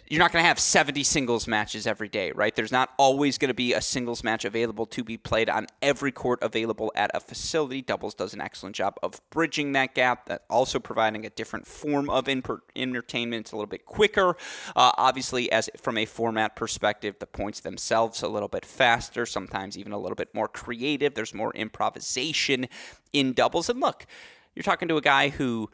you're 0.09 0.19
not 0.19 0.31
going 0.31 0.43
to 0.43 0.47
have 0.47 0.59
70 0.59 1.03
singles 1.03 1.47
matches 1.47 1.87
every 1.87 2.09
day, 2.09 2.31
right? 2.33 2.55
There's 2.55 2.71
not 2.71 2.91
always 2.97 3.37
going 3.37 3.47
to 3.47 3.53
be 3.53 3.73
a 3.73 3.81
singles 3.81 4.23
match 4.23 4.43
available 4.43 4.85
to 4.87 5.03
be 5.03 5.17
played 5.17 5.49
on 5.49 5.67
every 5.81 6.11
court 6.11 6.39
available 6.41 6.91
at 6.95 7.09
a 7.13 7.19
facility. 7.19 7.81
Doubles 7.81 8.13
does 8.13 8.33
an 8.33 8.41
excellent 8.41 8.75
job 8.75 8.97
of 9.01 9.21
bridging 9.29 9.71
that 9.73 9.95
gap, 9.95 10.25
that 10.25 10.43
also 10.49 10.79
providing 10.79 11.25
a 11.25 11.29
different 11.29 11.65
form 11.65 12.09
of 12.09 12.27
entertainment. 12.27 13.41
It's 13.41 13.51
a 13.53 13.55
little 13.55 13.67
bit 13.67 13.85
quicker. 13.85 14.35
Uh, 14.75 14.91
obviously, 14.97 15.51
as 15.51 15.69
from 15.77 15.97
a 15.97 16.05
format 16.05 16.55
perspective, 16.55 17.15
the 17.19 17.27
points 17.27 17.61
themselves 17.61 18.21
a 18.21 18.27
little 18.27 18.49
bit 18.49 18.65
faster, 18.65 19.25
sometimes 19.25 19.77
even 19.77 19.93
a 19.93 19.97
little 19.97 20.15
bit 20.15 20.33
more 20.33 20.47
creative. 20.47 21.13
There's 21.13 21.33
more 21.33 21.53
improvisation 21.53 22.67
in 23.13 23.33
doubles. 23.33 23.69
And 23.69 23.79
look, 23.79 24.05
you're 24.53 24.63
talking 24.63 24.87
to 24.89 24.97
a 24.97 25.01
guy 25.01 25.29
who 25.29 25.69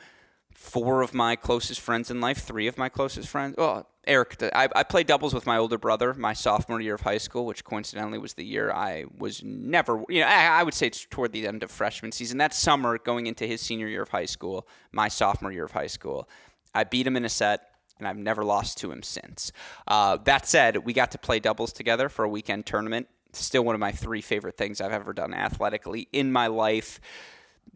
four 0.54 1.02
of 1.02 1.14
my 1.14 1.36
closest 1.36 1.80
friends 1.80 2.12
in 2.12 2.20
life, 2.22 2.40
three 2.40 2.68
of 2.68 2.78
my 2.78 2.90
closest 2.90 3.30
friends. 3.30 3.56
Oh, 3.58 3.86
Eric, 4.06 4.42
I, 4.42 4.68
I 4.76 4.84
played 4.84 5.08
doubles 5.08 5.34
with 5.34 5.46
my 5.46 5.58
older 5.58 5.78
brother 5.78 6.14
my 6.14 6.34
sophomore 6.34 6.82
year 6.82 6.96
of 6.96 7.02
high 7.02 7.18
school, 7.18 7.46
which 7.46 7.64
coincidentally 7.64 8.18
was 8.18 8.34
the 8.34 8.44
year 8.44 8.72
I 8.72 9.06
was 9.18 9.44
never, 9.44 10.04
you 10.10 10.22
know, 10.22 10.28
I, 10.28 10.60
I 10.60 10.64
would 10.64 10.74
say 10.74 10.88
it's 10.88 11.06
toward 11.06 11.32
the 11.32 11.48
end 11.48 11.64
of 11.64 11.72
freshman 11.72 12.12
season. 12.12 12.40
That 12.40 12.54
summer, 12.54 12.98
going 12.98 13.28
into 13.28 13.46
his 13.46 13.62
senior 13.62 13.88
year 13.88 14.02
of 14.02 14.10
high 14.10 14.26
school, 14.26 14.68
my 14.92 15.08
sophomore 15.08 15.52
year 15.52 15.66
of 15.66 15.72
high 15.72 15.88
school, 15.88 16.28
I 16.74 16.84
beat 16.84 17.06
him 17.06 17.16
in 17.16 17.26
a 17.26 17.30
set 17.30 17.62
and 18.00 18.08
I've 18.08 18.18
never 18.18 18.44
lost 18.44 18.78
to 18.80 18.92
him 18.92 19.04
since. 19.04 19.52
Uh, 19.88 20.18
that 20.24 20.48
said, 20.48 20.78
we 20.78 20.94
got 20.94 21.12
to 21.12 21.18
play 21.18 21.40
doubles 21.40 21.72
together 21.72 22.10
for 22.10 22.26
a 22.26 22.30
weekend 22.30 22.66
tournament. 22.66 23.08
Still 23.34 23.64
one 23.64 23.76
of 23.76 23.80
my 23.80 23.92
three 23.92 24.22
favorite 24.22 24.58
things 24.58 24.82
I've 24.82 24.92
ever 24.92 25.14
done 25.14 25.34
athletically 25.34 26.08
in 26.12 26.32
my 26.32 26.48
life 26.48 27.00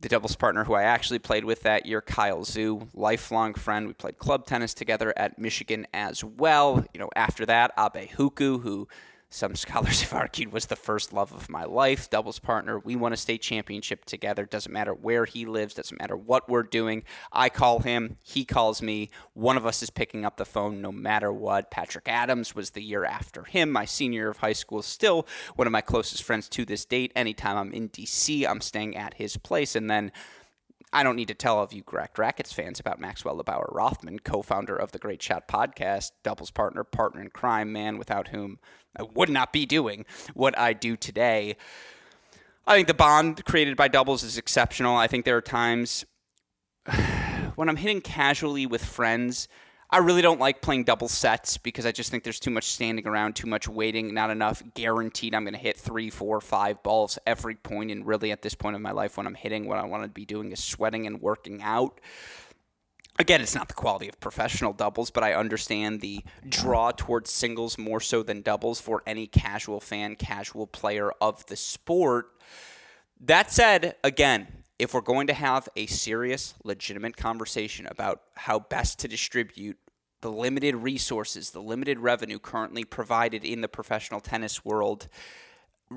the 0.04 0.10
doubles 0.10 0.36
partner 0.36 0.66
who 0.66 0.74
I 0.74 0.84
actually 0.84 1.20
played 1.20 1.46
with 1.46 1.62
that 1.62 1.86
year, 1.86 2.02
Kyle 2.02 2.42
Zhu, 2.42 2.90
lifelong 2.94 3.54
friend. 3.54 3.88
We 3.88 3.94
played 3.94 4.18
club 4.18 4.46
tennis 4.46 4.74
together 4.74 5.14
at 5.16 5.40
Michigan 5.40 5.88
as 5.94 6.24
well. 6.24 6.86
You 6.94 7.00
know, 7.00 7.10
after 7.16 7.46
that, 7.46 7.72
Abe 7.80 8.10
Huku, 8.10 8.62
who 8.62 8.90
some 9.34 9.56
scholars 9.64 10.02
have 10.02 10.14
argued 10.14 10.52
was 10.52 10.68
the 10.68 10.76
first 10.76 11.12
love 11.12 11.34
of 11.34 11.50
my 11.50 11.64
life, 11.64 12.10
doubles 12.10 12.40
partner. 12.40 12.78
We 12.80 12.96
won 12.96 13.14
a 13.14 13.18
state 13.18 13.42
championship 13.42 14.06
together. 14.06 14.46
Doesn't 14.46 14.72
matter 14.72 14.94
where 14.94 15.26
he 15.26 15.46
lives, 15.46 15.74
doesn't 15.74 16.00
matter 16.00 16.16
what 16.16 16.48
we're 16.48 16.64
doing. 16.64 17.04
I 17.32 17.50
call 17.50 17.80
him, 17.80 18.18
he 18.24 18.46
calls 18.46 18.82
me. 18.82 19.10
One 19.34 19.58
of 19.58 19.66
us 19.66 19.82
is 19.82 19.90
picking 19.90 20.24
up 20.24 20.38
the 20.38 20.46
phone 20.46 20.82
no 20.82 20.92
matter 20.92 21.34
what. 21.34 21.72
Patrick 21.72 22.08
Adams 22.08 22.54
was 22.54 22.72
the 22.72 22.84
year 22.84 23.06
after 23.06 23.44
him, 23.44 23.72
my 23.72 23.86
senior 23.86 24.22
year 24.22 24.30
of 24.30 24.38
high 24.38 24.54
school. 24.54 24.82
Still 24.84 25.28
one 25.56 25.68
of 25.68 25.72
my 25.72 25.82
closest 25.82 26.24
friends 26.24 26.48
to 26.50 26.64
this 26.64 26.86
date. 26.86 27.12
Anytime 27.16 27.58
I'm 27.58 27.74
in 27.74 27.90
DC, 27.90 28.48
I'm 28.48 28.62
staying 28.62 28.96
at 28.96 29.16
his 29.16 29.38
place. 29.38 29.76
And 29.76 29.90
then 29.90 30.12
I 30.96 31.02
don't 31.02 31.16
need 31.16 31.30
to 31.30 31.34
tell 31.34 31.58
all 31.58 31.64
of 31.64 31.74
you 31.74 31.82
Cracked 31.82 32.20
Racquets 32.20 32.54
fans 32.54 32.80
about 32.80 33.00
Maxwell 33.00 33.44
Lebauer 33.44 33.74
Rothman, 33.74 34.20
co 34.20 34.44
founder 34.44 34.76
of 34.76 34.92
the 34.92 35.00
Great 35.00 35.24
Shot 35.24 35.48
podcast, 35.48 36.12
doubles 36.22 36.52
partner, 36.52 36.84
partner 36.84 37.20
in 37.20 37.32
crime, 37.32 37.72
man 37.74 37.98
without 37.98 38.28
whom 38.28 38.60
I 38.98 39.04
would 39.04 39.30
not 39.30 39.54
be 39.54 39.66
doing 39.66 40.06
what 40.34 40.58
I 40.58 40.74
do 40.74 40.96
today. 40.96 41.58
I 42.66 42.76
think 42.76 42.88
the 42.88 42.94
bond 42.94 43.44
created 43.46 43.76
by 43.76 43.88
doubles 43.88 44.24
is 44.24 44.38
exceptional. 44.38 44.96
I 44.96 45.08
think 45.08 45.26
there 45.26 45.38
are 45.38 45.42
times 45.42 46.06
when 47.56 47.70
I'm 47.70 47.78
hitting 47.78 48.02
casually 48.02 48.66
with 48.66 48.84
friends 48.84 49.48
I 49.94 49.98
really 49.98 50.24
don't 50.24 50.40
like 50.40 50.60
playing 50.60 50.86
double 50.86 51.08
sets 51.08 51.60
because 51.60 51.86
I 51.86 51.92
just 51.92 52.10
think 52.10 52.24
there's 52.24 52.40
too 52.40 52.50
much 52.50 52.64
standing 52.64 53.06
around, 53.06 53.36
too 53.36 53.46
much 53.46 53.68
waiting, 53.68 54.12
not 54.12 54.32
enough 54.32 54.64
guaranteed 54.74 55.36
I'm 55.36 55.44
going 55.44 55.54
to 55.54 55.60
hit 55.60 55.78
three, 55.78 56.10
four, 56.10 56.42
five 56.42 56.82
balls 56.82 57.20
every 57.28 57.54
point. 57.54 57.92
And 57.92 58.04
really, 58.04 58.32
at 58.32 58.42
this 58.42 58.56
point 58.56 58.76
of 58.76 58.82
my 58.82 58.90
life, 58.90 59.18
when 59.18 59.28
I'm 59.28 59.36
hitting, 59.36 59.68
what 59.68 59.78
I 59.78 59.86
want 59.86 60.02
to 60.02 60.10
be 60.10 60.26
doing 60.26 60.52
is 60.52 60.64
sweating 60.64 61.06
and 61.06 61.22
working 61.22 61.62
out. 61.62 62.02
Again, 63.20 63.42
it's 63.42 63.54
not 63.54 63.68
the 63.68 63.76
quality 63.76 64.10
of 64.10 64.20
professional 64.20 64.74
doubles, 64.74 65.12
but 65.12 65.24
I 65.24 65.34
understand 65.34 66.02
the 66.02 66.24
draw 66.50 66.92
towards 66.92 67.30
singles 67.30 67.78
more 67.78 68.00
so 68.00 68.24
than 68.24 68.42
doubles 68.42 68.82
for 68.82 69.04
any 69.06 69.28
casual 69.28 69.80
fan, 69.80 70.16
casual 70.16 70.66
player 70.66 71.12
of 71.22 71.46
the 71.46 71.56
sport. 71.56 72.32
That 73.20 73.52
said, 73.52 73.96
again, 74.04 74.48
if 74.80 74.94
we're 74.94 75.02
going 75.02 75.28
to 75.28 75.34
have 75.34 75.70
a 75.76 75.86
serious, 75.86 76.56
legitimate 76.64 77.16
conversation 77.16 77.86
about 77.86 78.22
how 78.36 78.60
best 78.60 78.98
to 79.00 79.08
distribute 79.08 79.78
the 80.22 80.32
limited 80.32 80.76
resources, 80.76 81.52
the 81.52 81.62
limited 81.62 82.00
revenue 82.00 82.40
currently 82.40 82.84
provided 82.84 83.46
in 83.46 83.62
the 83.62 83.68
professional 83.68 84.22
tennis 84.22 84.66
world, 84.66 85.08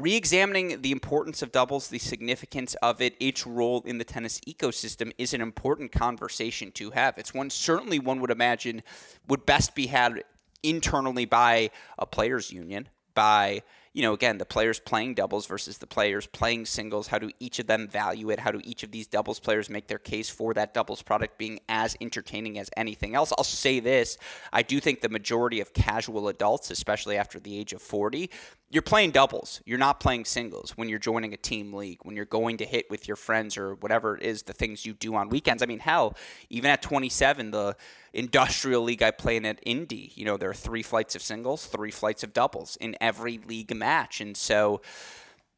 re-examining 0.01 0.83
the 0.83 0.93
importance 0.93 1.43
of 1.43 1.53
doubles, 1.53 1.89
the 1.89 1.99
significance 1.99 2.75
of 2.77 3.01
it, 3.01 3.17
its 3.21 3.47
role 3.47 3.83
in 3.85 3.99
the 3.99 4.05
tennis 4.05 4.41
ecosystem 4.41 5.13
is 5.19 5.35
an 5.35 5.41
important 5.41 5.93
conversation 5.93 6.71
to 6.73 6.91
have. 6.91 7.19
It's 7.19 7.35
one 7.35 7.51
certainly 7.51 7.99
one 7.99 8.21
would 8.21 8.31
imagine 8.31 8.83
would 9.29 9.47
best 9.47 9.75
be 9.75 9.87
had 9.87 10.25
internally 10.63 11.25
by 11.25 11.71
a 11.99 12.07
players 12.07 12.53
union, 12.53 12.89
by 13.15 13.63
you 13.97 14.03
know, 14.03 14.13
again, 14.13 14.37
the 14.37 14.45
players 14.45 14.79
playing 14.79 15.15
doubles 15.15 15.47
versus 15.47 15.79
the 15.79 15.87
players 15.87 16.27
playing 16.27 16.67
singles. 16.67 17.07
How 17.07 17.19
do 17.19 17.31
each 17.41 17.59
of 17.59 17.67
them 17.67 17.89
value 17.89 18.29
it? 18.29 18.39
How 18.39 18.51
do 18.51 18.61
each 18.63 18.83
of 18.83 18.91
these 18.91 19.07
doubles 19.07 19.41
players 19.41 19.71
make 19.71 19.87
their 19.87 19.99
case 19.99 20.29
for 20.29 20.53
that 20.53 20.75
doubles 20.75 21.01
product 21.01 21.39
being 21.39 21.61
as 21.67 21.97
entertaining 21.99 22.59
as 22.59 22.69
anything 22.77 23.15
else? 23.15 23.33
I'll 23.39 23.43
say 23.43 23.81
this 23.81 24.19
I 24.53 24.61
do 24.61 24.81
think 24.81 25.01
the 25.01 25.09
majority 25.09 25.61
of 25.61 25.73
casual 25.73 26.29
adults, 26.29 26.71
especially 26.71 27.17
after 27.17 27.41
the 27.41 27.59
age 27.59 27.73
of 27.73 27.81
40, 27.81 28.29
you're 28.69 28.83
playing 28.83 29.13
doubles. 29.13 29.61
You're 29.65 29.79
not 29.79 30.01
playing 30.01 30.25
singles 30.25 30.73
when 30.73 30.89
you're 30.89 30.99
joining 30.99 31.33
a 31.33 31.37
team 31.37 31.73
league, 31.73 31.99
when 32.03 32.17
you're 32.17 32.25
going 32.25 32.57
to 32.57 32.65
hit 32.65 32.91
with 32.91 33.07
your 33.07 33.17
friends 33.17 33.57
or 33.57 33.77
whatever 33.77 34.17
it 34.17 34.23
is, 34.23 34.43
the 34.43 34.53
things 34.53 34.85
you 34.85 34.93
do 34.95 35.15
on 35.15 35.29
weekends. 35.29 35.63
I 35.63 35.67
mean, 35.67 35.79
hell, 35.79 36.17
even 36.51 36.71
at 36.71 36.83
27, 36.83 37.53
the 37.53 37.77
industrial 38.13 38.83
league 38.83 39.03
I 39.03 39.13
play 39.13 39.37
in 39.37 39.45
at 39.47 39.61
Indy, 39.65 40.13
you 40.17 40.25
know, 40.25 40.37
there 40.37 40.51
are 40.51 40.55
three 40.55 40.83
flights 40.83 41.15
of 41.15 41.23
singles, 41.23 41.67
three 41.67 41.93
flights 41.93 42.25
of 42.25 42.33
doubles 42.33 42.77
in 42.81 42.97
every 43.01 43.39
league 43.39 43.75
match. 43.75 44.21
And 44.21 44.37
so 44.37 44.81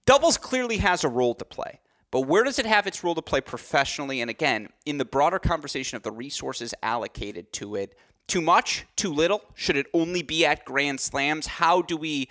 doubles 0.05 0.37
clearly 0.37 0.79
has 0.79 1.03
a 1.03 1.09
role 1.09 1.35
to 1.35 1.45
play. 1.47 1.81
But 2.11 2.23
where 2.23 2.45
does 2.45 2.59
it 2.59 2.67
have 2.67 2.87
its 2.87 3.05
role 3.05 3.15
to 3.15 3.23
play 3.23 3.41
professionally? 3.41 4.21
And 4.21 4.31
again, 4.31 4.69
in 4.87 4.99
the 4.99 5.05
broader 5.05 5.39
conversation 5.39 5.97
of 5.97 6.03
the 6.03 6.11
resources 6.11 6.75
allocated 6.83 7.53
to 7.55 7.75
it, 7.77 7.95
too 8.29 8.41
much, 8.43 8.87
too 8.95 9.13
little? 9.13 9.43
Should 9.55 9.77
it 9.77 9.87
only 9.95 10.23
be 10.23 10.45
at 10.45 10.65
Grand 10.65 11.01
Slams? 11.01 11.47
How 11.47 11.81
do 11.83 11.97
we 11.97 12.29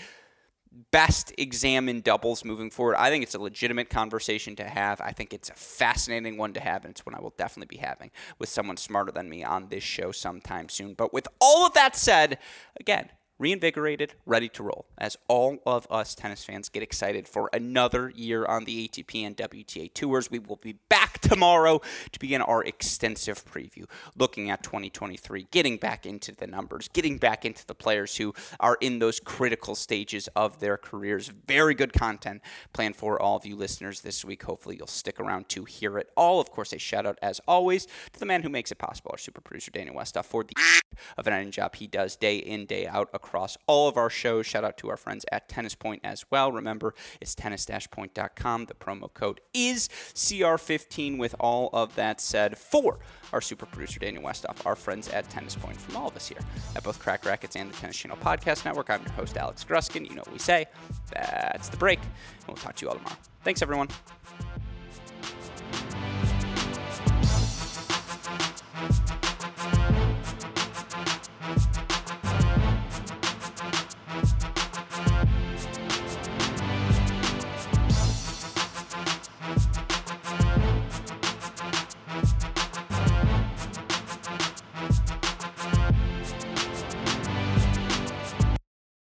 best 0.92 1.34
examine 1.38 2.02
doubles 2.02 2.46
moving 2.46 2.70
forward. 2.70 2.96
I 2.98 3.10
think 3.10 3.24
it's 3.24 3.36
a 3.36 3.40
legitimate 3.40 3.90
conversation 3.90 4.56
to 4.58 4.64
have. 4.64 5.02
I 5.02 5.12
think 5.12 5.34
it's 5.34 5.50
a 5.50 5.54
fascinating 5.54 6.38
one 6.38 6.54
to 6.54 6.60
have, 6.60 6.86
and 6.86 6.92
it's 6.92 7.06
one 7.06 7.16
I 7.16 7.20
will 7.20 7.34
definitely 7.38 7.76
be 7.78 7.84
having 7.84 8.12
with 8.40 8.50
someone 8.50 8.78
smarter 8.78 9.12
than 9.12 9.30
me 9.30 9.44
on 9.44 9.70
this 9.70 9.84
show 9.84 10.12
sometime 10.12 10.70
soon. 10.70 10.94
But 10.94 11.14
with 11.14 11.28
all 11.42 11.66
of 11.66 11.74
that 11.74 11.96
said, 11.96 12.38
again, 12.80 13.10
reinvigorated, 13.40 14.14
ready 14.26 14.50
to 14.50 14.64
roll 14.64 14.86
as 14.98 15.16
all 15.28 15.60
of 15.66 15.88
us 15.92 16.16
tennis 16.16 16.44
fans 16.44 16.70
get 16.70 16.82
excited 16.82 17.28
for 17.28 17.50
another 17.54 18.12
year 18.16 18.46
on 18.46 18.66
the 18.66 18.88
ATP 18.88 19.26
and 19.26 19.38
WTA 19.38 19.94
tours. 19.94 20.32
We 20.32 20.40
will 20.40 20.56
be 20.58 20.78
back 20.90 21.20
tomorrow 21.20 21.82
to 22.12 22.20
begin 22.20 22.42
our 22.42 22.64
extensive 22.64 23.46
preview, 23.46 23.86
looking 24.16 24.50
at 24.50 24.64
2023, 24.64 25.48
getting 25.52 25.78
back 25.78 26.06
into 26.06 26.34
the 26.34 26.48
numbers, 26.48 26.90
getting 26.92 27.18
back 27.18 27.46
into 27.46 27.66
the 27.66 27.76
players 27.76 28.18
who 28.18 28.34
are 28.60 28.78
in 28.82 29.00
those 29.00 29.20
critical 29.20 29.76
stages 29.76 30.28
of 30.36 30.60
their 30.60 30.78
careers. 30.78 31.32
Very 31.48 31.76
good 31.76 31.94
content 31.94 32.42
planned 32.74 32.96
for 32.96 33.22
all 33.22 33.38
of 33.38 33.46
you 33.46 33.56
listeners 33.56 34.02
this 34.02 34.26
week. 34.26 34.44
Hopefully, 34.44 34.76
you'll 34.78 34.88
stick 34.88 35.20
around 35.20 35.48
to 35.50 35.66
hear 35.66 35.98
it 35.98 36.10
all. 36.18 36.40
Of 36.40 36.52
course, 36.52 36.74
a 36.74 36.80
shout 36.80 37.06
out, 37.06 37.20
as 37.22 37.40
always, 37.48 37.86
to 38.14 38.20
the 38.20 38.26
man 38.26 38.42
who 38.42 38.50
makes 38.50 38.72
it 38.72 38.78
possible, 38.80 39.12
our 39.12 39.18
super 39.18 39.42
producer, 39.42 39.72
Daniel 39.72 39.96
Westoff, 39.96 40.26
for 40.26 40.44
the 40.44 40.54
editing 41.18 41.52
job 41.52 41.76
he 41.76 41.88
does 41.88 42.16
day 42.16 42.38
in, 42.38 42.66
day 42.66 42.88
out 42.88 43.10
across 43.14 43.27
all 43.68 43.88
of 43.88 43.98
our 43.98 44.10
shows. 44.10 44.46
Shout 44.46 44.64
out 44.64 44.78
to 44.78 44.90
our 44.90 44.98
friends 44.98 45.26
at 45.32 45.50
Tennis 45.50 45.76
Point 45.76 46.02
as 46.04 46.26
well. 46.30 46.52
Remember, 46.52 46.94
it's 47.22 47.36
tennis-point.com. 47.36 48.66
The 48.66 48.74
promo 48.74 49.14
code 49.14 49.42
is 49.54 49.88
CR15 50.16 51.18
with 51.18 51.36
all 51.40 51.70
of 51.74 51.96
that 51.96 52.22
said 52.22 52.58
for 52.58 53.00
our 53.34 53.42
super 53.42 53.66
producer 53.66 54.00
Daniel 54.00 54.24
Westoff, 54.24 54.66
our 54.66 54.76
friends 54.76 55.10
at 55.10 55.30
Tennis 55.30 55.56
Point 55.56 55.78
from 55.78 55.98
all 55.98 56.08
of 56.08 56.16
us 56.16 56.28
here 56.28 56.40
at 56.76 56.84
both 56.84 57.00
Cracked 57.00 57.26
Racquets 57.26 57.56
and 57.56 57.72
the 57.72 57.76
Tennis 57.76 57.98
Channel 57.98 58.18
Podcast 58.18 58.66
Network. 58.66 58.90
I'm 58.90 59.02
your 59.02 59.12
host, 59.12 59.38
Alex 59.38 59.64
Gruskin. 59.64 60.10
You 60.10 60.16
know 60.16 60.22
what 60.22 60.34
we 60.34 60.40
say. 60.40 60.66
That's 61.12 61.70
the 61.70 61.78
break. 61.78 62.00
And 62.00 62.48
we'll 62.48 62.58
talk 62.58 62.76
to 62.78 62.86
you 62.86 62.90
all 62.90 62.96
tomorrow. 62.96 63.18
Thanks, 63.44 63.62
everyone. 63.62 63.90